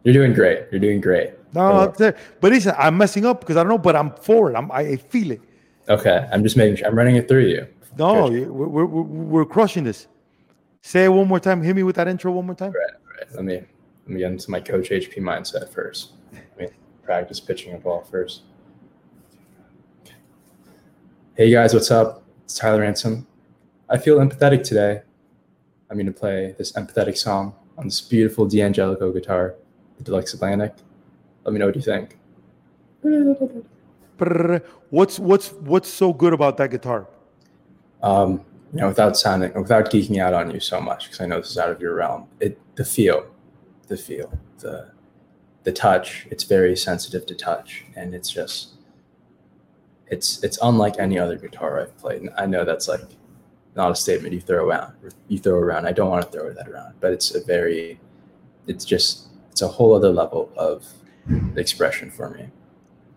[0.03, 0.65] You're doing great.
[0.71, 1.33] You're doing great.
[1.53, 1.93] No.
[1.97, 4.55] But listen, I'm messing up because I don't know, but I'm for it.
[4.55, 5.41] I'm, I feel it.
[5.87, 6.27] Okay.
[6.31, 7.67] I'm just making sure I'm running it through you.
[7.97, 10.07] No, we're, we're, we're crushing this.
[10.81, 11.61] Say it one more time.
[11.61, 12.71] Hit me with that intro one more time.
[12.71, 13.35] Right, right.
[13.35, 16.13] Let me let me get into my coach HP mindset first.
[16.31, 16.67] Let me
[17.03, 18.43] practice pitching a ball first.
[21.35, 22.23] Hey guys, what's up?
[22.45, 23.27] It's Tyler Ransom.
[23.89, 25.01] I feel empathetic today.
[25.89, 29.55] I'm going to play this empathetic song on this beautiful D'Angelico guitar,
[30.03, 30.73] Deluxe Atlantic.
[31.43, 32.17] Let me know what you think.
[34.89, 37.07] What's what's what's so good about that guitar?
[38.03, 38.43] Um,
[38.73, 41.51] you know, without sounding, without geeking out on you so much, because I know this
[41.51, 42.27] is out of your realm.
[42.39, 43.25] It, the feel,
[43.87, 44.91] the feel, the,
[45.63, 46.27] the touch.
[46.29, 48.73] It's very sensitive to touch, and it's just,
[50.07, 52.21] it's it's unlike any other guitar I've played.
[52.21, 53.01] And I know that's like
[53.75, 54.93] not a statement you throw around.
[55.29, 55.87] You throw around.
[55.87, 57.99] I don't want to throw that around, but it's a very,
[58.67, 59.28] it's just,
[59.59, 60.87] it's a whole other level of
[61.57, 62.47] expression for me.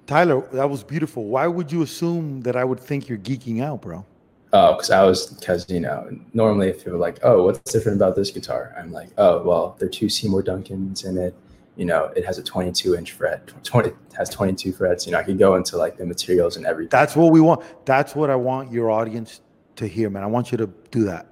[0.09, 1.26] Tyler, that was beautiful.
[1.26, 4.05] Why would you assume that I would think you're geeking out, bro?
[4.53, 7.97] Oh, because I was because you know normally if people are like, oh, what's different
[7.97, 8.74] about this guitar?
[8.76, 11.32] I'm like, oh, well, there are two Seymour Duncans in it.
[11.76, 13.47] You know, it has a 22 inch fret.
[13.62, 15.07] 20 it has 22 frets.
[15.07, 16.90] You know, I could go into like the materials and everything.
[16.90, 17.62] That's what we want.
[17.86, 19.43] That's what I want your audience
[19.76, 20.24] to hear, man.
[20.24, 21.28] I want you to do that.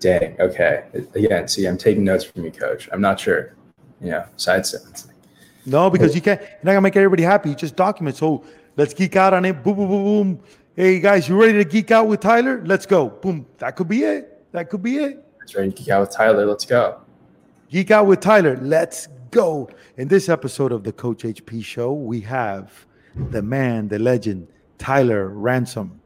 [0.00, 0.40] Dang.
[0.40, 0.84] Okay.
[1.14, 2.88] Again, see, I'm taking notes from you, coach.
[2.90, 3.54] I'm not sure.
[4.00, 5.08] You know, side sense.
[5.66, 6.40] No, because you can't.
[6.40, 7.50] You're not gonna make everybody happy.
[7.50, 8.16] You just document.
[8.16, 8.44] So
[8.76, 9.62] let's geek out on it.
[9.62, 10.40] Boom, boom, boom, boom.
[10.76, 12.62] Hey guys, you ready to geek out with Tyler?
[12.66, 13.08] Let's go.
[13.08, 13.46] Boom.
[13.58, 14.44] That could be it.
[14.52, 15.24] That could be it.
[15.42, 16.44] It's ready to geek out with Tyler.
[16.46, 17.00] Let's go.
[17.70, 18.58] Geek out with Tyler.
[18.60, 19.68] Let's go.
[19.96, 22.86] In this episode of the Coach HP Show, we have
[23.30, 24.48] the man, the legend,
[24.78, 26.00] Tyler Ransom.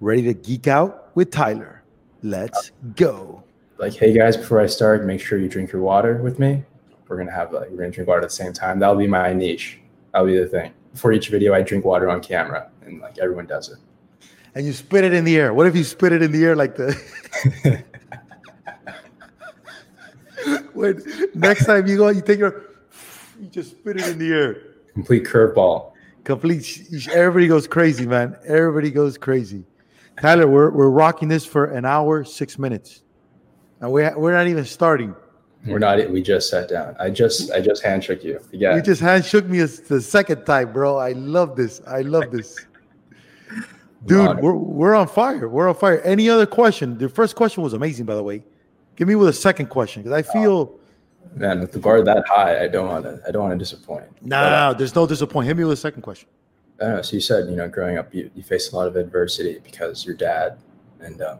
[0.00, 1.82] Ready to geek out with Tyler.
[2.22, 3.44] Let's uh, go.
[3.78, 6.64] Like, hey guys, before I start, make sure you drink your water with me.
[7.12, 8.78] We're gonna have uh, like we're gonna drink water at the same time.
[8.78, 9.78] That'll be my niche.
[10.12, 10.72] That'll be the thing.
[10.94, 13.76] For each video, I drink water on camera, and like everyone does it.
[14.54, 15.52] And you spit it in the air.
[15.52, 17.84] What if you spit it in the air like the
[20.72, 21.02] when
[21.34, 22.70] next time you go, you take your
[23.38, 24.62] you just spit it in the air.
[24.94, 25.92] Complete curveball.
[26.24, 28.38] Complete everybody goes crazy, man.
[28.46, 29.64] Everybody goes crazy.
[30.18, 33.02] Tyler, we're we're rocking this for an hour, six minutes.
[33.80, 35.14] And we we're not even starting.
[35.66, 36.10] We're not.
[36.10, 36.96] We just sat down.
[36.98, 38.40] I just I just handshook you.
[38.50, 38.74] Yeah.
[38.74, 40.96] You just hand shook me the second time, bro.
[40.96, 41.80] I love this.
[41.86, 42.66] I love this.
[44.06, 45.48] Dude, we're we're on fire.
[45.48, 46.00] We're on fire.
[46.00, 46.98] Any other question?
[46.98, 48.42] The first question was amazing, by the way.
[48.96, 50.78] Give me with a second question because I feel
[51.34, 53.22] Man, with the bar that high, I don't want to.
[53.26, 54.04] I don't want to disappoint.
[54.20, 55.46] no, no, no, there's no disappointment.
[55.46, 56.28] Hit me with a second question.
[56.80, 57.02] I don't know.
[57.02, 60.04] So you said, you know, growing up, you, you faced a lot of adversity because
[60.04, 60.58] your dad,
[61.00, 61.38] and um,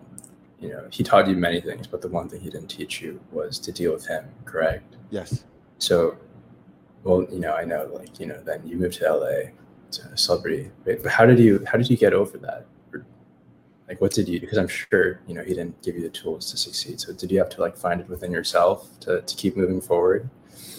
[0.62, 3.20] you know, he taught you many things, but the one thing he didn't teach you
[3.32, 4.24] was to deal with him.
[4.44, 4.96] Correct.
[5.10, 5.44] Yes.
[5.78, 6.16] So,
[7.02, 9.50] well, you know, I know, like, you know, then you moved to LA,
[9.98, 10.70] a celebrity.
[10.84, 12.66] But how did you how did you get over that?
[13.88, 16.50] Like what did you because I'm sure, you know, he didn't give you the tools
[16.52, 17.00] to succeed.
[17.00, 20.30] So did you have to like find it within yourself to, to keep moving forward?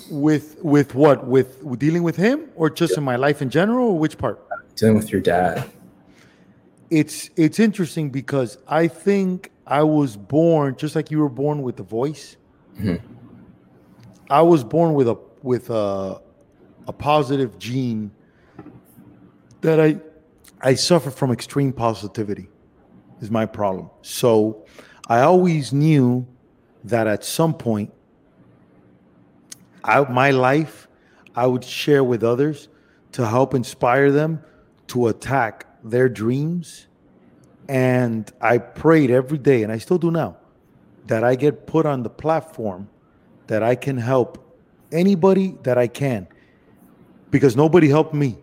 [0.10, 1.28] With with what?
[1.28, 3.00] With, with dealing with him or just yeah.
[3.00, 4.42] in my life in general or which part?
[4.76, 5.70] Dealing with your dad.
[6.90, 11.78] It's it's interesting because I think I was born just like you were born with
[11.78, 12.38] the voice.
[12.78, 13.06] Mm-hmm.
[14.30, 16.22] I was born with a with a
[16.88, 18.12] a positive gene
[19.62, 20.00] that I
[20.62, 22.50] I suffer from extreme positivity
[23.22, 23.90] is my problem.
[24.02, 24.66] So
[25.08, 26.28] I always knew
[26.84, 27.94] that at some point
[29.84, 30.88] I my life
[31.36, 32.68] I would share with others
[33.14, 34.42] to help inspire them
[34.88, 36.88] to attack their dreams
[37.68, 40.38] and I prayed every day and I still do now
[41.08, 42.90] that I get put on the platform
[43.48, 44.40] that I can help
[44.92, 46.28] anybody that I can
[47.32, 48.38] because nobody helped me.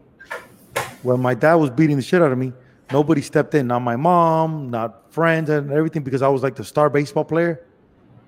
[1.02, 2.52] When my dad was beating the shit out of me,
[2.92, 3.66] nobody stepped in.
[3.68, 7.64] Not my mom, not friends, and everything because I was like the star baseball player.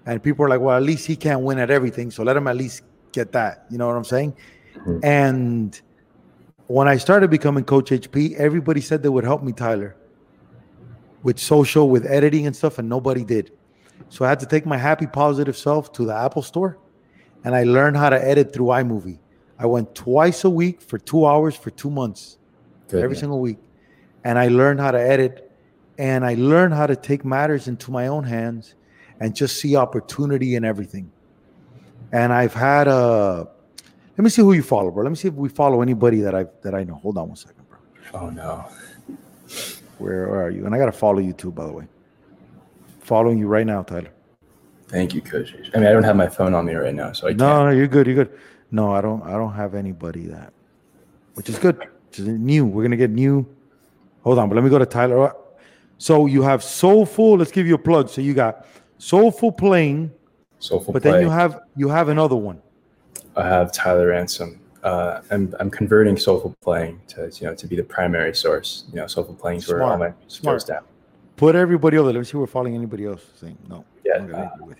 [0.06, 2.10] And people were like, well, at least he can't win at everything.
[2.10, 2.82] So let him at least
[3.12, 3.66] get that.
[3.70, 4.34] You know what I'm saying?
[4.74, 5.04] Mm-hmm.
[5.04, 5.80] And
[6.66, 9.94] when I started becoming Coach HP, everybody said they would help me, Tyler,
[11.22, 13.52] with social, with editing and stuff, and nobody did.
[14.08, 16.78] So I had to take my happy, positive self to the Apple store
[17.44, 19.18] and I learned how to edit through iMovie.
[19.58, 22.38] I went twice a week for two hours for two months,
[22.88, 23.20] Good, every man.
[23.20, 23.58] single week.
[24.24, 25.50] And I learned how to edit
[25.98, 28.74] and I learned how to take matters into my own hands
[29.20, 31.10] and just see opportunity in everything.
[32.12, 33.48] And I've had a
[34.18, 35.04] let me see who you follow, bro.
[35.04, 36.94] Let me see if we follow anybody that I that I know.
[36.96, 37.78] Hold on one second, bro.
[38.14, 38.68] Oh no.
[39.98, 40.66] Where, are you?
[40.66, 41.86] And I gotta follow you too, by the way.
[43.00, 44.10] Following you right now, Tyler.
[44.88, 45.54] Thank you, Coach.
[45.74, 47.64] I mean, I don't have my phone on me right now, so I no, can't.
[47.66, 48.06] No, you're good.
[48.06, 48.38] You're good.
[48.70, 49.22] No, I don't.
[49.22, 50.52] I don't have anybody that,
[51.34, 51.78] which is good.
[52.08, 52.66] Which is new.
[52.66, 53.46] We're gonna get new.
[54.22, 55.34] Hold on, but let me go to Tyler.
[55.98, 57.38] So you have Soulful.
[57.38, 58.08] Let's give you a plug.
[58.08, 58.66] So you got
[58.98, 60.12] Soulful playing.
[60.58, 60.92] Soulful.
[60.92, 61.12] But play.
[61.12, 62.60] then you have you have another one.
[63.36, 64.60] I have Tyler Ransom.
[64.82, 68.84] Uh, I'm I'm converting Soulful playing to you know to be the primary source.
[68.90, 70.66] You know, Soulful playing is where all my Smart.
[70.66, 70.82] down.
[71.36, 72.12] Put everybody over.
[72.12, 73.24] Let me see if we're following anybody else.
[73.36, 73.84] Saying no.
[74.04, 74.24] Yeah.
[74.24, 74.74] Uh,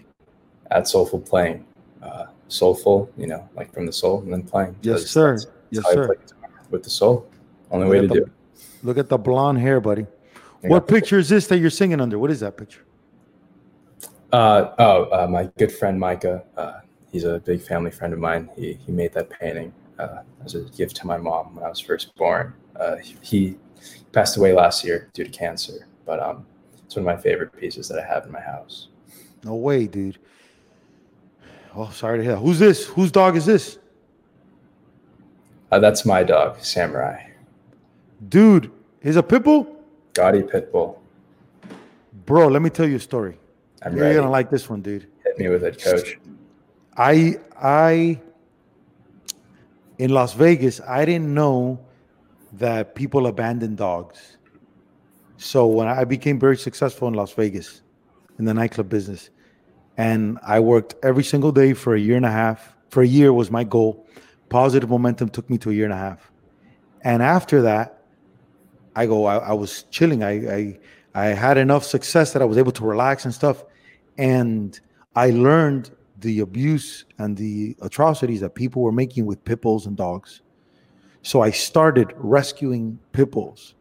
[0.71, 1.65] at Soulful playing.
[2.03, 4.77] Uh, soulful, you know, like from the soul, and then playing.
[4.83, 5.33] Yes, sir.
[5.33, 6.17] That's, that's yes, sir.
[6.71, 7.27] With the soul,
[7.71, 8.33] only look way to the, do it.
[8.83, 10.07] Look at the blonde hair, buddy.
[10.63, 12.19] what picture is this that you're singing under?
[12.19, 12.83] What is that picture?
[14.33, 16.43] Uh, oh, uh, my good friend Micah.
[16.57, 16.81] Uh,
[17.11, 18.49] he's a big family friend of mine.
[18.57, 19.73] He, he made that painting
[20.03, 22.55] uh, as a gift to my mom when I was first born.
[22.79, 23.57] Uh, he
[24.13, 26.45] passed away last year due to cancer, but um,
[26.85, 28.89] it's one of my favorite pieces that I have in my house.
[29.45, 30.19] No way, dude.
[31.75, 32.37] Oh, sorry to hear.
[32.37, 32.87] Who's this?
[32.87, 33.79] Whose dog is this?
[35.71, 37.31] Uh, that's my dog, Samurai.
[38.29, 38.71] Dude,
[39.03, 39.85] he's a pit bull?
[40.13, 41.03] Gotti pit bull.
[42.27, 43.39] Bro, let me tell you a story.
[43.83, 44.17] I'm You're ready.
[44.17, 45.09] gonna like this one, dude.
[45.25, 46.19] Hit me with it, coach.
[46.97, 48.21] I I
[49.99, 51.81] in Las Vegas, I didn't know
[52.53, 54.37] that people abandon dogs.
[55.37, 57.83] So when I became very successful in Las Vegas
[58.39, 59.31] in the nightclub business,
[59.97, 62.75] and I worked every single day for a year and a half.
[62.89, 64.07] For a year was my goal.
[64.49, 66.31] Positive momentum took me to a year and a half.
[67.03, 68.03] And after that,
[68.95, 70.23] I go, I, I was chilling.
[70.23, 70.79] I, I
[71.15, 73.65] I had enough success that I was able to relax and stuff.
[74.17, 74.79] And
[75.15, 75.91] I learned
[76.23, 80.41] the abuse and the atrocities that people were making with pit bulls and dogs.
[81.23, 83.75] So I started rescuing pit bulls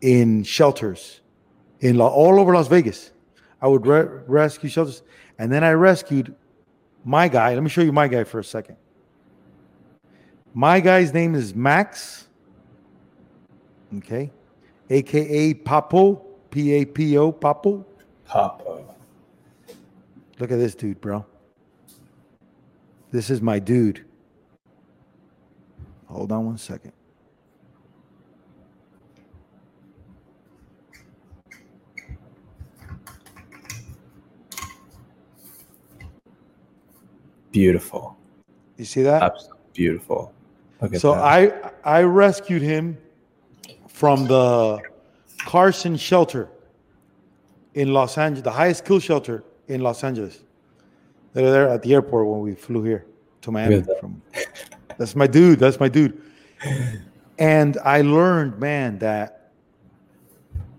[0.00, 1.20] in shelters
[1.80, 3.12] in all over Las Vegas.
[3.60, 5.02] I would re- rescue shelters.
[5.38, 6.34] And then I rescued
[7.04, 7.54] my guy.
[7.54, 8.76] Let me show you my guy for a second.
[10.54, 12.26] My guy's name is Max.
[13.98, 14.30] Okay.
[14.88, 16.24] AKA Papo.
[16.50, 17.32] P A P O.
[17.32, 17.84] Papo.
[18.28, 18.84] Papo.
[20.38, 21.24] Look at this dude, bro.
[23.10, 24.04] This is my dude.
[26.06, 26.92] Hold on one second.
[37.50, 38.16] Beautiful.
[38.76, 39.22] You see that?
[39.22, 40.32] Absolutely beautiful.
[40.98, 41.22] so that.
[41.22, 42.96] I I rescued him
[43.88, 44.80] from the
[45.38, 46.48] Carson shelter
[47.74, 50.44] in Los Angeles, the highest kill shelter in Los Angeles.
[51.32, 53.06] They're there at the airport when we flew here
[53.42, 53.82] to Miami.
[54.00, 54.20] From
[54.98, 55.58] that's my dude.
[55.58, 56.20] That's my dude.
[57.38, 59.52] And I learned, man, that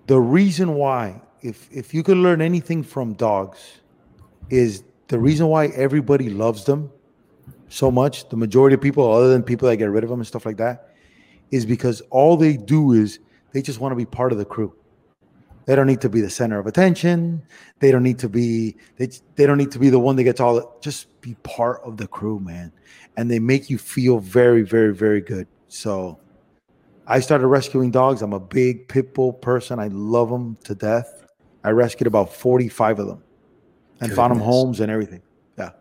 [0.07, 3.79] the reason why, if if you could learn anything from dogs,
[4.49, 6.91] is the reason why everybody loves them
[7.69, 10.27] so much, the majority of people, other than people that get rid of them and
[10.27, 10.89] stuff like that,
[11.51, 13.19] is because all they do is
[13.53, 14.73] they just want to be part of the crew.
[15.65, 17.43] They don't need to be the center of attention.
[17.79, 20.39] They don't need to be they they don't need to be the one that gets
[20.39, 22.71] all the, just be part of the crew, man.
[23.17, 25.47] And they make you feel very very very good.
[25.67, 26.19] So
[27.07, 28.21] I started rescuing dogs.
[28.21, 29.79] I'm a big pit bull person.
[29.79, 31.25] I love them to death.
[31.63, 33.23] I rescued about 45 of them
[34.01, 34.15] and Goodness.
[34.15, 35.21] found them homes and everything.
[35.57, 35.71] Yeah.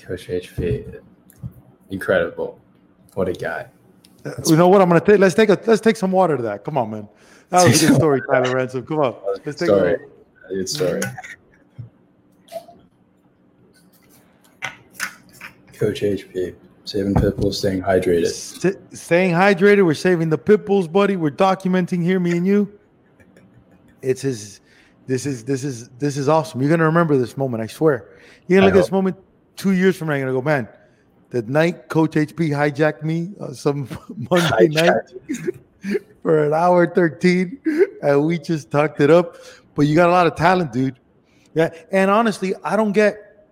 [0.00, 1.00] Coach HP,
[1.90, 2.60] incredible.
[3.14, 3.66] What a guy.
[4.24, 4.80] Uh, You know what?
[4.82, 5.18] I'm gonna take.
[5.18, 5.58] Let's take a.
[5.66, 6.64] Let's take some water to that.
[6.64, 7.08] Come on, man.
[7.50, 8.84] That was a good story, Tyler Ransom.
[8.86, 9.14] Come on.
[9.44, 9.94] Let's take Story.
[9.94, 10.52] a.
[10.52, 11.00] A good story.
[15.74, 16.54] Coach HP,
[16.84, 18.26] saving people, staying hydrated.
[18.26, 19.84] St- staying hydrated.
[19.84, 21.16] We're saving the pit bulls, buddy.
[21.16, 22.78] We're documenting here, me and you.
[24.02, 24.60] It's his.
[25.06, 26.60] This is this is this is awesome.
[26.60, 27.62] You're gonna remember this moment.
[27.62, 28.08] I swear.
[28.46, 29.16] You're gonna I look at this moment
[29.56, 30.14] two years from now.
[30.14, 30.68] You're gonna go, man.
[31.30, 33.86] The night Coach HP hijacked me uh, some
[34.30, 35.12] Monday night
[36.22, 37.58] for an hour 13
[38.02, 39.36] and we just talked it up
[39.74, 40.98] but you got a lot of talent dude
[41.54, 43.46] yeah and honestly i don't get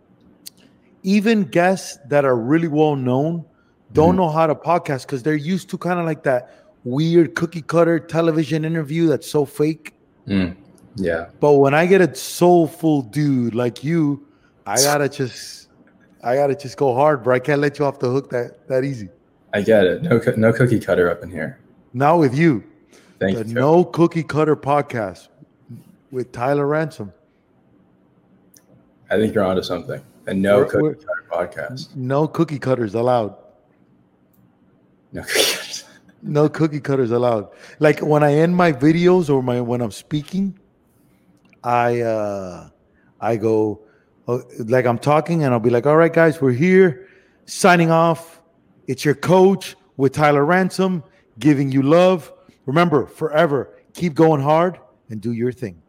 [1.03, 3.45] even guests that are really well known
[3.93, 4.17] don't Mhm.
[4.17, 7.99] know how to podcast because they're used to kind of like that weird cookie cutter
[8.01, 9.93] television interview that's so fake
[10.27, 10.57] Mm,
[10.97, 11.27] yeah.
[11.39, 14.27] but when i get a soulful dude like you
[14.67, 15.66] i gotta just
[16.27, 18.85] i gotta just go hard bro i can't let you off the hook that that
[18.85, 19.09] easy
[19.55, 20.03] I get it.
[20.03, 21.59] No, no cookie cutter up in here.
[21.95, 22.63] now with you
[23.19, 23.55] Thank the you.
[23.55, 25.29] No Cookie Cutter podcast
[26.11, 27.11] with Tyler Ransom.
[29.11, 30.03] I think you're onto something.
[30.27, 31.97] A no We're- cookie we're- cutter podcast.
[31.97, 33.35] No cookie cutters allowed.
[35.13, 35.85] No cookie cutters.
[36.23, 37.49] No cookie cutters allowed.
[37.79, 40.59] Like when I end my videos or my when I'm speaking,
[41.63, 42.69] I uh
[43.21, 43.81] I go
[44.27, 47.09] like I'm talking and I'll be like, "All right, guys, we're here,
[47.47, 48.43] signing off.
[48.87, 51.03] It's your coach with Tyler Ransom,
[51.39, 52.33] giving you love.
[52.67, 54.79] Remember, forever, keep going hard
[55.11, 55.81] and do your thing."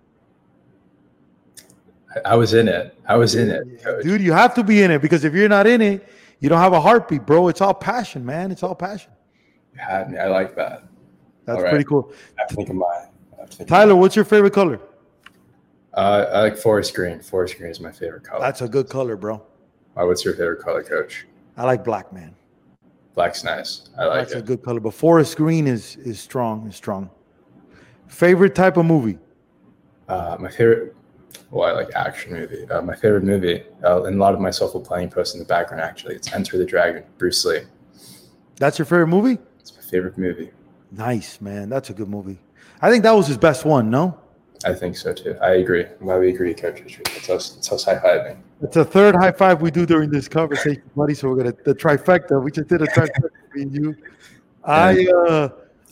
[2.25, 2.97] I- was in it.
[3.07, 4.03] I was in it, coach.
[4.03, 6.07] Dude, you have to be in it because if you're not in it,
[6.39, 7.47] you don't have a heartbeat, bro.
[7.47, 8.51] It's all passion, man.
[8.51, 9.11] It's all passion.
[9.73, 10.17] You had me.
[10.17, 10.83] I like that.
[11.45, 11.69] That's right.
[11.69, 12.11] pretty cool.
[12.39, 12.89] I think of mine.
[13.37, 14.79] I have to think of Tyler, what's your favorite color?
[15.97, 17.19] Uh, I like forest green.
[17.21, 18.39] Forest green is my favorite color.
[18.39, 19.41] That's a good color, bro.
[19.95, 21.25] Uh, what's your favorite color, coach?
[21.57, 22.35] I like black, man.
[23.15, 23.89] Black's nice.
[23.97, 24.29] I like it.
[24.29, 24.79] That's a good color.
[24.79, 27.09] But forest green is is strong, is strong.
[28.07, 29.17] Favorite type of movie?
[30.07, 30.95] Uh, my favorite,
[31.49, 32.69] well, I like action movie.
[32.69, 35.47] Uh, my favorite movie, uh, and a lot of myself will playing post in the
[35.47, 35.81] background.
[35.81, 37.03] Actually, it's Enter the Dragon.
[37.17, 37.61] Bruce Lee.
[38.57, 39.39] That's your favorite movie?
[39.59, 40.51] It's my favorite movie.
[40.91, 41.69] Nice, man.
[41.69, 42.37] That's a good movie.
[42.83, 44.19] I think that was his best one, no?
[44.65, 45.35] I think so too.
[45.41, 45.85] I agree.
[45.85, 47.07] I'm glad we agree, Coach Richard.
[47.15, 47.55] It's us.
[47.57, 48.37] It's us high fiving.
[48.61, 51.13] It's a third high five we do during this conversation, buddy.
[51.13, 52.41] So we're gonna the trifecta.
[52.43, 53.95] We just did a trifecta between you.
[54.63, 55.49] I uh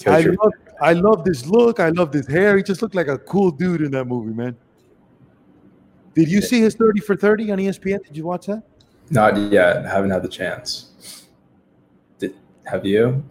[0.08, 1.80] I love I love this look.
[1.80, 2.58] I love this hair.
[2.58, 4.58] He just looked like a cool dude in that movie, man.
[6.16, 8.04] Did you see his 30 for 30 on ESPN?
[8.06, 8.64] Did you watch that?
[9.10, 9.86] not yet.
[9.86, 11.28] Haven't had the chance.
[12.18, 12.36] Did,
[12.66, 13.24] have you?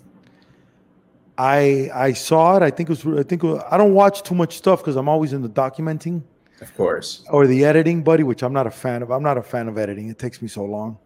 [1.36, 2.62] I I saw it.
[2.62, 5.08] I think it was I think was, I don't watch too much stuff because I'm
[5.08, 6.22] always in the documenting
[6.60, 7.24] Of course.
[7.30, 9.10] or the editing, buddy, which I'm not a fan of.
[9.10, 10.08] I'm not a fan of editing.
[10.08, 10.98] It takes me so long.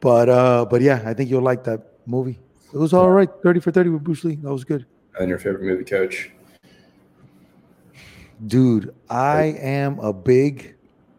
[0.00, 2.40] But uh but yeah, I think you'll like that movie.
[2.74, 3.28] It was all right.
[3.42, 4.36] 30 for 30 with Bruce Lee.
[4.36, 4.86] That was good.
[5.20, 6.30] And your favorite movie, Coach?
[8.46, 10.74] Dude, I am a big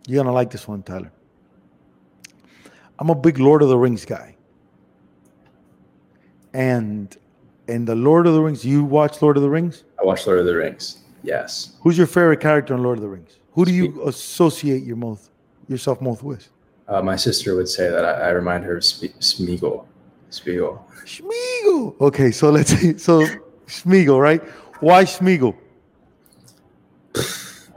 [0.07, 1.11] you're gonna like this one, Tyler.
[2.99, 4.35] I'm a big Lord of the Rings guy.
[6.53, 7.15] And
[7.67, 9.83] in the Lord of the Rings, you watch Lord of the Rings?
[9.99, 10.97] I watch Lord of the Rings.
[11.23, 11.73] Yes.
[11.81, 13.37] Who's your favorite character in Lord of the Rings?
[13.53, 15.29] Who do you associate your most
[15.67, 16.49] yourself most with?
[16.87, 19.85] Uh, my sister would say that I, I remind her of Smeagol.
[20.29, 20.85] Spiegel.
[21.05, 21.99] Schmiegel.
[22.01, 22.97] Okay, so let's see.
[22.97, 23.25] So
[23.67, 24.41] Schmiegel, right?
[24.81, 25.55] Why Schmiegel?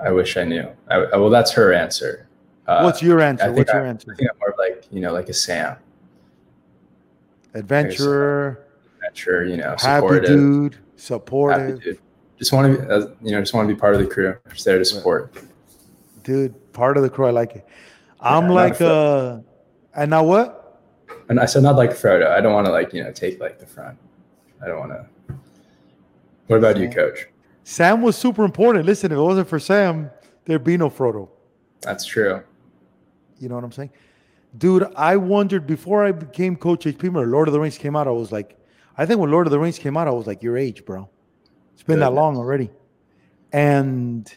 [0.03, 0.69] I wish I knew.
[0.89, 2.27] I, I- well, that's her answer.
[2.67, 3.53] Uh, What's your answer?
[3.53, 4.15] What's I- your I answer?
[4.17, 5.77] think I'm more like you know, like a Sam,
[7.55, 8.66] Adventurer,
[9.17, 9.45] adventurer.
[9.45, 10.79] You know, happy supportive, dude,
[11.61, 11.99] happy dude.
[12.39, 14.37] Just want to, be, uh, you know, just want to be part of the crew.
[14.51, 15.35] Just there to support.
[16.23, 16.55] dude.
[16.73, 17.27] Part of the crew.
[17.27, 17.67] I like it.
[18.21, 19.39] I'm Yeah, like uh,
[19.95, 20.83] and now what?
[21.29, 22.31] And I said not like Frodo.
[22.31, 23.99] I don't want to like you know take like the front.
[24.63, 25.35] I don't want to.
[26.49, 27.29] What about you, Coach?
[27.65, 28.85] Sam was super important.
[28.87, 30.11] Listen, if it wasn't for Sam,
[30.45, 31.29] there'd be no Frodo.
[31.81, 32.43] That's true.
[33.41, 33.91] You know what I'm saying?
[34.57, 38.07] Dude, I wondered before I became Coach HP, when Lord of the Rings came out,
[38.07, 38.57] I was like,
[38.99, 41.09] I think when Lord of the Rings came out, I was like, your age, bro.
[41.75, 42.71] It's been that long already.
[43.53, 44.33] And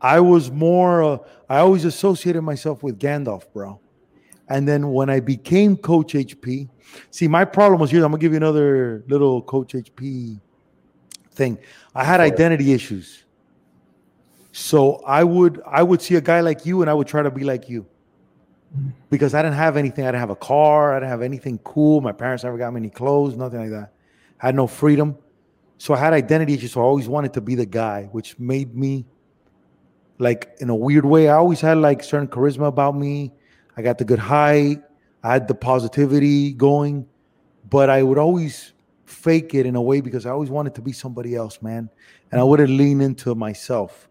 [0.00, 1.18] I was more, uh,
[1.48, 3.80] I always associated myself with Gandalf, bro.
[4.48, 6.68] And then when I became Coach HP,
[7.10, 8.04] see, my problem was here.
[8.04, 10.40] I'm gonna give you another little Coach HP
[11.30, 11.58] thing.
[11.94, 13.24] I had identity issues.
[14.50, 17.30] So I would I would see a guy like you and I would try to
[17.30, 17.86] be like you.
[19.10, 20.04] Because I didn't have anything.
[20.04, 20.94] I didn't have a car.
[20.94, 22.00] I didn't have anything cool.
[22.00, 23.91] My parents never got me any clothes, nothing like that.
[24.42, 25.16] I had no freedom.
[25.78, 26.72] So I had identity issues.
[26.72, 29.06] So I always wanted to be the guy, which made me
[30.18, 31.28] like in a weird way.
[31.28, 33.32] I always had like certain charisma about me.
[33.76, 34.82] I got the good height.
[35.22, 37.06] I had the positivity going,
[37.70, 38.72] but I would always
[39.04, 41.88] fake it in a way because I always wanted to be somebody else, man.
[42.30, 44.08] And I wouldn't lean into myself.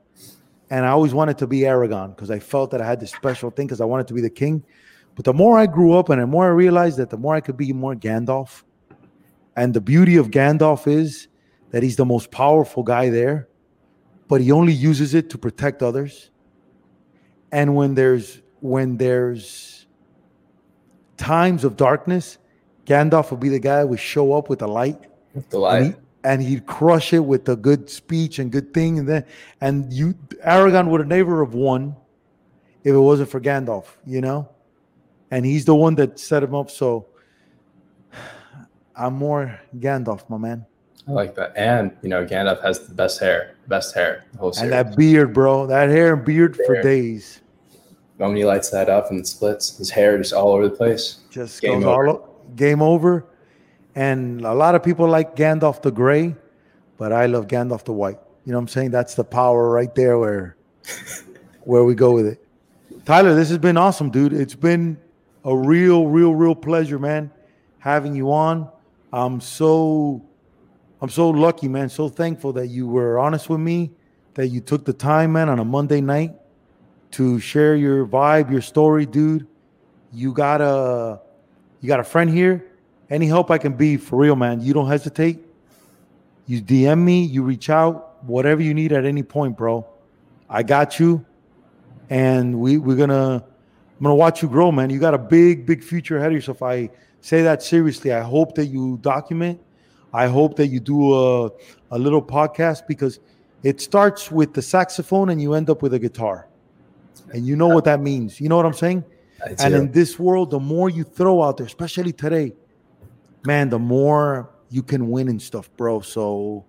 [0.70, 3.50] And I always wanted to be arrogant because I felt that I had this special
[3.50, 4.64] thing because I wanted to be the king.
[5.16, 7.42] But the more I grew up and the more I realized that the more I
[7.42, 8.64] could be more Gandalf.
[9.56, 11.28] And the beauty of Gandalf is
[11.72, 13.48] that he's the most powerful guy there,
[14.28, 16.30] but he only uses it to protect others.
[17.52, 19.86] And when there's when there's
[21.18, 22.38] times of darkness,
[22.86, 25.00] Gandalf would be the guy who would show up with the light.
[25.50, 25.96] The light.
[26.24, 29.00] And, he, he'd crush it with a good speech and good thing.
[29.00, 29.26] And then
[29.60, 30.14] and you
[30.46, 31.96] Aragorn would have never have won
[32.84, 34.50] if it wasn't for Gandalf, you know?
[35.30, 36.70] And he's the one that set him up.
[36.70, 37.08] So
[39.02, 40.66] I'm more Gandalf, my man.
[41.08, 41.54] I like that.
[41.56, 44.72] And you know, Gandalf has the best hair, best hair, the whole series.
[44.72, 45.66] And that beard, bro.
[45.66, 47.42] That hair and beard for days.
[48.18, 51.22] when he lights that up and it splits, his hair just all over the place.
[51.32, 52.08] Just Game over.
[52.08, 53.26] all game over.
[53.96, 56.36] And a lot of people like Gandalf the gray,
[56.98, 58.20] but I love Gandalf the white.
[58.46, 58.92] You know what I'm saying?
[58.92, 60.56] That's the power right there where
[61.64, 62.48] where we go with it.
[63.06, 64.34] Tyler, this has been awesome, dude.
[64.34, 65.00] It's been
[65.44, 67.32] a real, real, real pleasure, man,
[67.80, 68.70] having you on.
[69.14, 70.26] I'm so
[71.02, 71.90] I'm so lucky, man.
[71.90, 73.92] So thankful that you were honest with me,
[74.36, 76.34] that you took the time, man, on a Monday night
[77.12, 79.48] to share your vibe, your story, dude.
[80.14, 81.20] You got a
[81.82, 82.66] you got a friend here.
[83.10, 84.62] Any help I can be for real, man.
[84.62, 85.40] You don't hesitate.
[86.46, 89.86] You DM me, you reach out, whatever you need at any point, bro.
[90.50, 91.26] I got you.
[92.10, 93.44] And we we're gonna
[94.02, 94.90] I'm gonna watch you grow, man.
[94.90, 96.62] You got a big, big future ahead of yourself.
[96.62, 96.90] I
[97.22, 98.12] say that seriously.
[98.12, 99.60] I hope that you document.
[100.14, 101.52] I hope that you do a,
[101.92, 103.20] a little podcast because
[103.64, 106.48] it starts with the saxophone and you end up with a guitar.
[107.34, 108.42] And you know what that means.
[108.42, 109.06] You know what I'm saying?
[109.60, 112.54] And in this world, the more you throw out there, especially today,
[113.46, 116.02] man, the more you can win and stuff, bro.
[116.02, 116.66] So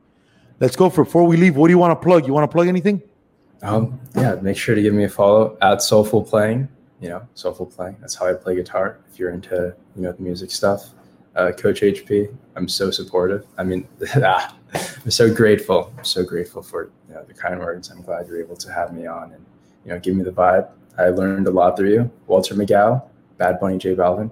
[0.60, 1.56] let's go for before we leave.
[1.56, 2.26] What do you want to plug?
[2.26, 3.02] You want to plug anything?
[3.62, 6.68] Um, yeah, make sure to give me a follow at Soulful Playing.
[7.02, 7.96] You know, Soulful Playing.
[8.00, 9.00] That's how I play guitar.
[9.10, 10.90] If you're into you know the music stuff,
[11.34, 12.32] uh, Coach HP.
[12.54, 13.44] I'm so supportive.
[13.58, 15.92] I mean, ah, I'm so grateful.
[15.98, 17.90] I'm so grateful for you know, the kind words.
[17.90, 19.44] I'm glad you're able to have me on and
[19.84, 20.68] you know give me the vibe.
[20.96, 23.02] I learned a lot through you, Walter McGow,
[23.36, 24.30] Bad Bunny, J Balvin.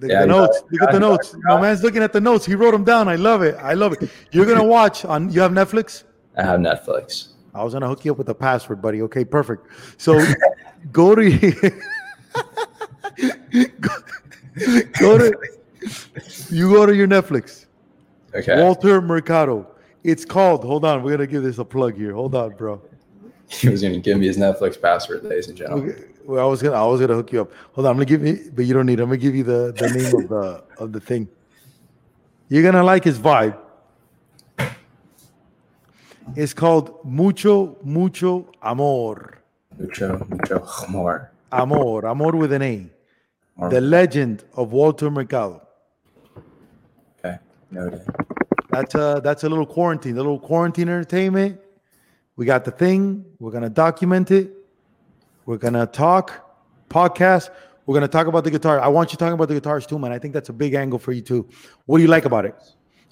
[0.00, 0.62] Look Yeah, at the notes.
[0.70, 1.10] Look at the You got it.
[1.10, 1.36] notes.
[1.44, 2.44] My man's looking at the notes.
[2.44, 3.08] He wrote them down.
[3.08, 3.54] I love it.
[3.56, 4.10] I love it.
[4.30, 5.32] You're gonna watch on.
[5.32, 6.04] You have Netflix.
[6.36, 7.28] I have Netflix.
[7.54, 9.00] I was gonna hook you up with a password, buddy.
[9.02, 9.66] Okay, perfect.
[9.96, 10.18] So
[10.90, 11.30] go to
[13.80, 13.90] go,
[14.98, 15.32] go to
[16.50, 17.66] you go to your Netflix.
[18.34, 18.60] Okay.
[18.62, 19.66] Walter Mercado.
[20.04, 20.64] It's called.
[20.64, 22.12] Hold on, we're gonna give this a plug here.
[22.14, 22.80] Hold on, bro.
[23.48, 25.90] he was going to give me his Netflix password, ladies and gentlemen.
[25.90, 27.52] Okay, Well, I was gonna I was gonna hook you up.
[27.74, 28.98] Hold on, I'm gonna give you, but you don't need.
[28.98, 29.02] it.
[29.02, 31.28] I'm gonna give you the the name of the of the thing.
[32.48, 33.58] You're gonna like his vibe.
[36.36, 39.41] It's called Mucho Mucho Amor.
[39.78, 41.32] Mucho, mucho more.
[41.50, 42.86] Amor, Amor with an A.
[43.56, 43.68] More.
[43.68, 45.62] The legend of Walter Mercado.
[47.18, 47.38] Okay,
[47.70, 48.02] noted.
[48.70, 51.60] That's a that's a little quarantine, a little quarantine entertainment.
[52.36, 53.24] We got the thing.
[53.38, 54.52] We're gonna document it.
[55.44, 56.56] We're gonna talk
[56.88, 57.50] podcast.
[57.84, 58.80] We're gonna talk about the guitar.
[58.80, 60.12] I want you talking about the guitars too, man.
[60.12, 61.46] I think that's a big angle for you too.
[61.84, 62.54] What do you like about it,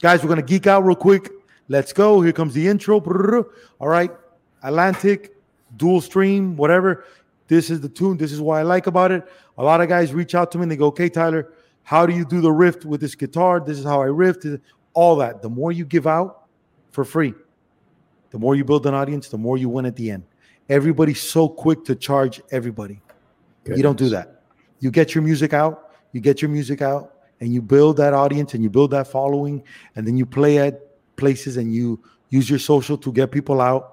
[0.00, 0.22] guys?
[0.22, 1.30] We're gonna geek out real quick.
[1.68, 2.22] Let's go.
[2.22, 3.00] Here comes the intro.
[3.78, 4.10] All right,
[4.62, 5.36] Atlantic,
[5.76, 7.04] dual stream, whatever.
[7.48, 8.16] This is the tune.
[8.16, 9.24] This is what I like about it.
[9.58, 11.52] A lot of guys reach out to me and they go, "Okay, Tyler,
[11.82, 13.60] how do you do the riff with this guitar?
[13.60, 14.36] This is how I riff."
[14.92, 15.42] All that.
[15.42, 16.46] The more you give out
[16.90, 17.34] for free,
[18.30, 20.24] the more you build an audience, the more you win at the end.
[20.68, 23.00] Everybody's so quick to charge everybody.
[23.66, 24.42] You don't do that.
[24.80, 28.54] You get your music out, you get your music out, and you build that audience
[28.54, 29.62] and you build that following,
[29.96, 30.80] and then you play at
[31.16, 33.89] places and you use your social to get people out.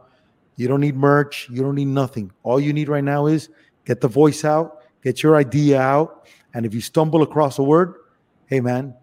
[0.57, 2.31] You don't need merch, you don't need nothing.
[2.43, 3.49] All you need right now is
[3.85, 7.93] get the voice out, get your idea out, and if you stumble across a word,
[8.47, 8.93] hey man,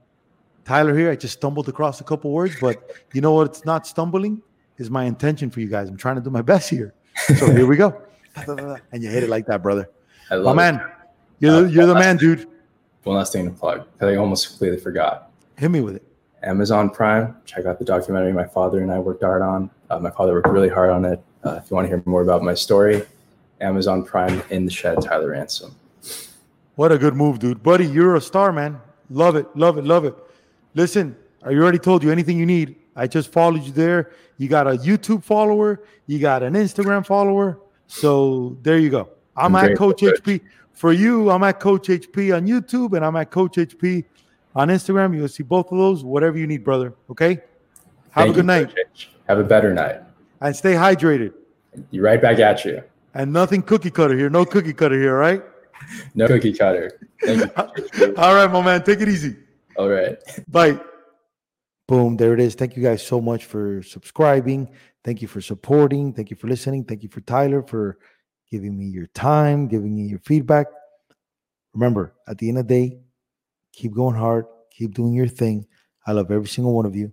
[0.64, 3.46] Tyler here, I just stumbled across a couple words, but you know what?
[3.46, 4.42] It's not stumbling
[4.78, 5.88] is my intention for you guys.
[5.88, 6.94] I'm trying to do my best here.
[7.38, 8.02] So here we go.
[8.90, 9.88] And you hit it like that, brother.
[10.28, 10.82] I My love man,
[11.38, 12.48] You're the, you're the man, dude.
[13.04, 15.30] One last thing to plug because I almost completely forgot.
[15.56, 16.02] Hit me with it.
[16.42, 17.36] Amazon Prime.
[17.44, 19.70] Check out the documentary my father and I worked hard on.
[19.88, 21.22] Uh, my father worked really hard on it.
[21.44, 23.02] Uh, if you want to hear more about my story,
[23.60, 25.74] Amazon Prime in the shed, Tyler Ransom.
[26.76, 27.62] What a good move, dude.
[27.62, 28.80] Buddy, you're a star, man.
[29.10, 30.14] Love it, love it, love it.
[30.74, 32.76] Listen, I already told you anything you need.
[32.96, 34.12] I just followed you there.
[34.38, 37.60] You got a YouTube follower, you got an Instagram follower.
[37.86, 39.10] So there you go.
[39.36, 40.40] I'm, I'm at Coach HP.
[40.72, 44.04] For you, I'm at Coach HP on YouTube and I'm at Coach HP
[44.56, 45.14] on Instagram.
[45.14, 46.94] You'll see both of those, whatever you need, brother.
[47.10, 47.34] Okay.
[48.10, 48.74] Have Thank a good you, night.
[49.28, 50.00] Have a better night.
[50.40, 51.32] And stay hydrated.
[51.90, 52.82] You right back at you.
[53.14, 54.28] And nothing cookie cutter here.
[54.30, 55.42] No cookie cutter here, right?
[56.14, 56.98] No cookie cutter.
[58.16, 58.82] All right, my man.
[58.84, 59.36] Take it easy.
[59.76, 60.16] All right.
[60.48, 60.80] Bye.
[61.86, 62.16] Boom.
[62.16, 62.54] There it is.
[62.54, 64.70] Thank you guys so much for subscribing.
[65.04, 66.14] Thank you for supporting.
[66.14, 66.84] Thank you for listening.
[66.84, 67.98] Thank you for Tyler for
[68.50, 70.68] giving me your time, giving me your feedback.
[71.74, 72.98] Remember, at the end of the day,
[73.72, 75.66] keep going hard, keep doing your thing.
[76.06, 77.12] I love every single one of you.